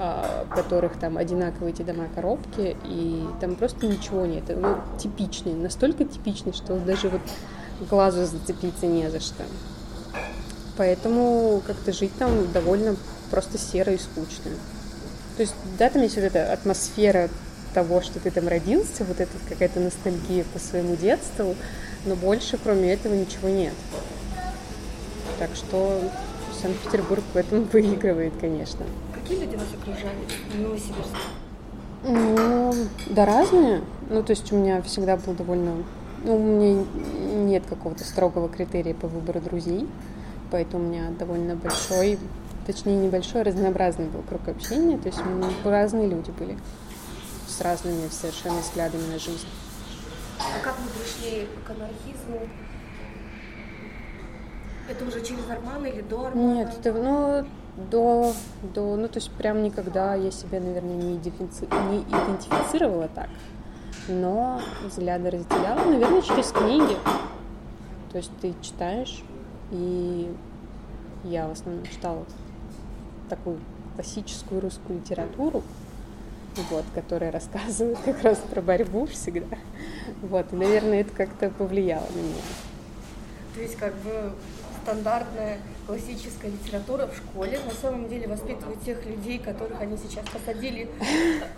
в 0.00 0.54
которых 0.54 0.98
там 0.98 1.18
одинаковые 1.18 1.74
эти 1.74 1.82
дома-коробки, 1.82 2.74
и 2.84 3.26
там 3.38 3.54
просто 3.54 3.86
ничего 3.86 4.24
нет. 4.24 4.44
Ну, 4.48 4.78
типичный, 4.98 5.52
настолько 5.52 6.04
типичный, 6.06 6.54
что 6.54 6.78
даже 6.78 7.10
вот 7.10 7.20
глазу 7.90 8.24
зацепиться 8.24 8.86
не 8.86 9.10
за 9.10 9.20
что. 9.20 9.44
Поэтому 10.78 11.62
как-то 11.66 11.92
жить 11.92 12.12
там 12.18 12.50
довольно 12.52 12.96
просто 13.30 13.58
серо 13.58 13.92
и 13.92 13.98
скучно. 13.98 14.52
То 15.36 15.42
есть, 15.42 15.54
да, 15.78 15.90
там 15.90 16.00
есть 16.00 16.14
вот 16.16 16.24
эта 16.24 16.50
атмосфера 16.50 17.28
того, 17.74 18.00
что 18.00 18.20
ты 18.20 18.30
там 18.30 18.48
родился, 18.48 19.04
вот 19.04 19.20
эта 19.20 19.32
какая-то 19.50 19.80
ностальгия 19.80 20.44
по 20.54 20.58
своему 20.58 20.96
детству, 20.96 21.54
но 22.06 22.16
больше, 22.16 22.58
кроме 22.62 22.94
этого, 22.94 23.12
ничего 23.12 23.50
нет. 23.50 23.74
Так 25.38 25.50
что 25.54 26.00
Санкт-Петербург 26.62 27.22
в 27.34 27.36
этом 27.36 27.64
выигрывает, 27.72 28.32
конечно. 28.40 28.86
Какие 29.30 29.44
люди 29.44 29.54
вас 29.54 29.68
окружали 29.80 30.26
в 30.50 30.60
Новосибирске? 30.60 31.16
Ну, 32.02 32.74
да 33.10 33.24
разные. 33.24 33.82
Ну, 34.08 34.24
то 34.24 34.30
есть 34.32 34.50
у 34.50 34.56
меня 34.56 34.82
всегда 34.82 35.16
был 35.16 35.34
довольно... 35.34 35.84
Ну, 36.24 36.34
у 36.34 36.38
меня 36.40 36.84
нет 37.46 37.64
какого-то 37.64 38.02
строгого 38.02 38.48
критерия 38.48 38.92
по 38.92 39.06
выбору 39.06 39.40
друзей, 39.40 39.88
поэтому 40.50 40.84
у 40.84 40.88
меня 40.88 41.10
довольно 41.16 41.54
большой, 41.54 42.18
точнее 42.66 42.96
небольшой, 42.96 43.42
разнообразный 43.42 44.06
был 44.06 44.22
круг 44.22 44.48
общения, 44.48 44.98
то 44.98 45.06
есть 45.06 45.20
м, 45.20 45.44
разные 45.64 46.08
люди 46.08 46.32
были 46.32 46.58
с 47.46 47.60
разными 47.60 48.08
совершенно 48.10 48.58
взглядами 48.58 49.12
на 49.12 49.18
жизнь. 49.20 49.46
А 50.40 50.58
как 50.64 50.74
вы 50.80 50.88
пришли 50.88 51.46
к 51.64 51.70
анархизму? 51.70 52.48
Это 54.88 55.04
уже 55.04 55.24
через 55.24 55.48
Армана 55.48 55.86
или 55.86 56.00
до 56.02 56.26
Армана? 56.26 56.54
Нет, 56.54 56.74
это, 56.80 56.92
ну, 56.92 57.46
до, 57.76 58.32
до, 58.74 58.96
ну, 58.96 59.08
то 59.08 59.18
есть 59.18 59.30
прям 59.32 59.62
никогда 59.62 60.14
я 60.14 60.30
себя, 60.30 60.60
наверное, 60.60 60.96
не, 60.96 61.16
идентифици- 61.16 61.68
не 61.90 62.02
идентифицировала 62.02 63.08
так, 63.08 63.28
но 64.08 64.60
взгляды 64.84 65.30
разделяла, 65.30 65.84
наверное, 65.84 66.22
через 66.22 66.50
книги. 66.52 66.96
То 68.12 68.18
есть 68.18 68.30
ты 68.40 68.54
читаешь, 68.60 69.22
и 69.70 70.34
я 71.24 71.46
в 71.46 71.52
основном 71.52 71.84
читала 71.86 72.24
такую 73.28 73.58
классическую 73.94 74.60
русскую 74.60 74.98
литературу, 74.98 75.62
вот, 76.70 76.84
которая 76.94 77.30
рассказывает 77.30 77.98
как 78.04 78.22
раз 78.22 78.38
про 78.38 78.60
борьбу 78.60 79.06
всегда. 79.06 79.56
Вот, 80.22 80.52
и, 80.52 80.56
наверное, 80.56 81.02
это 81.02 81.12
как-то 81.12 81.50
повлияло 81.50 82.06
на 82.14 82.18
меня. 82.18 82.42
То 83.54 83.60
есть 83.60 83.76
как 83.76 83.94
бы 83.96 84.32
стандартная 84.82 85.58
классическая 85.86 86.50
литература 86.50 87.08
в 87.08 87.16
школе 87.16 87.58
на 87.66 87.74
самом 87.74 88.08
деле 88.08 88.28
воспитывает 88.28 88.80
тех 88.84 89.04
людей, 89.06 89.38
которых 89.38 89.80
они 89.80 89.96
сейчас 89.96 90.24
посадили 90.26 90.88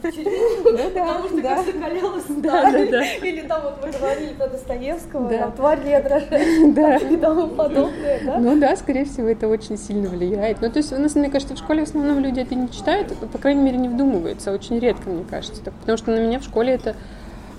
в 0.02 0.10
тюрьму, 0.10 0.64
потому 0.64 1.28
что 1.28 1.42
как 1.42 1.66
закалялась 1.66 2.24
сталь. 2.24 3.26
Или 3.26 3.42
там 3.42 3.62
вот 3.62 3.82
вы 3.82 3.90
говорили 3.90 4.32
про 4.32 4.48
Достоевского, 4.48 5.52
тварь 5.56 5.84
не 5.84 5.92
и 7.12 7.16
тому 7.16 7.48
подобное, 7.48 8.20
да? 8.24 8.38
Ну 8.38 8.58
да, 8.58 8.74
скорее 8.76 9.04
всего, 9.04 9.28
это 9.28 9.48
очень 9.48 9.76
сильно 9.76 10.08
влияет. 10.08 10.60
Ну, 10.60 10.70
то 10.70 10.78
есть 10.78 10.92
у 10.92 10.98
нас, 10.98 11.14
мне 11.14 11.30
кажется, 11.30 11.54
в 11.54 11.58
школе 11.58 11.84
в 11.84 11.88
основном 11.88 12.18
люди 12.20 12.40
это 12.40 12.54
не 12.54 12.70
читают, 12.70 13.14
по 13.30 13.38
крайней 13.38 13.62
мере, 13.62 13.76
не 13.76 13.88
вдумываются. 13.88 14.52
Очень 14.52 14.78
редко, 14.78 15.10
мне 15.10 15.24
кажется. 15.28 15.62
Потому 15.62 15.98
что 15.98 16.10
на 16.10 16.20
меня 16.20 16.38
в 16.38 16.44
школе 16.44 16.72
это 16.72 16.96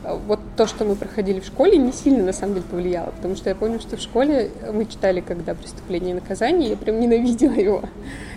вот 0.04 0.39
то, 0.58 0.68
что 0.68 0.86
мы 0.86 0.95
проходили 0.95 1.39
в 1.39 1.45
школе, 1.45 1.78
не 1.78 1.91
сильно 1.91 2.24
на 2.24 2.34
самом 2.34 2.56
деле 2.56 2.66
повлияло, 2.70 3.12
потому 3.12 3.36
что 3.36 3.49
я 3.49 3.56
помню, 3.56 3.80
что 3.80 3.97
в 3.97 4.01
школе 4.01 4.51
мы 4.72 4.86
читали, 4.86 5.22
когда 5.22 5.56
«Преступление 5.56 6.12
и 6.12 6.14
наказание», 6.16 6.72
я 6.72 6.78
прям 6.78 6.99
ненавидела 6.99 7.54
его. 7.54 7.84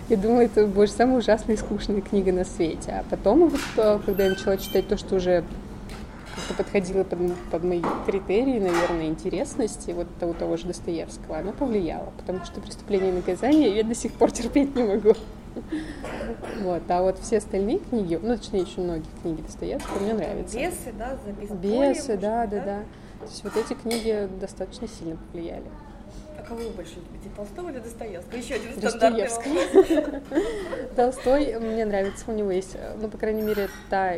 Я 0.09 0.17
думала, 0.17 0.41
это, 0.41 0.65
боже, 0.65 0.91
самая 0.91 1.17
ужасная 1.17 1.55
и 1.55 1.59
скучная 1.59 2.01
книга 2.01 2.31
на 2.31 2.45
свете. 2.45 2.91
А 2.91 3.05
потом, 3.09 3.49
вот, 3.49 3.59
э, 3.75 3.99
когда 4.05 4.23
я 4.23 4.29
начала 4.29 4.57
читать 4.57 4.87
то, 4.87 4.97
что 4.97 5.15
уже 5.15 5.43
как-то 6.35 6.53
подходило 6.63 7.03
под, 7.03 7.19
под 7.51 7.63
мои 7.63 7.81
критерии, 8.05 8.59
наверное, 8.59 9.07
интересности 9.07 9.91
вот 9.91 10.07
того, 10.19 10.33
того 10.33 10.55
же 10.55 10.67
Достоевского, 10.67 11.39
оно 11.39 11.51
повлияло, 11.51 12.13
потому 12.17 12.45
что 12.45 12.61
«Преступление 12.61 13.09
и 13.09 13.15
наказание» 13.15 13.75
я 13.75 13.83
до 13.83 13.95
сих 13.95 14.13
пор 14.13 14.31
терпеть 14.31 14.75
не 14.75 14.83
могу. 14.83 15.13
Вот, 16.61 16.83
а 16.89 17.01
вот 17.01 17.19
все 17.19 17.37
остальные 17.37 17.79
книги, 17.79 18.19
ну, 18.21 18.37
точнее, 18.37 18.61
еще 18.61 18.81
многие 18.81 19.07
книги 19.21 19.41
Достоевского 19.41 19.99
мне 19.99 20.13
нравятся. 20.13 20.57
Бесы, 20.57 20.93
да, 20.97 21.17
за 21.23 21.55
Бесы, 21.55 22.17
да, 22.17 22.45
да, 22.47 22.59
да. 22.59 22.79
То 23.19 23.25
есть 23.25 23.43
вот 23.43 23.57
эти 23.57 23.73
книги 23.73 24.29
достаточно 24.39 24.87
сильно 24.87 25.17
повлияли. 25.17 25.65
А 26.37 26.43
кого 26.43 26.61
вы 26.61 26.69
больше 26.69 26.95
любите, 26.95 27.29
Толстого 27.35 27.69
или 27.69 27.79
Достоевского? 27.79 28.37
Еще 28.37 28.55
один 28.55 28.79
Достоевский. 28.79 29.57
Толстой 30.95 31.59
мне 31.59 31.85
нравится, 31.85 32.25
у 32.27 32.33
него 32.33 32.51
есть, 32.51 32.77
ну, 33.01 33.09
по 33.09 33.17
крайней 33.17 33.41
мере, 33.41 33.69
та 33.89 34.13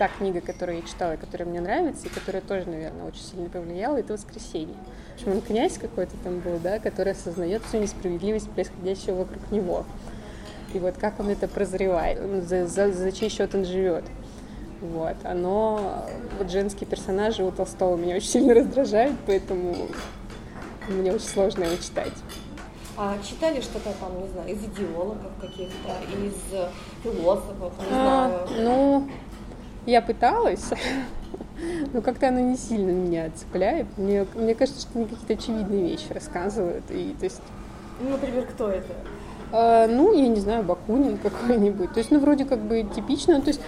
та 0.00 0.08
книга, 0.08 0.40
которую 0.40 0.78
я 0.78 0.82
читала, 0.82 1.16
которая 1.16 1.46
мне 1.46 1.60
нравится, 1.60 2.06
и 2.06 2.08
которая 2.08 2.40
тоже, 2.40 2.66
наверное, 2.70 3.04
очень 3.04 3.20
сильно 3.20 3.50
повлияла, 3.50 3.98
это 3.98 4.14
«Воскресенье». 4.14 4.74
В 5.10 5.14
общем, 5.16 5.32
он 5.32 5.42
князь 5.42 5.76
какой-то 5.76 6.12
там 6.24 6.38
был, 6.38 6.58
да, 6.58 6.78
который 6.78 7.12
осознает 7.12 7.62
всю 7.64 7.76
несправедливость 7.80 8.48
происходящего 8.48 9.16
вокруг 9.16 9.50
него 9.50 9.84
и 10.74 10.78
вот 10.78 10.96
как 10.96 11.20
он 11.20 11.28
это 11.28 11.48
прозревает, 11.48 12.18
за, 12.46 12.66
за, 12.66 12.92
за 12.92 13.12
чей 13.12 13.28
счет 13.28 13.54
он 13.54 13.64
живет. 13.64 14.04
Вот, 14.80 15.16
оно, 15.24 16.06
вот 16.38 16.50
женские 16.50 16.88
персонажи 16.88 17.44
у 17.44 17.50
Толстого 17.50 17.96
меня 17.96 18.16
очень 18.16 18.28
сильно 18.28 18.54
раздражают, 18.54 19.16
поэтому 19.26 19.76
мне 20.88 21.12
очень 21.12 21.26
сложно 21.26 21.64
его 21.64 21.76
читать. 21.76 22.14
А 22.96 23.16
читали 23.22 23.60
что-то 23.60 23.92
там, 24.00 24.20
не 24.20 24.28
знаю, 24.28 24.50
из 24.50 24.64
идеологов 24.64 25.32
каких-то, 25.40 25.92
из 26.22 26.34
философов, 27.02 27.72
не 27.78 27.86
а, 27.92 28.46
знаю? 28.46 28.62
Ну, 28.62 29.10
я 29.86 30.02
пыталась, 30.02 30.70
но 31.92 32.02
как-то 32.02 32.28
оно 32.28 32.40
не 32.40 32.56
сильно 32.56 32.90
меня 32.90 33.30
цепляет. 33.30 33.86
Мне, 33.96 34.26
мне 34.34 34.54
кажется, 34.54 34.80
что 34.80 34.98
они 34.98 35.06
какие-то 35.06 35.34
очевидные 35.34 35.88
вещи 35.88 36.12
рассказывают. 36.12 36.84
И, 36.90 37.14
то 37.18 37.24
есть... 37.24 37.40
Ну, 38.00 38.10
например, 38.10 38.46
кто 38.46 38.68
это? 38.68 38.94
А, 39.52 39.86
ну, 39.86 40.12
я 40.12 40.28
не 40.28 40.40
знаю, 40.40 40.62
Бакунин 40.62 41.18
какой-нибудь. 41.18 41.92
То 41.92 41.98
есть, 41.98 42.10
ну, 42.10 42.20
вроде 42.20 42.44
как 42.44 42.60
бы 42.60 42.82
типично. 42.94 43.40
То 43.40 43.48
есть, 43.48 43.60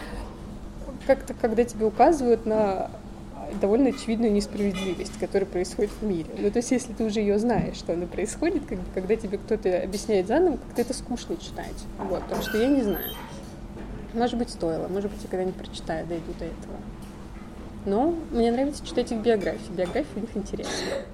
как-то, 1.07 1.35
когда 1.35 1.65
тебе 1.65 1.87
указывают 1.87 2.47
на 2.47 2.91
довольно 3.61 3.91
очевидную 3.91 4.33
несправедливость, 4.33 5.19
которая 5.19 5.47
происходит 5.47 5.91
в 6.01 6.05
мире. 6.05 6.27
Ну, 6.39 6.51
то 6.51 6.59
есть, 6.59 6.71
если 6.71 6.93
ты 6.93 7.05
уже 7.05 7.21
ее 7.21 7.39
знаешь, 7.39 7.77
что 7.77 7.93
она 7.93 8.07
происходит, 8.07 8.65
как 8.67 8.79
когда 8.95 9.17
тебе 9.17 9.39
кто-то 9.39 9.83
объясняет 9.83 10.27
заново, 10.27 10.57
как-то 10.57 10.83
это 10.83 10.95
скучно 10.95 11.37
читать. 11.37 11.85
Вот, 11.99 12.23
потому 12.23 12.43
что 12.43 12.59
я 12.59 12.69
не 12.69 12.83
знаю. 12.83 13.13
Может 14.15 14.39
быть, 14.39 14.51
стоило, 14.51 14.89
может 14.89 15.11
быть, 15.11 15.23
я 15.23 15.29
когда-нибудь 15.29 15.57
прочитаю, 15.57 16.07
дойду 16.07 16.33
до 16.39 16.45
этого. 16.45 16.77
Но 17.85 18.15
мне 18.31 18.53
нравится 18.53 18.87
читать 18.87 19.11
их 19.11 19.19
биографии. 19.19 19.73
Биографии 19.77 20.17
у 20.17 20.21
них 20.21 20.31
интересные. 20.35 21.05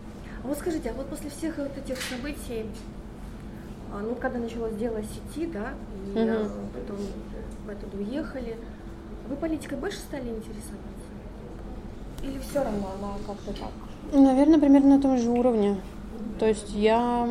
А 0.42 0.46
вот 0.46 0.58
скажите, 0.58 0.90
а 0.90 0.92
вот 0.92 1.08
после 1.08 1.30
всех 1.30 1.56
вот 1.58 1.76
этих 1.76 2.00
событий 2.02 2.66
ну, 3.92 4.14
когда 4.14 4.38
началось 4.38 4.74
дело 4.74 5.00
сети, 5.02 5.46
да, 5.46 5.74
и 6.14 6.18
угу. 6.18 6.50
потом 6.74 6.96
вы 7.66 7.72
оттуда 7.72 7.96
уехали, 7.96 8.56
вы 9.28 9.36
политикой 9.36 9.78
больше 9.78 9.98
стали 9.98 10.28
интересоваться? 10.28 10.88
Или 12.22 12.38
все 12.38 12.62
равно 12.62 12.90
она 12.98 13.14
как-то 13.26 13.52
так? 13.52 13.70
Наверное, 14.12 14.58
примерно 14.58 14.96
на 14.96 15.02
том 15.02 15.18
же 15.18 15.28
уровне. 15.30 15.80
То 16.38 16.46
есть 16.46 16.70
я 16.74 17.28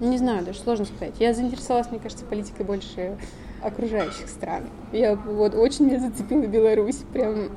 не 0.00 0.16
знаю, 0.16 0.44
даже 0.44 0.58
сложно 0.58 0.86
сказать. 0.86 1.14
Я 1.18 1.34
заинтересовалась, 1.34 1.90
мне 1.90 2.00
кажется, 2.00 2.24
политикой 2.24 2.64
больше 2.64 3.16
окружающих 3.62 4.28
стран. 4.28 4.64
Я 4.92 5.14
вот 5.14 5.54
очень 5.54 5.86
меня 5.86 6.00
зацепила 6.00 6.46
Беларусь, 6.46 7.02
прям 7.12 7.50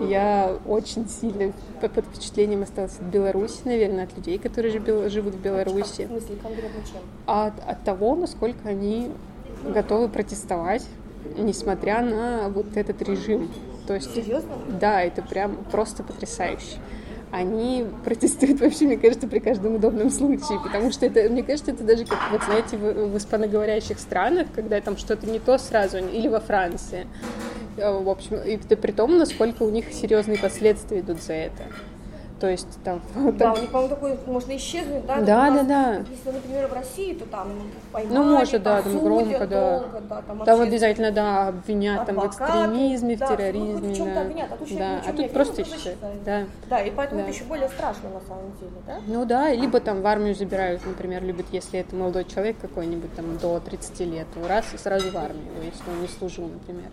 я 0.00 0.56
очень 0.66 1.08
сильно 1.08 1.52
под 1.80 2.04
впечатлением 2.04 2.62
осталась 2.62 2.98
от 2.98 3.06
Беларуси, 3.06 3.60
наверное, 3.64 4.04
от 4.04 4.16
людей, 4.16 4.38
которые 4.38 4.72
живут 5.08 5.34
в 5.34 5.40
Беларуси. 5.40 6.04
В 6.04 6.08
смысле, 6.08 6.36
конкретно 6.42 6.80
чем? 6.84 7.02
От, 7.26 7.54
от 7.66 7.82
того, 7.84 8.14
насколько 8.16 8.68
они 8.68 9.10
готовы 9.64 10.08
протестовать, 10.08 10.86
несмотря 11.36 12.02
на 12.02 12.48
вот 12.48 12.76
этот 12.76 13.02
режим. 13.02 13.50
То 13.86 13.94
есть, 13.94 14.14
Серьезно? 14.14 14.52
Да, 14.80 15.02
это 15.02 15.22
прям 15.22 15.56
просто 15.70 16.02
потрясающе 16.02 16.78
они 17.32 17.84
протестуют 18.04 18.60
вообще, 18.60 18.86
мне 18.86 18.96
кажется, 18.96 19.26
при 19.26 19.40
каждом 19.40 19.74
удобном 19.74 20.10
случае, 20.10 20.60
потому 20.62 20.92
что 20.92 21.06
это, 21.06 21.28
мне 21.28 21.42
кажется, 21.42 21.72
это 21.72 21.84
даже 21.84 22.04
как, 22.04 22.18
вот 22.30 22.42
знаете, 22.44 22.76
в, 22.76 23.12
в 23.12 23.16
испаноговорящих 23.16 23.98
странах, 23.98 24.46
когда 24.54 24.80
там 24.80 24.96
что-то 24.96 25.26
не 25.26 25.38
то 25.38 25.58
сразу, 25.58 25.98
или 25.98 26.28
во 26.28 26.40
Франции, 26.40 27.06
в 27.76 28.08
общем, 28.08 28.36
и 28.36 28.56
при 28.56 28.92
том, 28.92 29.18
насколько 29.18 29.62
у 29.62 29.70
них 29.70 29.92
серьезные 29.92 30.38
последствия 30.38 31.00
идут 31.00 31.22
за 31.22 31.34
это. 31.34 31.64
То 32.40 32.50
есть 32.50 32.68
там... 32.84 33.00
Да, 33.38 33.54
у 33.54 33.58
них, 33.58 33.70
по-моему, 33.70 33.94
такое 33.94 34.18
можно 34.26 34.56
исчезнуть, 34.56 35.06
да? 35.06 35.20
Да, 35.20 35.50
да, 35.50 35.62
да. 35.62 36.04
Если, 36.10 36.30
например, 36.30 36.66
в 36.68 36.72
России, 36.74 37.14
то 37.14 37.24
там 37.26 37.48
поймали, 37.92 38.14
Ну, 38.14 38.24
может, 38.24 38.62
да, 38.62 38.82
там 38.82 38.98
громко, 38.98 39.46
да. 39.46 39.78
Долго, 39.78 40.00
да 40.00 40.22
там, 40.22 40.44
там 40.44 40.60
обязательно, 40.60 41.12
да, 41.12 41.48
обвинят 41.48 42.06
там 42.06 42.16
в 42.16 42.26
экстремизме, 42.26 43.16
да, 43.16 43.26
в 43.26 43.28
терроризме. 43.30 43.88
Ну, 43.88 43.94
в 43.94 43.96
чем-то 43.96 44.14
да. 44.14 44.20
обвинят, 44.20 44.52
а 44.52 44.56
тут, 44.56 44.76
да. 44.76 45.00
а 45.06 45.12
тут 45.12 45.32
просто 45.32 45.62
исчезает. 45.62 45.98
Да. 46.24 46.44
да, 46.68 46.80
и 46.82 46.90
поэтому 46.90 47.22
да. 47.22 47.26
это 47.26 47.34
еще 47.34 47.44
более 47.44 47.68
страшно 47.68 48.10
на 48.10 48.20
самом 48.20 48.52
деле, 48.60 48.72
да? 48.86 49.00
Ну 49.06 49.24
да, 49.24 49.52
либо 49.52 49.80
там 49.80 50.02
в 50.02 50.06
армию 50.06 50.34
забирают, 50.34 50.84
например, 50.84 51.24
любят, 51.24 51.46
если 51.52 51.80
это 51.80 51.96
молодой 51.96 52.24
человек 52.24 52.56
какой-нибудь 52.60 53.14
там 53.14 53.38
до 53.38 53.60
30 53.60 54.00
лет, 54.00 54.26
раз 54.46 54.66
и 54.74 54.76
сразу 54.76 55.10
в 55.10 55.16
армию, 55.16 55.52
если 55.64 55.90
он 55.90 56.02
не 56.02 56.08
служил, 56.08 56.48
например. 56.48 56.90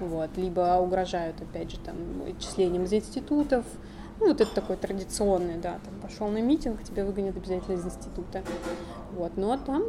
Вот. 0.00 0.30
Либо 0.36 0.78
угрожают, 0.78 1.40
опять 1.40 1.70
же, 1.70 1.78
там, 1.78 1.96
отчислением 2.26 2.84
из 2.84 2.92
институтов, 2.92 3.64
ну, 4.20 4.28
вот 4.28 4.40
это 4.40 4.54
такой 4.54 4.76
традиционный, 4.76 5.56
да, 5.56 5.78
там 5.82 5.94
пошел 6.02 6.28
на 6.28 6.42
митинг, 6.42 6.84
тебя 6.84 7.06
выгонят 7.06 7.36
обязательно 7.36 7.76
из 7.76 7.86
института. 7.86 8.42
Вот, 9.12 9.36
но 9.36 9.56
там 9.56 9.82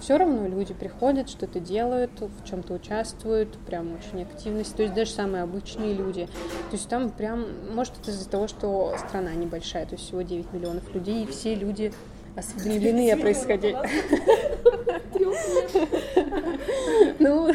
все 0.00 0.16
равно 0.18 0.48
люди 0.48 0.74
приходят, 0.74 1.28
что-то 1.28 1.60
делают, 1.60 2.10
в 2.20 2.44
чем-то 2.44 2.74
участвуют, 2.74 3.56
прям 3.66 3.94
очень 3.94 4.22
активно. 4.22 4.64
То 4.64 4.82
есть 4.82 4.94
даже 4.94 5.12
самые 5.12 5.44
обычные 5.44 5.94
люди. 5.94 6.26
То 6.26 6.72
есть 6.72 6.88
там 6.88 7.10
прям, 7.10 7.46
может, 7.72 7.98
это 8.00 8.10
из-за 8.10 8.28
того, 8.28 8.48
что 8.48 8.94
страна 8.98 9.32
небольшая, 9.34 9.86
то 9.86 9.94
есть 9.94 10.06
всего 10.06 10.22
9 10.22 10.52
миллионов 10.52 10.92
людей, 10.92 11.22
и 11.22 11.26
все 11.26 11.54
люди 11.54 11.92
осведомлены 12.38 13.10
о 13.12 13.16
происходящем. 13.16 13.78
Ну, 17.18 17.52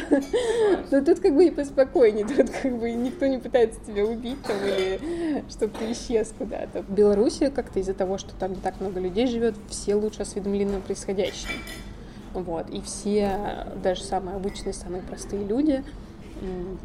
ну, 0.90 1.04
тут 1.04 1.20
как 1.20 1.34
бы 1.34 1.46
и 1.46 1.50
поспокойнее, 1.50 2.26
тут 2.26 2.50
как 2.50 2.78
бы 2.78 2.92
никто 2.92 3.26
не 3.26 3.38
пытается 3.38 3.80
тебя 3.80 4.04
убить 4.04 4.42
там 4.42 4.56
или 4.58 5.42
чтобы 5.48 5.72
ты 5.78 5.92
исчез 5.92 6.34
куда-то. 6.36 6.82
В 6.82 6.90
Беларуси 6.90 7.50
как-то 7.50 7.80
из-за 7.80 7.94
того, 7.94 8.18
что 8.18 8.34
там 8.34 8.52
не 8.52 8.60
так 8.60 8.80
много 8.80 9.00
людей 9.00 9.26
живет, 9.26 9.54
все 9.68 9.94
лучше 9.94 10.22
осведомлены 10.22 10.76
о 10.76 10.80
происходящем. 10.80 11.50
Вот, 12.34 12.68
и 12.70 12.80
все, 12.82 13.66
даже 13.82 14.02
самые 14.02 14.36
обычные, 14.36 14.72
самые 14.72 15.02
простые 15.02 15.44
люди, 15.44 15.84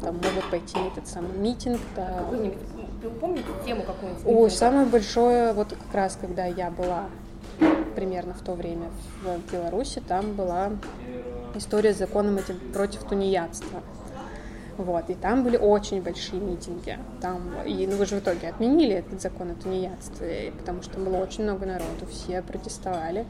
там 0.00 0.14
могут 0.14 0.48
пойти 0.50 0.78
на 0.78 0.86
этот 0.88 1.08
самый 1.08 1.36
митинг. 1.36 1.80
Да. 1.96 2.24
Вы 2.30 3.10
помните 3.20 3.48
тему 3.64 3.82
какую-нибудь? 3.82 4.22
Ой, 4.26 4.50
самое 4.50 4.86
большое, 4.86 5.52
вот 5.52 5.68
как 5.68 5.94
раз, 5.94 6.16
когда 6.20 6.44
я 6.44 6.70
была 6.70 7.06
примерно 7.94 8.34
в 8.34 8.40
то 8.40 8.54
время 8.54 8.90
в 9.22 9.52
Беларуси, 9.52 10.02
там 10.06 10.34
была 10.34 10.70
история 11.54 11.92
с 11.92 11.98
законом 11.98 12.38
этим 12.38 12.58
против 12.72 13.02
тунеядства. 13.04 13.82
Вот, 14.76 15.10
и 15.10 15.14
там 15.14 15.44
были 15.44 15.58
очень 15.58 16.00
большие 16.00 16.40
митинги. 16.40 16.98
Там, 17.20 17.52
и 17.66 17.86
ну, 17.86 18.00
уже 18.00 18.16
в 18.16 18.20
итоге 18.20 18.48
отменили 18.48 18.94
этот 18.94 19.20
закон 19.20 19.50
о 19.50 19.54
тунеядстве, 19.54 20.52
потому 20.58 20.82
что 20.82 20.98
было 20.98 21.18
очень 21.18 21.44
много 21.44 21.66
народу, 21.66 22.06
все 22.10 22.40
протестовали. 22.40 23.26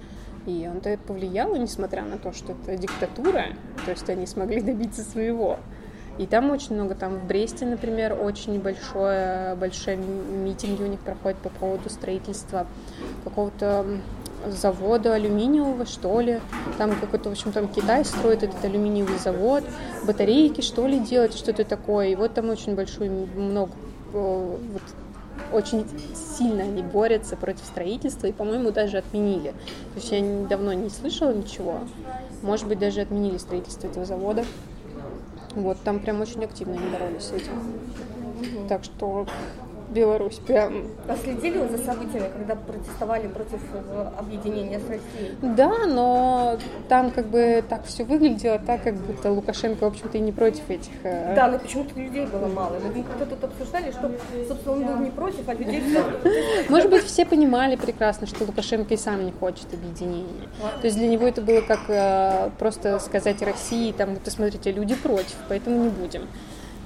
И 0.46 0.70
он 0.72 0.80
то 0.80 0.96
повлиял, 0.96 1.56
несмотря 1.56 2.02
на 2.02 2.18
то, 2.18 2.32
что 2.32 2.52
это 2.52 2.76
диктатура, 2.76 3.46
то 3.84 3.90
есть 3.90 4.08
они 4.08 4.26
смогли 4.26 4.60
добиться 4.60 5.02
своего. 5.02 5.58
И 6.18 6.26
там 6.26 6.50
очень 6.50 6.74
много, 6.74 6.94
там 6.94 7.18
в 7.18 7.26
Бресте, 7.26 7.66
например, 7.66 8.16
очень 8.20 8.60
большое, 8.60 9.54
большие 9.56 9.96
митинги 9.96 10.82
у 10.82 10.86
них 10.86 11.00
проходят 11.00 11.38
по 11.38 11.48
поводу 11.48 11.88
строительства 11.88 12.66
какого-то 13.24 13.86
завода 14.48 15.14
алюминиевого, 15.14 15.86
что 15.86 16.20
ли. 16.20 16.40
Там 16.78 16.98
какой-то, 16.98 17.28
в 17.28 17.32
общем, 17.32 17.52
там 17.52 17.68
Китай 17.68 18.04
строит 18.04 18.42
этот 18.42 18.64
алюминиевый 18.64 19.18
завод, 19.18 19.64
батарейки, 20.06 20.60
что 20.60 20.86
ли, 20.86 20.98
делать, 20.98 21.34
что-то 21.34 21.64
такое. 21.64 22.08
И 22.08 22.14
вот 22.14 22.34
там 22.34 22.50
очень 22.50 22.74
большой, 22.74 23.08
много, 23.08 23.72
вот, 24.12 24.82
очень 25.52 25.86
сильно 26.38 26.62
они 26.62 26.82
борются 26.82 27.36
против 27.36 27.64
строительства 27.64 28.26
и, 28.26 28.32
по-моему, 28.32 28.70
даже 28.70 28.98
отменили. 28.98 29.50
То 29.94 30.00
есть 30.00 30.12
я 30.12 30.20
давно 30.48 30.72
не 30.72 30.90
слышала 30.90 31.32
ничего. 31.32 31.80
Может 32.42 32.66
быть, 32.68 32.78
даже 32.78 33.00
отменили 33.00 33.38
строительство 33.38 33.86
этого 33.86 34.04
завода. 34.04 34.44
Вот, 35.54 35.78
там 35.82 35.98
прям 35.98 36.20
очень 36.20 36.44
активно 36.44 36.74
они 36.74 36.90
боролись 36.90 37.24
с 37.24 37.32
этим. 37.32 37.52
Так 38.68 38.84
что 38.84 39.26
Беларусь 39.90 40.36
прям. 40.46 40.84
А 41.08 41.16
следили 41.16 41.58
вы 41.58 41.76
за 41.76 41.84
событиями, 41.84 42.28
когда 42.32 42.54
протестовали 42.54 43.26
против 43.26 43.60
э, 43.74 44.10
объединения 44.18 44.78
с 44.78 44.88
Россией? 44.88 45.36
Да, 45.42 45.86
но 45.86 46.58
там 46.88 47.10
как 47.10 47.26
бы 47.26 47.64
так 47.68 47.84
все 47.86 48.04
выглядело 48.04 48.58
так, 48.58 48.84
как 48.84 48.94
будто 48.94 49.30
Лукашенко, 49.30 49.84
в 49.84 49.88
общем-то, 49.88 50.16
и 50.18 50.20
не 50.20 50.32
против 50.32 50.68
этих... 50.70 50.92
Э, 51.02 51.34
да, 51.34 51.48
но 51.48 51.58
почему-то 51.58 51.98
людей 51.98 52.26
было 52.26 52.46
мало. 52.46 52.78
Мы 52.78 53.02
как-то 53.02 53.26
тут 53.26 53.44
обсуждали, 53.44 53.90
что, 53.90 54.10
собственно, 54.46 54.76
он 54.76 54.84
был 54.84 54.96
не 55.04 55.10
против, 55.10 55.48
а 55.48 55.54
людей. 55.54 55.82
Может 56.68 56.90
быть, 56.90 57.04
все 57.04 57.26
понимали 57.26 57.76
прекрасно, 57.76 58.26
что 58.26 58.44
Лукашенко 58.44 58.94
и 58.94 58.96
сам 58.96 59.24
не 59.24 59.32
хочет 59.32 59.72
объединения. 59.74 60.48
То 60.80 60.86
есть 60.86 60.96
для 60.96 61.08
него 61.08 61.26
это 61.26 61.42
было 61.42 61.60
как 61.62 61.80
э, 61.88 62.50
просто 62.58 62.98
сказать 63.00 63.42
России, 63.42 63.92
там, 63.92 64.14
вот, 64.14 64.32
смотрите, 64.32 64.70
люди 64.70 64.94
против, 64.94 65.36
поэтому 65.48 65.84
не 65.84 65.88
будем. 65.88 66.28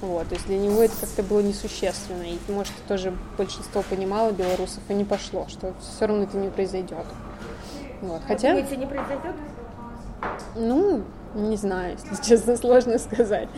Вот, 0.04 0.28
то 0.28 0.34
есть 0.34 0.46
для 0.46 0.58
него 0.58 0.82
это 0.82 0.94
как-то 1.00 1.22
было 1.22 1.40
несущественно. 1.40 2.24
И, 2.24 2.38
может, 2.48 2.74
тоже 2.86 3.14
большинство 3.38 3.82
понимало 3.82 4.32
белорусов 4.32 4.82
и 4.88 4.94
не 4.94 5.04
пошло, 5.04 5.46
что 5.48 5.72
все 5.80 6.06
равно 6.06 6.24
это 6.24 6.36
не 6.36 6.50
произойдет. 6.50 7.06
Вот. 8.02 8.20
Хотя... 8.26 8.50
Думаете, 8.50 8.76
не 8.76 8.86
произойдет? 8.86 9.34
Ну, 10.56 11.04
не 11.34 11.56
знаю, 11.56 11.96
если 11.96 12.22
честно, 12.22 12.56
сложно 12.58 12.98
сказать. 12.98 13.48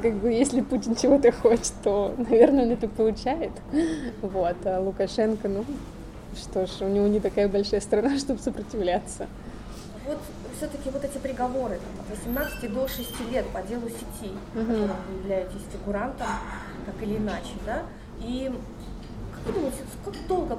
Как 0.00 0.14
бы, 0.14 0.30
если 0.30 0.60
Путин 0.60 0.94
чего-то 0.94 1.32
хочет, 1.32 1.72
то, 1.82 2.14
наверное, 2.16 2.66
он 2.66 2.70
это 2.70 2.86
получает. 2.86 3.52
Вот, 4.22 4.56
а 4.64 4.80
Лукашенко, 4.80 5.48
ну, 5.48 5.64
что 6.36 6.66
ж, 6.66 6.82
у 6.82 6.88
него 6.88 7.08
не 7.08 7.18
такая 7.18 7.48
большая 7.48 7.80
страна, 7.80 8.16
чтобы 8.18 8.40
сопротивляться. 8.40 9.26
Вот 10.06 10.18
все-таки 10.56 10.90
вот 10.90 11.04
эти 11.04 11.18
приговоры 11.18 11.78
там, 11.78 12.04
от 12.04 12.18
18 12.18 12.72
до 12.72 12.88
6 12.88 13.30
лет 13.30 13.46
по 13.48 13.62
делу 13.62 13.88
сети, 13.88 14.32
угу. 14.54 14.62
в 14.62 14.66
котором 14.66 14.96
вы 15.08 15.18
являетесь 15.18 15.62
фигурантом, 15.72 16.26
так 16.86 16.94
или 17.02 17.16
иначе, 17.16 17.52
да, 17.64 17.82
и 18.20 18.52
как 19.34 19.46
вы 19.46 19.52
думаете, 19.52 19.78
как 20.04 20.14
долго 20.26 20.58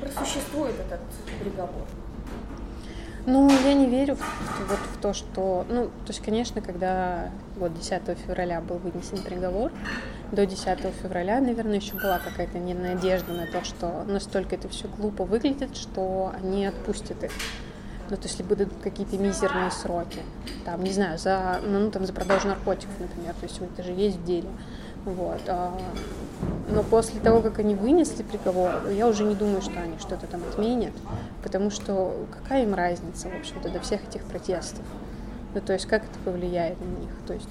просуществует 0.00 0.74
этот 0.80 1.00
приговор? 1.40 1.86
Ну, 3.26 3.48
я 3.48 3.72
не 3.72 3.86
верю 3.86 4.16
в, 4.16 4.68
вот 4.68 4.78
в 4.78 5.00
то, 5.00 5.14
что... 5.14 5.64
Ну, 5.70 5.86
то 5.86 6.08
есть, 6.08 6.20
конечно, 6.22 6.60
когда 6.60 7.30
вот 7.56 7.72
10 7.74 8.02
февраля 8.18 8.60
был 8.60 8.76
вынесен 8.76 9.22
приговор, 9.22 9.72
до 10.30 10.44
10 10.44 10.78
февраля, 11.02 11.40
наверное, 11.40 11.76
еще 11.76 11.94
была 11.94 12.18
какая-то 12.18 12.58
надежда 12.58 13.32
на 13.32 13.46
то, 13.46 13.64
что 13.64 14.04
настолько 14.06 14.56
это 14.56 14.68
все 14.68 14.88
глупо 14.88 15.24
выглядит, 15.24 15.74
что 15.74 16.32
они 16.36 16.66
отпустят 16.66 17.24
их 17.24 17.30
ну, 18.10 18.16
то 18.16 18.24
есть, 18.24 18.38
либо 18.38 18.54
дадут 18.54 18.74
какие-то 18.82 19.16
мизерные 19.16 19.70
сроки, 19.70 20.20
там, 20.64 20.82
не 20.82 20.90
знаю, 20.90 21.18
за, 21.18 21.60
ну, 21.66 21.90
там, 21.90 22.04
за 22.04 22.12
продажу 22.12 22.48
наркотиков, 22.48 22.94
например, 22.98 23.34
то 23.34 23.46
есть, 23.46 23.58
это 23.60 23.82
же 23.82 23.92
есть 23.92 24.18
в 24.18 24.24
деле, 24.24 24.48
вот, 25.04 25.40
а, 25.48 25.78
но 26.68 26.82
после 26.82 27.20
того, 27.20 27.40
как 27.40 27.58
они 27.58 27.74
вынесли 27.74 28.22
приговор, 28.22 28.88
я 28.90 29.06
уже 29.06 29.24
не 29.24 29.34
думаю, 29.34 29.62
что 29.62 29.80
они 29.80 29.98
что-то 29.98 30.26
там 30.26 30.42
отменят, 30.50 30.92
потому 31.42 31.70
что 31.70 32.26
какая 32.32 32.64
им 32.64 32.74
разница, 32.74 33.28
в 33.28 33.36
общем-то, 33.36 33.70
до 33.70 33.80
всех 33.80 34.06
этих 34.06 34.22
протестов, 34.24 34.84
ну, 35.54 35.60
то 35.60 35.72
есть, 35.72 35.86
как 35.86 36.04
это 36.04 36.18
повлияет 36.24 36.78
на 36.80 37.00
них, 37.00 37.10
то 37.26 37.34
есть, 37.34 37.48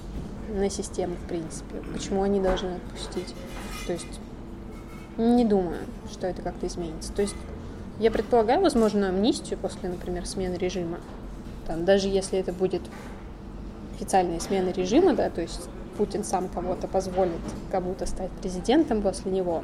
на 0.49 0.69
систему, 0.69 1.15
в 1.15 1.27
принципе, 1.27 1.77
почему 1.93 2.21
они 2.21 2.39
должны 2.39 2.75
отпустить, 2.75 3.33
то 3.87 3.93
есть, 3.93 4.19
не 5.17 5.45
думаю, 5.45 5.77
что 6.11 6.27
это 6.27 6.41
как-то 6.41 6.67
изменится, 6.67 7.11
то 7.13 7.21
есть, 7.21 7.35
я 7.99 8.11
предполагаю 8.11 8.61
возможно, 8.61 9.09
амнистию 9.09 9.57
после, 9.59 9.89
например, 9.89 10.25
смены 10.25 10.55
режима. 10.55 10.99
Там, 11.67 11.85
даже 11.85 12.07
если 12.07 12.39
это 12.39 12.51
будет 12.51 12.81
официальная 13.95 14.39
смена 14.39 14.69
режима, 14.69 15.13
да, 15.13 15.29
то 15.29 15.41
есть 15.41 15.69
Путин 15.97 16.23
сам 16.23 16.49
кого-то 16.49 16.87
позволит 16.87 17.41
кому-то 17.71 18.05
стать 18.05 18.31
президентом 18.31 19.01
после 19.01 19.31
него, 19.31 19.63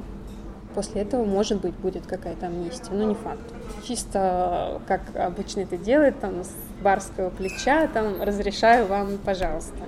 после 0.75 1.01
этого, 1.01 1.25
может 1.25 1.59
быть, 1.61 1.73
будет 1.73 2.05
какая-то 2.05 2.45
амнистия, 2.45 2.91
но 2.91 3.03
не 3.03 3.15
факт. 3.15 3.41
Чисто, 3.83 4.81
как 4.87 5.01
обычно 5.15 5.61
это 5.61 5.77
делает, 5.77 6.19
там, 6.19 6.43
с 6.43 6.51
барского 6.81 7.31
плеча, 7.31 7.87
там, 7.87 8.21
разрешаю 8.21 8.85
вам, 8.85 9.17
пожалуйста. 9.17 9.79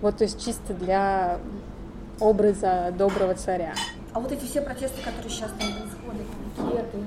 Вот, 0.00 0.18
то 0.18 0.24
есть 0.24 0.42
чисто 0.44 0.72
для 0.74 1.38
образа 2.20 2.94
доброго 2.96 3.34
царя. 3.34 3.74
А 4.12 4.20
вот 4.20 4.32
эти 4.32 4.44
все 4.44 4.62
протесты, 4.62 5.02
которые 5.02 5.30
сейчас 5.30 5.50
там 5.50 5.68
происходят, 5.72 6.26
пикеты, 6.56 6.98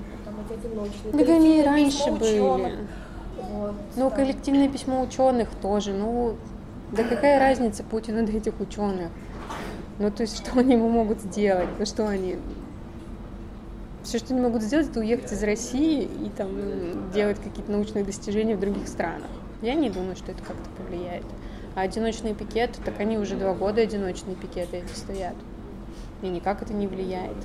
одиночные. 0.66 1.12
Так 1.12 1.30
они 1.30 1.59
и 1.59 1.64
раньше 1.64 2.12
были. 2.12 2.39
Вот, 2.39 3.74
ну, 3.95 4.09
да. 4.09 4.16
коллективное 4.16 4.70
письмо 4.70 5.01
ученых 5.01 5.49
тоже. 5.62 5.93
Ну, 5.93 6.36
да 6.91 7.03
какая 7.03 7.39
разница 7.39 7.84
Путину 7.84 8.26
до 8.26 8.32
этих 8.32 8.59
ученых? 8.59 9.09
Ну, 9.99 10.12
то 10.12 10.22
есть, 10.22 10.38
что 10.38 10.59
они 10.59 10.74
ему 10.74 10.89
могут 10.89 11.22
сделать? 11.22 11.70
Ну, 11.78 11.86
что 11.86 12.07
они... 12.07 12.38
Все, 14.03 14.18
что 14.18 14.34
они 14.34 14.41
могут 14.41 14.64
сделать, 14.64 14.89
это 14.89 14.99
уехать 14.99 15.32
из 15.32 15.43
России 15.43 16.03
и 16.03 16.30
там 16.36 17.12
делать 17.12 17.38
какие-то 17.38 17.72
научные 17.72 18.03
достижения 18.03 18.55
в 18.55 18.59
других 18.59 18.88
странах. 18.88 19.30
Я 19.62 19.76
не 19.76 19.89
думаю, 19.89 20.16
что 20.16 20.32
это 20.32 20.41
как-то 20.41 20.70
повлияет. 20.78 21.26
А 21.76 21.82
одиночные 21.82 22.34
пикеты, 22.34 22.82
так 22.84 22.99
они 22.99 23.18
уже 23.18 23.36
два 23.36 23.53
года 23.53 23.82
одиночные 23.82 24.36
пикеты 24.36 24.78
эти 24.78 24.97
стоят. 24.97 25.36
И 26.22 26.28
никак 26.28 26.62
это 26.62 26.74
не 26.74 26.88
влияет. 26.88 27.38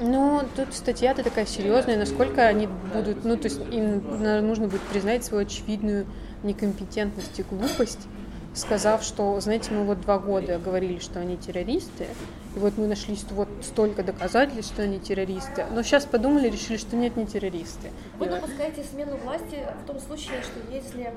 Ну, 0.00 0.42
тут 0.54 0.74
статья-то 0.74 1.24
такая 1.24 1.44
серьезная, 1.44 1.98
насколько 1.98 2.42
они 2.46 2.68
будут, 2.94 3.24
ну, 3.24 3.36
то 3.36 3.48
есть 3.48 3.60
им 3.72 4.02
нужно 4.46 4.68
будет 4.68 4.82
признать 4.82 5.24
свою 5.24 5.44
очевидную 5.44 6.06
некомпетентность 6.44 7.38
и 7.38 7.42
глупость, 7.42 8.06
сказав, 8.54 9.02
что, 9.02 9.40
знаете, 9.40 9.72
мы 9.72 9.84
вот 9.84 10.00
два 10.00 10.18
года 10.18 10.58
говорили, 10.58 10.98
что 11.00 11.20
они 11.20 11.36
террористы, 11.36 12.06
и 12.54 12.58
вот 12.58 12.78
мы 12.78 12.86
нашли 12.86 13.16
вот 13.30 13.48
столько 13.62 14.02
доказательств, 14.04 14.72
что 14.72 14.82
они 14.82 15.00
террористы, 15.00 15.66
но 15.72 15.82
сейчас 15.82 16.04
подумали, 16.04 16.48
решили, 16.48 16.76
что 16.76 16.96
нет, 16.96 17.16
не 17.16 17.26
террористы. 17.26 17.90
Вы 18.18 18.26
и 18.26 18.28
допускаете 18.28 18.84
смену 18.84 19.16
власти 19.16 19.66
в 19.82 19.86
том 19.86 19.98
случае, 20.00 20.42
что 20.42 20.72
если 20.72 21.12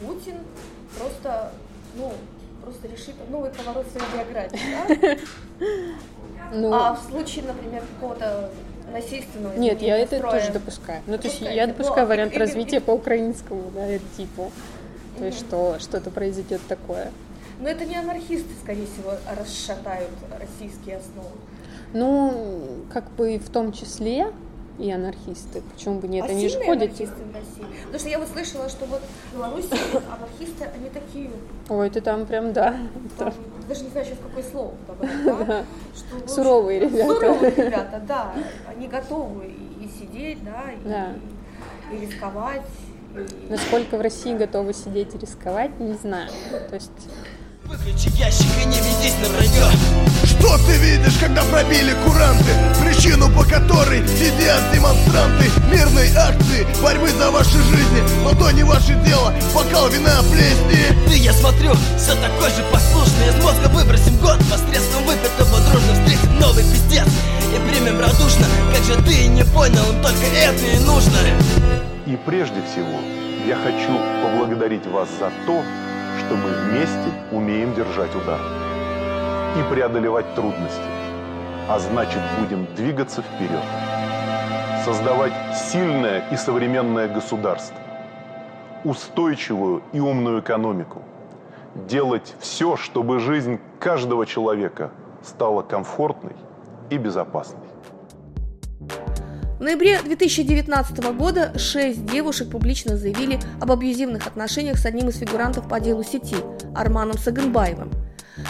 Путин 0.00 0.36
просто, 0.98 1.52
ну, 1.96 2.12
просто 2.68 2.88
решит 2.88 3.14
новый 3.30 3.50
поворот 3.50 3.86
своей 3.90 4.06
биографии, 4.14 4.60
да? 4.88 5.16
Ну, 6.50 6.72
а 6.72 6.94
в 6.94 7.10
случае, 7.10 7.44
например, 7.44 7.82
какого-то 7.94 8.50
насильственного 8.90 9.54
Нет, 9.54 9.82
я 9.82 9.98
это 9.98 10.16
строя, 10.16 10.40
тоже 10.40 10.52
допускаю. 10.52 11.02
Ну, 11.06 11.18
то 11.18 11.28
есть 11.28 11.42
я 11.42 11.66
допускаю 11.66 12.06
Но, 12.06 12.08
вариант 12.08 12.34
и, 12.34 12.38
развития 12.38 12.80
по 12.80 12.92
украинскому, 12.92 13.70
да, 13.74 13.98
типу. 14.16 14.50
То 15.18 15.26
есть 15.26 15.40
что 15.40 15.76
что-то 15.78 16.10
произойдет 16.10 16.62
такое. 16.66 17.10
Но 17.60 17.68
это 17.68 17.84
не 17.84 17.96
анархисты, 17.96 18.48
скорее 18.62 18.86
всего, 18.86 19.12
расшатают 19.38 20.10
российские 20.40 20.96
основы. 20.96 21.28
Ну, 21.92 22.84
как 22.90 23.10
бы 23.10 23.36
в 23.36 23.50
том 23.50 23.72
числе, 23.72 24.28
и 24.78 24.90
анархисты. 24.90 25.62
Почему 25.74 26.00
бы 26.00 26.08
нет? 26.08 26.24
А 26.26 26.30
они 26.30 26.48
же 26.48 26.58
ходят. 26.58 26.82
анархисты 26.82 27.22
в 27.22 27.34
России? 27.34 27.76
Потому 27.82 27.98
что 27.98 28.08
я 28.08 28.18
вот 28.18 28.28
слышала, 28.28 28.68
что 28.68 28.86
вот 28.86 29.00
в 29.00 29.36
Беларуси 29.36 29.68
анархисты, 29.92 30.64
они 30.74 30.90
такие. 30.90 31.30
Ой, 31.68 31.90
ты 31.90 32.00
там 32.00 32.26
прям, 32.26 32.52
да. 32.52 32.76
Там, 33.18 33.34
даже 33.68 33.84
не 33.84 33.90
знаю 33.90 34.06
сейчас 34.06 34.18
какое 34.18 34.44
слово 34.44 34.74
подобрать, 34.86 35.46
да? 35.46 35.64
Что, 35.94 36.28
суровые 36.34 36.80
ребята. 36.80 37.14
Суровые 37.14 37.50
ребята, 37.54 38.02
да. 38.06 38.34
Они 38.66 38.88
готовы 38.88 39.46
и 39.46 39.88
сидеть, 39.98 40.44
да, 40.44 40.72
и, 40.72 40.88
да. 40.88 41.12
и 41.92 42.06
рисковать. 42.06 42.62
И... 43.14 43.50
Насколько 43.50 43.96
в 43.96 44.00
России 44.00 44.34
готовы 44.34 44.72
сидеть 44.72 45.14
и 45.14 45.18
рисковать, 45.18 45.78
не 45.80 45.94
знаю. 45.94 46.30
То 46.68 46.74
есть 46.74 46.90
Выключи 47.64 48.08
ящик 48.16 48.46
и 48.62 48.66
не 48.66 48.76
ведись 48.76 49.14
на 49.20 49.28
вранье 49.28 50.17
Что 50.38 50.56
ты 50.58 50.72
видишь, 50.78 51.18
когда 51.18 51.42
пробили 51.42 51.94
куранты? 52.04 52.52
Причину, 52.80 53.28
по 53.28 53.42
которой 53.42 54.06
сидят 54.06 54.62
демонстранты 54.72 55.50
Мирной 55.70 56.08
акции, 56.14 56.66
борьбы 56.80 57.08
за 57.08 57.30
ваши 57.30 57.58
жизни. 57.62 58.02
Но 58.22 58.30
то 58.30 58.50
не 58.52 58.62
ваше 58.62 58.94
дело, 59.04 59.34
бокал 59.52 59.88
вина 59.88 60.22
плесни. 60.30 60.96
Ты, 61.08 61.16
я 61.16 61.32
смотрю, 61.32 61.72
все 61.96 62.14
такой 62.14 62.50
же 62.50 62.62
послушный. 62.72 63.28
Из 63.28 63.42
мозга 63.42 63.66
выбросим 63.68 64.16
год, 64.18 64.38
посредством 64.50 65.04
выпитого 65.04 65.58
дружно. 65.70 65.94
Встретим 65.94 66.38
новый 66.38 66.62
пиздец 66.62 67.08
и 67.52 67.70
примем 67.70 68.00
радушно. 68.00 68.46
Как 68.72 68.84
же 68.84 68.94
ты 69.02 69.26
не 69.26 69.44
понял, 69.44 69.90
им 69.92 70.00
только 70.00 70.24
это 70.36 70.64
и 70.64 70.78
нужно. 70.78 71.18
И 72.06 72.16
прежде 72.24 72.62
всего, 72.70 73.00
я 73.46 73.56
хочу 73.56 73.98
поблагодарить 74.22 74.86
вас 74.86 75.08
за 75.18 75.32
то, 75.46 75.64
что 76.20 76.36
мы 76.36 76.50
вместе 76.70 77.12
умеем 77.32 77.74
держать 77.74 78.14
удар. 78.14 78.67
И 79.56 79.72
преодолевать 79.72 80.34
трудности. 80.34 80.82
А 81.68 81.78
значит, 81.78 82.20
будем 82.40 82.66
двигаться 82.74 83.22
вперед. 83.22 83.62
Создавать 84.84 85.32
сильное 85.54 86.28
и 86.30 86.36
современное 86.36 87.08
государство. 87.08 87.76
Устойчивую 88.84 89.82
и 89.92 90.00
умную 90.00 90.40
экономику. 90.40 91.02
Делать 91.74 92.34
все, 92.40 92.76
чтобы 92.76 93.20
жизнь 93.20 93.60
каждого 93.78 94.26
человека 94.26 94.90
стала 95.22 95.62
комфортной 95.62 96.36
и 96.90 96.96
безопасной. 96.96 97.68
В 99.58 99.60
ноябре 99.60 100.00
2019 100.00 100.98
года 101.16 101.58
шесть 101.58 102.06
девушек 102.06 102.48
публично 102.48 102.96
заявили 102.96 103.40
об 103.60 103.72
абьюзивных 103.72 104.26
отношениях 104.28 104.78
с 104.78 104.86
одним 104.86 105.08
из 105.08 105.18
фигурантов 105.18 105.68
по 105.68 105.80
делу 105.80 106.04
сети– 106.04 106.36
Арманом 106.76 107.18
Саганбаевым. 107.18 107.90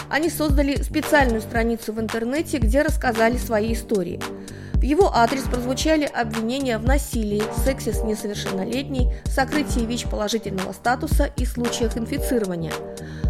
Они 0.09 0.29
создали 0.29 0.81
специальную 0.81 1.41
страницу 1.41 1.93
в 1.93 1.99
интернете, 1.99 2.57
где 2.57 2.81
рассказали 2.81 3.37
свои 3.37 3.73
истории. 3.73 4.19
В 4.79 4.81
его 4.81 5.13
адрес 5.13 5.43
прозвучали 5.43 6.05
обвинения 6.05 6.77
в 6.77 6.85
насилии, 6.85 7.43
сексе 7.65 7.91
с 7.91 8.01
несовершеннолетней, 8.01 9.13
сокрытии 9.25 9.81
ВИЧ 9.81 10.05
положительного 10.05 10.71
статуса 10.71 11.25
и 11.35 11.45
случаях 11.45 11.97
инфицирования. 11.97 12.71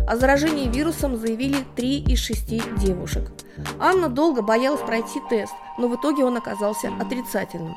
О 0.07 0.15
заражении 0.15 0.69
вирусом 0.69 1.17
заявили 1.17 1.65
три 1.75 2.01
из 2.01 2.19
шести 2.19 2.61
девушек. 2.77 3.31
Анна 3.79 4.09
долго 4.09 4.43
боялась 4.43 4.81
пройти 4.81 5.19
тест, 5.27 5.53
но 5.79 5.87
в 5.87 5.95
итоге 5.95 6.23
он 6.23 6.37
оказался 6.37 6.89
отрицательным. 6.99 7.75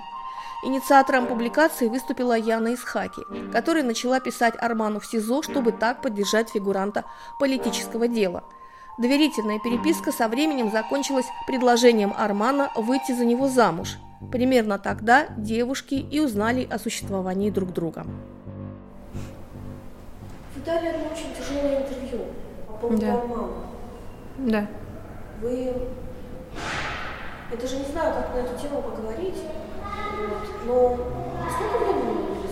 Инициатором 0.65 1.27
публикации 1.27 1.89
выступила 1.89 2.37
Яна 2.37 2.75
Исхаки, 2.75 3.23
которая 3.53 3.85
начала 3.85 4.21
писать 4.21 4.55
Арману 4.61 5.01
в 5.01 5.07
СИЗО, 5.07 5.43
чтобы 5.43 5.73
так 5.73 6.03
поддержать 6.03 6.51
фигуранта 6.51 7.05
политического 7.39 8.07
дела– 8.07 8.45
Доверительная 8.99 9.59
переписка 9.59 10.13
со 10.13 10.29
временем 10.29 10.71
закончилась 10.71 11.27
предложением 11.47 12.13
Армана 12.17 12.71
выйти 12.77 13.13
за 13.13 13.25
него 13.25 13.49
замуж. 13.49 13.97
Примерно 14.31 14.79
тогда 14.79 15.27
девушки 15.37 15.95
и 15.95 16.21
узнали 16.21 16.69
о 16.71 16.79
существовании 16.79 17.51
друг 17.51 17.73
друга. 17.73 18.07
Вы 20.55 20.63
дали 20.65 20.89
одно 20.89 21.05
очень 21.11 21.35
тяжелое 21.37 21.81
интервью 21.83 22.27
по 22.67 22.75
поводу 22.75 23.01
да. 23.01 23.15
Армана. 23.15 23.49
Да. 24.39 24.67
Вы... 25.41 25.75
Я 27.51 27.57
даже 27.59 27.77
не 27.77 27.85
знаю, 27.85 28.15
как 28.15 28.35
на 28.35 28.39
эту 28.41 28.61
тему 28.61 28.83
поговорить, 28.83 29.37
вот. 30.19 30.67
но 30.67 30.99
сколько 31.51 31.85
времени 31.85 32.17
вы 32.17 32.35
были 32.35 32.49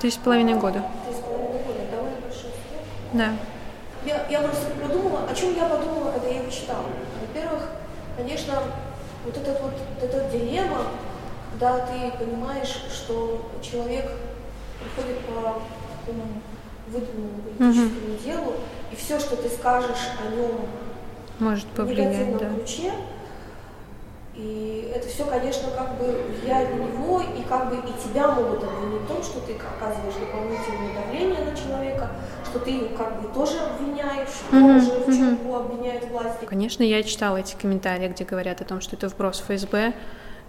Три 0.00 0.10
с 0.10 0.16
половиной 0.16 0.54
года. 0.54 0.84
Три 1.04 1.14
с 1.14 1.18
половиной 1.18 1.62
года, 1.62 1.80
довольно 1.90 2.16
большой 2.20 2.50
Да. 3.12 3.30
Я, 4.04 4.26
я 4.30 4.40
просто 4.40 4.66
подумала, 4.80 5.28
о 5.30 5.34
чем 5.34 5.54
я 5.54 5.66
подумала, 5.66 6.12
когда 6.12 6.28
я 6.28 6.40
его 6.40 6.50
читала. 6.50 6.86
Во-первых, 7.20 7.64
конечно, 8.16 8.54
вот 9.24 9.36
этот 9.36 9.60
вот, 9.60 9.72
вот 9.72 10.02
эта 10.02 10.30
дилемма, 10.30 10.86
когда 11.52 11.86
ты 11.86 12.10
понимаешь, 12.18 12.84
что 12.90 13.50
человек 13.62 14.10
приходит 14.80 15.18
по 15.26 15.60
такому 16.00 16.40
выдуманному 16.88 17.42
политическому 17.42 18.14
угу. 18.14 18.22
делу, 18.24 18.54
и 18.90 18.96
все, 18.96 19.20
что 19.20 19.36
ты 19.36 19.48
скажешь 19.48 20.10
о 20.18 20.34
нем 20.34 20.66
может 21.38 21.66
повлиять, 21.68 22.38
да. 22.38 22.50
ключе, 22.54 22.92
и 24.34 24.92
это 24.94 25.06
все, 25.08 25.24
конечно, 25.26 25.70
как 25.76 25.98
бы 25.98 26.06
влияет 26.06 26.74
на 26.74 26.84
него, 26.84 27.20
и 27.20 27.42
как 27.48 27.68
бы 27.68 27.76
и 27.76 28.08
тебя 28.08 28.28
могут 28.28 28.64
обвинить 28.64 29.02
в 29.02 29.06
том, 29.06 29.22
что 29.22 29.40
ты 29.40 29.54
оказываешь 29.54 30.14
дополнительное 30.14 30.94
давление 30.94 31.44
на 31.44 31.56
человека, 31.56 32.10
что 32.50 32.58
ты 32.58 32.70
его 32.70 32.88
как 32.96 33.22
бы 33.22 33.28
тоже 33.32 33.58
обвиняешь, 33.58 34.28
mm-hmm. 34.50 34.80
тоже 34.80 34.90
в 35.00 35.16
чем 35.16 35.34
его 35.34 35.58
обвиняют 35.58 36.04
власти. 36.10 36.44
Конечно, 36.44 36.82
я 36.82 37.02
читала 37.02 37.36
эти 37.36 37.54
комментарии, 37.54 38.08
где 38.08 38.24
говорят 38.24 38.60
о 38.60 38.64
том, 38.64 38.80
что 38.80 38.96
это 38.96 39.08
вброс 39.08 39.40
ФСБ, 39.40 39.94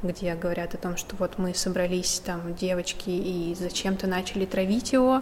где 0.01 0.33
говорят 0.35 0.73
о 0.73 0.77
том, 0.77 0.97
что 0.97 1.15
вот 1.17 1.37
мы 1.37 1.53
собрались 1.53 2.21
там 2.25 2.55
девочки 2.55 3.09
и 3.09 3.55
зачем-то 3.57 4.07
начали 4.07 4.45
травить 4.45 4.93
его. 4.93 5.21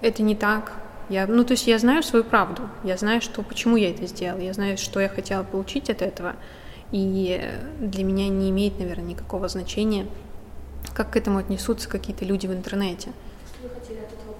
Это 0.00 0.22
не 0.22 0.34
так. 0.34 0.72
Я, 1.08 1.26
ну, 1.26 1.44
то 1.44 1.52
есть 1.52 1.66
я 1.66 1.78
знаю 1.78 2.02
свою 2.02 2.24
правду, 2.24 2.62
я 2.82 2.96
знаю, 2.96 3.20
что, 3.20 3.42
почему 3.42 3.76
я 3.76 3.90
это 3.90 4.06
сделала, 4.06 4.40
я 4.40 4.52
знаю, 4.52 4.76
что 4.76 4.98
я 4.98 5.08
хотела 5.08 5.44
получить 5.44 5.88
от 5.88 6.02
этого. 6.02 6.34
И 6.90 7.40
для 7.78 8.04
меня 8.04 8.28
не 8.28 8.50
имеет, 8.50 8.78
наверное, 8.78 9.06
никакого 9.06 9.48
значения, 9.48 10.06
как 10.94 11.10
к 11.10 11.16
этому 11.16 11.38
отнесутся 11.38 11.88
какие-то 11.88 12.24
люди 12.24 12.46
в 12.46 12.52
интернете. 12.52 13.10
Что 13.54 13.68
вы 13.68 13.80
хотели 13.80 13.98
от 13.98 14.12
этого? 14.12 14.34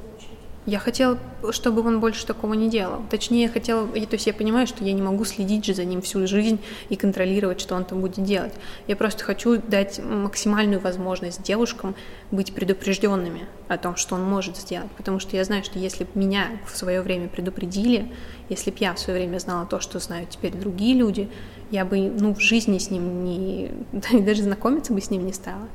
Я 0.66 0.80
хотела, 0.80 1.16
чтобы 1.52 1.86
он 1.86 2.00
больше 2.00 2.26
такого 2.26 2.54
не 2.54 2.68
делал. 2.68 3.02
Точнее, 3.08 3.42
я 3.42 3.48
хотела, 3.48 3.86
то 3.86 3.98
есть 3.98 4.26
я 4.26 4.34
понимаю, 4.34 4.66
что 4.66 4.82
я 4.84 4.92
не 4.92 5.00
могу 5.00 5.24
следить 5.24 5.64
же 5.64 5.74
за 5.74 5.84
ним 5.84 6.02
всю 6.02 6.26
жизнь 6.26 6.58
и 6.88 6.96
контролировать, 6.96 7.60
что 7.60 7.76
он 7.76 7.84
там 7.84 8.00
будет 8.00 8.24
делать. 8.24 8.52
Я 8.88 8.96
просто 8.96 9.22
хочу 9.22 9.58
дать 9.58 10.00
максимальную 10.00 10.80
возможность 10.80 11.40
девушкам 11.40 11.94
быть 12.32 12.52
предупрежденными 12.52 13.46
о 13.68 13.78
том, 13.78 13.94
что 13.94 14.16
он 14.16 14.24
может 14.24 14.56
сделать. 14.56 14.90
Потому 14.96 15.20
что 15.20 15.36
я 15.36 15.44
знаю, 15.44 15.62
что 15.62 15.78
если 15.78 16.02
бы 16.02 16.10
меня 16.14 16.48
в 16.66 16.76
свое 16.76 17.00
время 17.00 17.28
предупредили, 17.28 18.12
если 18.48 18.72
бы 18.72 18.78
я 18.80 18.92
в 18.92 18.98
свое 18.98 19.20
время 19.20 19.38
знала 19.38 19.66
то, 19.66 19.78
что 19.78 20.00
знают 20.00 20.30
теперь 20.30 20.52
другие 20.52 20.96
люди, 20.96 21.30
я 21.70 21.84
бы 21.84 22.00
ну, 22.00 22.34
в 22.34 22.40
жизни 22.40 22.78
с 22.78 22.90
ним 22.90 23.24
не... 23.24 23.70
даже 24.20 24.42
знакомиться 24.42 24.92
бы 24.92 25.00
с 25.00 25.10
ним 25.10 25.26
не 25.26 25.32
стала. 25.32 25.68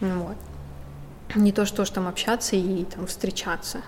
Вот. 0.00 0.36
Не 1.34 1.52
то, 1.52 1.64
что 1.64 1.82
уж 1.82 1.90
там 1.90 2.08
общаться 2.08 2.56
и 2.56 2.84
там 2.84 3.06
встречаться. 3.06 3.82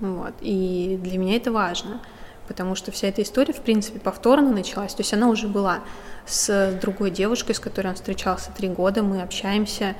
Вот. 0.00 0.34
И 0.40 0.98
для 1.02 1.18
меня 1.18 1.36
это 1.36 1.52
важно, 1.52 2.00
потому 2.48 2.74
что 2.74 2.90
вся 2.90 3.08
эта 3.08 3.22
история, 3.22 3.52
в 3.52 3.60
принципе, 3.60 4.00
повторно 4.00 4.50
началась. 4.50 4.94
То 4.94 5.02
есть 5.02 5.14
она 5.14 5.28
уже 5.28 5.46
была 5.46 5.80
с 6.26 6.78
другой 6.80 7.10
девушкой, 7.10 7.54
с 7.54 7.60
которой 7.60 7.88
он 7.88 7.94
встречался 7.94 8.50
три 8.50 8.68
года, 8.68 9.02
мы 9.02 9.22
общаемся 9.22 9.94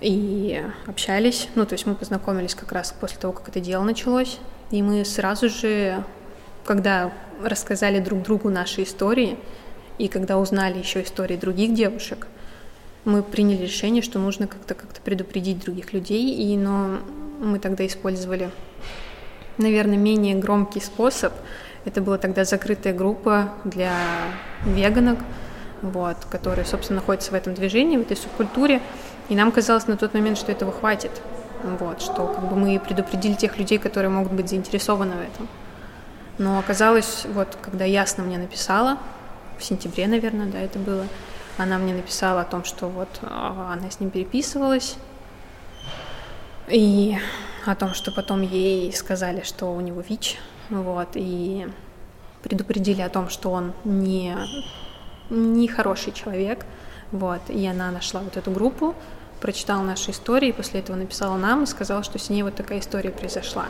и 0.00 0.64
общались. 0.86 1.48
Ну, 1.54 1.66
то 1.66 1.74
есть 1.74 1.86
мы 1.86 1.94
познакомились 1.94 2.54
как 2.54 2.72
раз 2.72 2.94
после 2.98 3.18
того, 3.18 3.32
как 3.32 3.48
это 3.48 3.60
дело 3.60 3.82
началось. 3.82 4.38
И 4.70 4.82
мы 4.82 5.04
сразу 5.04 5.48
же, 5.48 6.02
когда 6.64 7.12
рассказали 7.42 8.00
друг 8.00 8.22
другу 8.22 8.50
наши 8.50 8.82
истории, 8.82 9.38
и 9.98 10.08
когда 10.08 10.38
узнали 10.38 10.78
еще 10.78 11.02
истории 11.02 11.36
других 11.36 11.74
девушек, 11.74 12.28
мы 13.08 13.22
приняли 13.22 13.62
решение, 13.62 14.02
что 14.02 14.18
нужно 14.18 14.46
как-то 14.46 14.74
как-то 14.74 15.00
предупредить 15.00 15.64
других 15.64 15.94
людей, 15.94 16.30
и, 16.34 16.56
но 16.58 16.98
мы 17.40 17.58
тогда 17.58 17.86
использовали, 17.86 18.50
наверное, 19.56 19.96
менее 19.96 20.34
громкий 20.34 20.80
способ. 20.80 21.32
Это 21.86 22.02
была 22.02 22.18
тогда 22.18 22.44
закрытая 22.44 22.92
группа 22.92 23.54
для 23.64 23.94
веганок, 24.66 25.18
вот, 25.80 26.18
которые, 26.30 26.66
собственно, 26.66 27.00
находятся 27.00 27.30
в 27.30 27.34
этом 27.34 27.54
движении, 27.54 27.96
в 27.96 28.02
этой 28.02 28.16
субкультуре, 28.16 28.82
и 29.30 29.34
нам 29.34 29.52
казалось 29.52 29.86
на 29.86 29.96
тот 29.96 30.12
момент, 30.12 30.36
что 30.36 30.52
этого 30.52 30.70
хватит, 30.70 31.22
вот, 31.80 32.02
что 32.02 32.26
как 32.26 32.46
бы 32.50 32.56
мы 32.56 32.78
предупредили 32.78 33.32
тех 33.32 33.56
людей, 33.56 33.78
которые 33.78 34.10
могут 34.10 34.32
быть 34.32 34.50
заинтересованы 34.50 35.12
в 35.12 35.20
этом. 35.20 35.48
Но 36.36 36.58
оказалось, 36.58 37.24
вот 37.32 37.56
когда 37.62 37.86
Ясно 37.86 38.22
мне 38.22 38.36
написала, 38.36 38.98
в 39.58 39.64
сентябре, 39.64 40.06
наверное, 40.08 40.46
да, 40.46 40.60
это 40.60 40.78
было, 40.78 41.04
она 41.58 41.78
мне 41.78 41.92
написала 41.92 42.42
о 42.42 42.44
том, 42.44 42.64
что 42.64 42.88
вот 42.88 43.08
а, 43.22 43.72
она 43.72 43.90
с 43.90 44.00
ним 44.00 44.10
переписывалась, 44.10 44.96
и 46.68 47.16
о 47.66 47.74
том, 47.74 47.94
что 47.94 48.12
потом 48.12 48.42
ей 48.42 48.92
сказали, 48.92 49.42
что 49.42 49.66
у 49.66 49.80
него 49.80 50.00
ВИЧ, 50.00 50.38
вот, 50.70 51.08
и 51.14 51.66
предупредили 52.42 53.02
о 53.02 53.08
том, 53.08 53.28
что 53.28 53.50
он 53.50 53.72
не, 53.84 54.36
не 55.30 55.68
хороший 55.68 56.12
человек, 56.12 56.64
вот, 57.10 57.40
и 57.48 57.66
она 57.66 57.90
нашла 57.90 58.20
вот 58.20 58.36
эту 58.36 58.50
группу, 58.50 58.94
прочитала 59.40 59.82
наши 59.82 60.10
истории, 60.10 60.52
после 60.52 60.80
этого 60.80 60.96
написала 60.96 61.36
нам 61.36 61.64
и 61.64 61.66
сказала, 61.66 62.02
что 62.02 62.18
с 62.18 62.30
ней 62.30 62.42
вот 62.42 62.54
такая 62.54 62.80
история 62.80 63.10
произошла. 63.10 63.66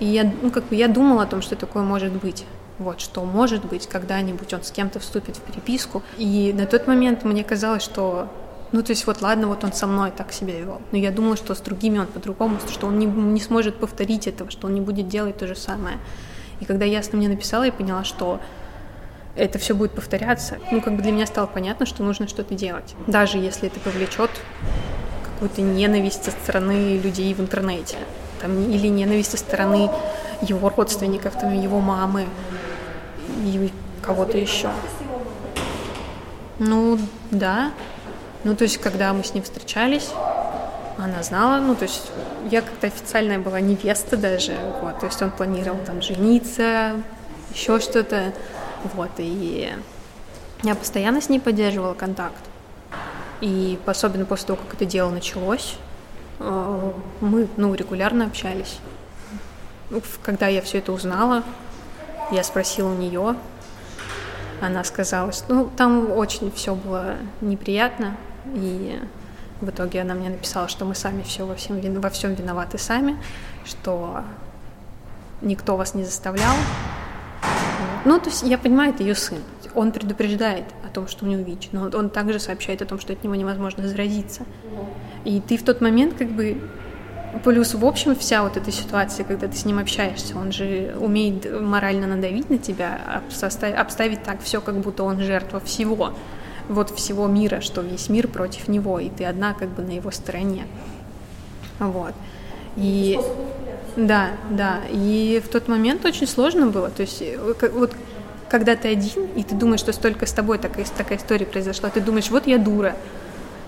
И 0.00 0.06
я, 0.06 0.24
ну, 0.24 0.50
как 0.50 0.64
бы 0.64 0.74
я 0.74 0.88
думала 0.88 1.22
о 1.22 1.26
том, 1.26 1.40
что 1.40 1.56
такое 1.56 1.82
может 1.82 2.12
быть. 2.12 2.44
Вот, 2.78 3.00
что 3.00 3.24
может 3.24 3.64
быть, 3.64 3.86
когда-нибудь 3.86 4.52
он 4.52 4.62
с 4.62 4.70
кем-то 4.70 4.98
вступит 5.00 5.36
в 5.36 5.40
переписку. 5.40 6.02
И 6.18 6.52
на 6.52 6.66
тот 6.66 6.86
момент 6.86 7.24
мне 7.24 7.44
казалось, 7.44 7.82
что 7.82 8.28
ну, 8.72 8.82
то 8.82 8.90
есть 8.90 9.06
вот 9.06 9.22
ладно, 9.22 9.46
вот 9.46 9.62
он 9.62 9.72
со 9.72 9.86
мной 9.86 10.10
так 10.10 10.32
себя 10.32 10.58
вел. 10.58 10.82
Но 10.90 10.98
я 10.98 11.12
думала, 11.12 11.36
что 11.36 11.54
с 11.54 11.60
другими 11.60 11.98
он 11.98 12.08
по-другому, 12.08 12.58
что 12.68 12.88
он 12.88 12.98
не, 12.98 13.06
не 13.06 13.40
сможет 13.40 13.78
повторить 13.78 14.26
этого, 14.26 14.50
что 14.50 14.66
он 14.66 14.74
не 14.74 14.80
будет 14.80 15.06
делать 15.06 15.38
то 15.38 15.46
же 15.46 15.54
самое. 15.54 15.98
И 16.58 16.64
когда 16.64 16.84
ясно 16.84 17.18
мне 17.18 17.28
написала, 17.28 17.62
я 17.62 17.72
поняла, 17.72 18.02
что 18.02 18.40
это 19.36 19.60
все 19.60 19.74
будет 19.74 19.92
повторяться. 19.92 20.58
Ну, 20.72 20.80
как 20.80 20.96
бы 20.96 21.02
для 21.02 21.12
меня 21.12 21.26
стало 21.26 21.46
понятно, 21.46 21.86
что 21.86 22.02
нужно 22.02 22.26
что-то 22.26 22.54
делать. 22.54 22.96
Даже 23.06 23.38
если 23.38 23.68
это 23.68 23.78
повлечет 23.78 24.30
какую-то 25.22 25.62
ненависть 25.62 26.24
со 26.24 26.32
стороны 26.32 26.98
людей 26.98 27.32
в 27.34 27.40
интернете 27.40 27.96
там, 28.40 28.70
или 28.70 28.88
ненависть 28.88 29.30
со 29.30 29.36
стороны 29.36 29.90
его 30.42 30.68
родственников, 30.68 31.38
там, 31.38 31.52
его 31.58 31.80
мамы 31.80 32.26
и 33.36 33.72
кого-то 34.02 34.38
еще. 34.38 34.70
Ну, 36.58 36.98
да. 37.30 37.72
Ну, 38.44 38.54
то 38.54 38.64
есть, 38.64 38.78
когда 38.78 39.12
мы 39.12 39.24
с 39.24 39.34
ним 39.34 39.42
встречались, 39.42 40.10
она 40.98 41.22
знала, 41.22 41.60
ну, 41.60 41.74
то 41.74 41.84
есть, 41.84 42.10
я 42.50 42.60
как-то 42.60 42.86
официальная 42.86 43.38
была 43.38 43.60
невеста 43.60 44.16
даже, 44.16 44.54
вот, 44.82 45.00
то 45.00 45.06
есть 45.06 45.20
он 45.22 45.30
планировал 45.30 45.80
там 45.84 46.02
жениться, 46.02 46.92
еще 47.52 47.80
что-то, 47.80 48.32
Вот, 48.92 49.10
и 49.16 49.72
я 50.62 50.74
постоянно 50.74 51.22
с 51.22 51.30
ней 51.30 51.40
поддерживала 51.40 51.94
контакт. 51.94 52.34
И 53.40 53.78
особенно 53.86 54.26
после 54.26 54.48
того, 54.48 54.60
как 54.62 54.74
это 54.74 54.84
дело 54.84 55.10
началось, 55.10 55.76
э, 56.38 56.92
мы, 57.20 57.48
ну, 57.56 57.74
регулярно 57.74 58.26
общались. 58.26 58.78
Когда 60.22 60.48
я 60.48 60.60
все 60.60 60.78
это 60.78 60.92
узнала, 60.92 61.42
я 62.34 62.44
спросила 62.44 62.90
у 62.90 62.94
нее, 62.94 63.36
она 64.60 64.84
сказала, 64.84 65.32
что 65.32 65.54
ну, 65.54 65.70
там 65.76 66.10
очень 66.10 66.50
все 66.52 66.74
было 66.74 67.16
неприятно, 67.40 68.16
и 68.54 69.00
в 69.60 69.70
итоге 69.70 70.02
она 70.02 70.14
мне 70.14 70.30
написала, 70.30 70.68
что 70.68 70.84
мы 70.84 70.94
сами 70.94 71.22
все 71.22 71.46
во 71.46 71.54
всем, 71.54 71.80
во 72.00 72.10
всем 72.10 72.34
виноваты 72.34 72.78
сами, 72.78 73.16
что 73.64 74.24
никто 75.42 75.76
вас 75.76 75.94
не 75.94 76.04
заставлял. 76.04 76.54
Ну, 78.04 78.18
то 78.18 78.28
есть 78.28 78.42
я 78.42 78.58
понимаю, 78.58 78.92
это 78.92 79.02
ее 79.02 79.14
сын. 79.14 79.38
Он 79.74 79.92
предупреждает 79.92 80.64
о 80.84 80.92
том, 80.92 81.08
что 81.08 81.24
у 81.24 81.28
него 81.28 81.42
ВИЧ, 81.42 81.70
но 81.72 81.88
он 81.92 82.10
также 82.10 82.38
сообщает 82.38 82.82
о 82.82 82.86
том, 82.86 83.00
что 83.00 83.12
от 83.12 83.24
него 83.24 83.34
невозможно 83.34 83.86
заразиться. 83.88 84.42
И 85.24 85.40
ты 85.40 85.56
в 85.56 85.62
тот 85.62 85.80
момент 85.80 86.14
как 86.14 86.30
бы 86.30 86.60
Плюс, 87.42 87.74
в 87.74 87.84
общем, 87.84 88.14
вся 88.14 88.42
вот 88.42 88.56
эта 88.56 88.70
ситуация, 88.70 89.24
когда 89.24 89.48
ты 89.48 89.56
с 89.56 89.64
ним 89.64 89.78
общаешься, 89.78 90.36
он 90.36 90.52
же 90.52 90.94
умеет 91.00 91.60
морально 91.60 92.06
надавить 92.06 92.50
на 92.50 92.58
тебя, 92.58 93.22
обставить 93.28 94.22
так 94.22 94.42
все, 94.42 94.60
как 94.60 94.76
будто 94.78 95.02
он 95.02 95.20
жертва 95.20 95.60
всего, 95.60 96.14
вот 96.68 96.90
всего 96.90 97.26
мира, 97.26 97.60
что 97.60 97.80
весь 97.80 98.08
мир 98.08 98.28
против 98.28 98.68
него, 98.68 98.98
и 98.98 99.10
ты 99.10 99.24
одна 99.24 99.54
как 99.54 99.70
бы 99.70 99.82
на 99.82 99.92
его 99.92 100.10
стороне. 100.10 100.66
Вот. 101.78 102.14
И 102.76 103.18
да, 103.96 104.30
да. 104.50 104.80
И 104.90 105.42
в 105.44 105.48
тот 105.48 105.68
момент 105.68 106.04
очень 106.04 106.26
сложно 106.26 106.66
было. 106.66 106.90
То 106.90 107.02
есть 107.02 107.22
э, 107.22 107.38
вот 107.72 107.92
когда 108.48 108.76
ты 108.76 108.88
один, 108.88 109.26
и 109.36 109.42
ты 109.42 109.54
думаешь, 109.54 109.80
что 109.80 109.92
столько 109.92 110.26
с 110.26 110.32
тобой 110.32 110.58
такая, 110.58 110.84
такая 110.96 111.18
история 111.18 111.46
произошла, 111.46 111.90
ты 111.90 112.00
думаешь, 112.00 112.30
вот 112.30 112.46
я 112.46 112.58
дура, 112.58 112.94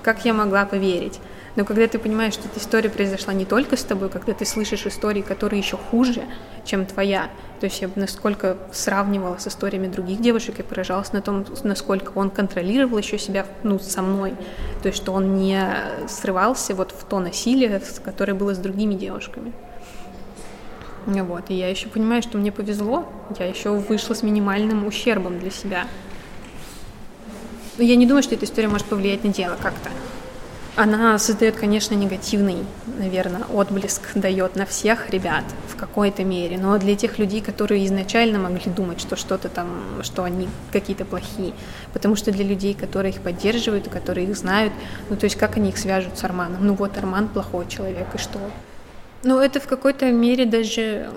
как 0.06 0.24
я 0.24 0.32
могла 0.32 0.64
поверить? 0.66 1.18
Но 1.56 1.64
когда 1.64 1.88
ты 1.88 1.98
понимаешь, 1.98 2.34
что 2.34 2.46
эта 2.46 2.60
история 2.60 2.88
произошла 2.88 3.34
не 3.34 3.44
только 3.44 3.76
с 3.76 3.82
тобой, 3.82 4.08
когда 4.08 4.34
ты 4.34 4.44
слышишь 4.44 4.86
истории, 4.86 5.20
которые 5.20 5.58
еще 5.58 5.76
хуже, 5.76 6.22
чем 6.64 6.86
твоя, 6.86 7.28
то 7.58 7.66
есть 7.66 7.80
я 7.80 7.90
насколько 7.96 8.56
сравнивала 8.72 9.36
с 9.38 9.48
историями 9.48 9.88
других 9.88 10.20
девушек, 10.20 10.58
я 10.58 10.64
поражалась 10.64 11.12
на 11.12 11.22
том, 11.22 11.44
насколько 11.64 12.12
он 12.14 12.30
контролировал 12.30 12.98
еще 12.98 13.18
себя 13.18 13.46
ну, 13.64 13.80
со 13.80 14.00
мной, 14.00 14.34
то 14.80 14.86
есть 14.86 14.98
что 14.98 15.12
он 15.12 15.34
не 15.34 15.60
срывался 16.06 16.76
вот 16.76 16.92
в 16.92 17.04
то 17.04 17.18
насилие, 17.18 17.82
которое 18.04 18.34
было 18.34 18.54
с 18.54 18.58
другими 18.58 18.94
девушками. 18.94 19.52
Вот. 21.06 21.50
И 21.50 21.54
я 21.54 21.68
еще 21.68 21.88
понимаю, 21.88 22.22
что 22.22 22.38
мне 22.38 22.52
повезло, 22.52 23.08
я 23.40 23.46
еще 23.46 23.70
вышла 23.70 24.14
с 24.14 24.22
минимальным 24.22 24.86
ущербом 24.86 25.40
для 25.40 25.50
себя. 25.50 25.86
Но 27.78 27.84
я 27.84 27.96
не 27.96 28.06
думаю, 28.06 28.22
что 28.22 28.34
эта 28.34 28.44
история 28.44 28.68
может 28.68 28.86
повлиять 28.86 29.24
на 29.24 29.32
дело 29.32 29.56
как-то. 29.60 29.90
Она 30.76 31.18
создает, 31.18 31.56
конечно, 31.56 31.94
негативный, 31.94 32.58
наверное, 32.98 33.44
отблеск 33.44 34.02
дает 34.14 34.56
на 34.56 34.66
всех 34.66 35.08
ребят 35.08 35.44
в 35.68 35.76
какой-то 35.76 36.22
мере, 36.22 36.58
но 36.58 36.76
для 36.76 36.94
тех 36.96 37.18
людей, 37.18 37.40
которые 37.40 37.86
изначально 37.86 38.38
могли 38.38 38.70
думать, 38.70 39.00
что 39.00 39.16
что-то 39.16 39.48
там, 39.48 39.68
что 40.02 40.22
они 40.22 40.48
какие-то 40.72 41.06
плохие, 41.06 41.54
потому 41.94 42.14
что 42.14 42.30
для 42.30 42.44
людей, 42.44 42.74
которые 42.74 43.14
их 43.14 43.22
поддерживают, 43.22 43.88
которые 43.88 44.28
их 44.28 44.36
знают, 44.36 44.74
ну 45.08 45.16
то 45.16 45.24
есть 45.24 45.36
как 45.36 45.56
они 45.56 45.70
их 45.70 45.78
свяжут 45.78 46.18
с 46.18 46.24
Арманом? 46.24 46.66
Ну 46.66 46.74
вот 46.74 46.98
Арман 46.98 47.28
плохой 47.28 47.66
человек, 47.68 48.08
и 48.14 48.18
что? 48.18 48.38
Ну 49.22 49.38
это 49.38 49.60
в 49.60 49.66
какой-то 49.66 50.12
мере 50.12 50.44
даже 50.44 51.08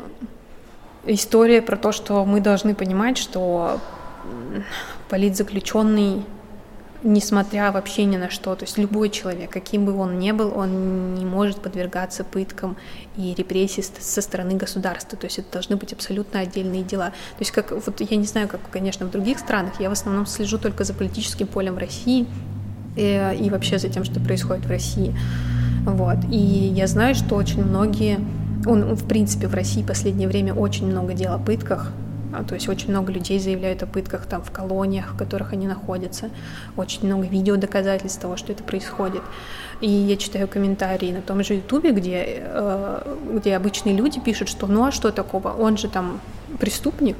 история 1.05 1.61
про 1.61 1.75
то, 1.75 1.91
что 1.91 2.23
мы 2.23 2.39
должны 2.39 2.75
понимать, 2.75 3.17
что 3.17 3.81
политзаключенный 5.09 6.23
несмотря 7.03 7.71
вообще 7.71 8.05
ни 8.05 8.17
на 8.17 8.29
что. 8.29 8.55
То 8.55 8.65
есть 8.65 8.77
любой 8.77 9.09
человек, 9.09 9.49
каким 9.49 9.85
бы 9.85 9.95
он 9.95 10.19
ни 10.19 10.31
был, 10.31 10.53
он 10.55 11.15
не 11.15 11.25
может 11.25 11.61
подвергаться 11.61 12.23
пыткам 12.23 12.77
и 13.15 13.33
репрессии 13.33 13.83
со 13.99 14.21
стороны 14.21 14.55
государства. 14.55 15.17
То 15.17 15.25
есть 15.25 15.39
это 15.39 15.51
должны 15.51 15.75
быть 15.75 15.93
абсолютно 15.93 16.41
отдельные 16.41 16.83
дела. 16.83 17.09
То 17.09 17.39
есть 17.39 17.51
как, 17.51 17.71
вот 17.71 18.01
я 18.01 18.17
не 18.17 18.25
знаю, 18.25 18.47
как, 18.47 18.61
конечно, 18.71 19.05
в 19.05 19.11
других 19.11 19.39
странах, 19.39 19.79
я 19.79 19.89
в 19.89 19.93
основном 19.93 20.25
слежу 20.25 20.57
только 20.57 20.83
за 20.83 20.93
политическим 20.93 21.47
полем 21.47 21.77
России 21.77 22.25
и, 22.95 23.01
э, 23.01 23.35
и 23.35 23.49
вообще 23.49 23.79
за 23.79 23.89
тем, 23.89 24.03
что 24.03 24.19
происходит 24.19 24.65
в 24.65 24.69
России. 24.69 25.15
Вот. 25.85 26.17
И 26.29 26.37
я 26.37 26.87
знаю, 26.87 27.15
что 27.15 27.35
очень 27.35 27.63
многие 27.63 28.19
он, 28.65 28.93
в 28.95 29.07
принципе, 29.07 29.47
в 29.47 29.53
России 29.53 29.83
в 29.83 29.87
последнее 29.87 30.27
время 30.27 30.53
очень 30.53 30.85
много 30.85 31.13
дел 31.13 31.33
о 31.33 31.37
пытках, 31.37 31.93
то 32.47 32.53
есть 32.55 32.69
очень 32.69 32.89
много 32.89 33.11
людей 33.11 33.39
заявляют 33.39 33.83
о 33.83 33.87
пытках 33.87 34.25
там 34.25 34.43
в 34.43 34.51
колониях, 34.51 35.13
в 35.13 35.17
которых 35.17 35.53
они 35.53 35.67
находятся. 35.67 36.29
Очень 36.77 37.07
много 37.07 37.25
видео 37.25 37.55
доказательств 37.55 38.21
того, 38.21 38.37
что 38.37 38.51
это 38.51 38.63
происходит. 38.63 39.21
И 39.81 39.89
я 39.89 40.17
читаю 40.17 40.47
комментарии 40.47 41.11
на 41.11 41.21
том 41.21 41.43
же 41.43 41.55
Ютубе, 41.55 41.91
где, 41.91 42.23
э, 42.25 43.15
где 43.31 43.55
обычные 43.55 43.95
люди 43.95 44.19
пишут, 44.19 44.49
что 44.49 44.67
ну 44.67 44.85
а 44.85 44.91
что 44.91 45.11
такого, 45.11 45.49
он 45.49 45.77
же 45.77 45.87
там 45.87 46.19
преступник, 46.59 47.17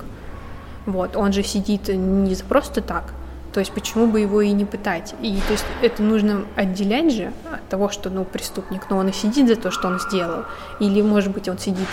вот, 0.86 1.16
он 1.16 1.34
же 1.34 1.43
сидит 1.43 1.88
не 1.88 2.36
просто 2.36 2.82
так, 2.82 3.14
то 3.53 3.60
есть 3.60 3.72
почему 3.72 4.07
бы 4.07 4.20
его 4.20 4.41
и 4.41 4.51
не 4.51 4.66
пытать? 4.66 5.16
И 5.22 5.39
то 5.47 5.53
есть 5.53 5.66
это 5.82 6.03
нужно 6.03 6.45
отделять 6.55 7.14
же 7.14 7.32
от 7.51 7.68
того, 7.70 7.89
что 7.89 8.10
ну 8.10 8.24
преступник, 8.26 8.89
но 8.89 8.97
он 8.97 9.10
и 9.10 9.14
сидит 9.14 9.47
за 9.47 9.55
то, 9.55 9.72
что 9.72 9.88
он 9.88 9.99
сделал, 9.99 10.45
или 10.80 11.01
может 11.01 11.34
быть 11.34 11.47
он 11.47 11.57
сидит 11.57 11.88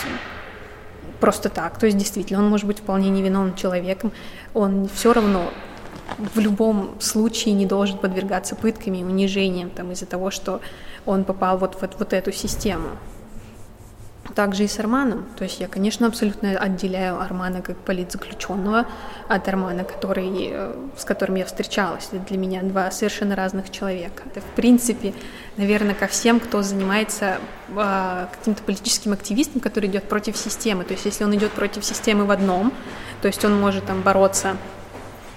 просто 1.20 1.48
так. 1.48 1.78
То 1.78 1.86
есть 1.86 1.98
действительно, 1.98 2.40
он 2.40 2.48
может 2.48 2.66
быть 2.66 2.78
вполне 2.78 3.10
невиновным 3.10 3.54
человеком, 3.54 4.12
он 4.54 4.88
все 4.94 5.12
равно 5.12 5.50
в 6.18 6.38
любом 6.38 7.00
случае 7.00 7.54
не 7.54 7.66
должен 7.66 7.98
подвергаться 7.98 8.54
пытками 8.54 8.98
и 8.98 9.04
унижениям 9.04 9.70
там, 9.70 9.92
из-за 9.92 10.06
того, 10.06 10.30
что 10.30 10.60
он 11.04 11.24
попал 11.24 11.58
вот 11.58 11.74
в 11.74 11.80
вот, 11.80 11.96
вот 11.98 12.12
эту 12.12 12.32
систему. 12.32 12.88
Также 14.34 14.64
и 14.64 14.68
с 14.68 14.78
Арманом. 14.78 15.26
То 15.36 15.44
есть 15.44 15.60
я, 15.60 15.68
конечно, 15.68 16.06
абсолютно 16.06 16.58
отделяю 16.58 17.20
Армана 17.20 17.62
как 17.62 17.76
политзаключенного 17.78 18.86
от 19.28 19.48
Армана, 19.48 19.84
который, 19.84 20.48
э, 20.50 20.74
с 20.96 21.04
которым 21.04 21.36
я 21.36 21.44
встречалась. 21.44 22.08
Это 22.12 22.24
для 22.26 22.38
меня 22.38 22.62
два 22.62 22.90
совершенно 22.90 23.36
разных 23.36 23.70
человека. 23.70 24.22
Это, 24.26 24.40
в 24.40 24.50
принципе, 24.56 25.14
наверное, 25.56 25.94
ко 25.94 26.06
всем, 26.06 26.40
кто 26.40 26.62
занимается 26.62 27.38
э, 27.68 28.26
каким-то 28.38 28.62
политическим 28.62 29.12
активистом, 29.12 29.60
который 29.60 29.88
идет 29.88 30.04
против 30.04 30.36
системы. 30.36 30.84
То 30.84 30.92
есть 30.92 31.04
если 31.04 31.24
он 31.24 31.34
идет 31.34 31.52
против 31.52 31.84
системы 31.84 32.24
в 32.24 32.30
одном, 32.30 32.72
то 33.22 33.28
есть 33.28 33.44
он 33.44 33.58
может 33.60 33.86
там 33.86 34.02
бороться 34.02 34.56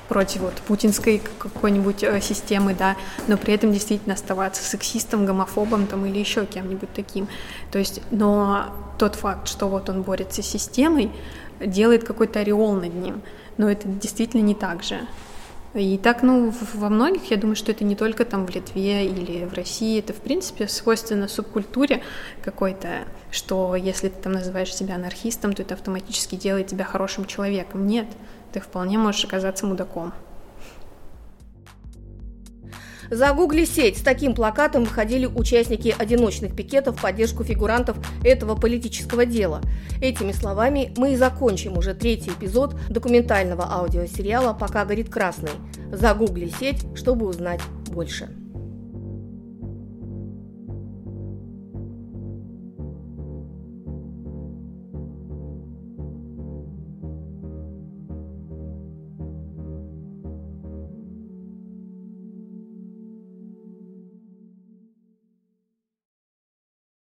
против 0.10 0.41
вот 0.41 0.55
путинской 0.55 1.22
какой-нибудь 1.38 2.03
э, 2.03 2.20
системы, 2.20 2.74
да, 2.74 2.97
но 3.28 3.38
при 3.38 3.53
этом 3.53 3.72
действительно 3.72 4.16
оставаться 4.16 4.64
сексистом, 4.64 5.26
гомофобом 5.26 5.88
там 5.88 6.05
или 6.05 6.18
еще 6.18 6.45
кем-нибудь 6.45 6.91
таким. 6.93 7.28
То 7.72 7.80
есть, 7.80 8.01
но 8.12 8.74
тот 8.97 9.16
факт, 9.16 9.47
что 9.47 9.70
вот 9.70 9.88
он 9.89 10.01
борется 10.01 10.41
с 10.41 10.47
системой, 10.47 11.12
делает 11.60 12.03
какой-то 12.03 12.39
ореол 12.39 12.74
над 12.74 12.93
ним, 12.93 13.22
но 13.57 13.70
это 13.70 13.88
действительно 13.88 14.41
не 14.41 14.55
так 14.55 14.84
же. 14.84 14.99
И 15.76 15.99
так, 15.99 16.24
ну, 16.24 16.51
во 16.74 16.89
многих, 16.89 17.30
я 17.30 17.38
думаю, 17.38 17.55
что 17.55 17.72
это 17.72 17.84
не 17.84 17.95
только 17.95 18.26
там 18.26 18.47
в 18.47 18.49
Литве 18.49 19.05
или 19.05 19.45
в 19.45 19.53
России, 19.53 19.99
это, 19.99 20.14
в 20.14 20.18
принципе, 20.18 20.68
свойственно 20.68 21.28
субкультуре 21.28 22.01
какой-то, 22.43 23.05
что 23.30 23.76
если 23.76 24.10
ты 24.10 24.20
там 24.20 24.34
называешь 24.34 24.74
себя 24.74 24.95
анархистом, 24.95 25.53
то 25.53 25.62
это 25.62 25.76
автоматически 25.76 26.36
делает 26.36 26.68
тебя 26.68 26.86
хорошим 26.86 27.26
человеком. 27.26 27.86
Нет, 27.86 28.07
ты 28.53 28.59
вполне 28.59 28.97
можешь 28.97 29.25
оказаться 29.25 29.65
мудаком. 29.65 30.13
Загугли 33.09 33.65
сеть. 33.65 33.97
С 33.97 34.01
таким 34.01 34.35
плакатом 34.35 34.83
выходили 34.83 35.25
участники 35.25 35.95
одиночных 35.97 36.55
пикетов 36.55 36.97
в 36.97 37.01
поддержку 37.01 37.43
фигурантов 37.43 37.97
этого 38.23 38.55
политического 38.55 39.25
дела. 39.25 39.61
Этими 39.99 40.31
словами 40.31 40.93
мы 40.95 41.13
и 41.13 41.15
закончим 41.15 41.77
уже 41.77 41.95
третий 41.95 42.29
эпизод 42.29 42.75
документального 42.89 43.63
аудиосериала 43.63 44.53
«Пока 44.53 44.85
горит 44.85 45.09
красный». 45.09 45.51
Загугли 45.91 46.51
сеть, 46.59 46.85
чтобы 46.95 47.25
узнать 47.25 47.61
больше. 47.87 48.29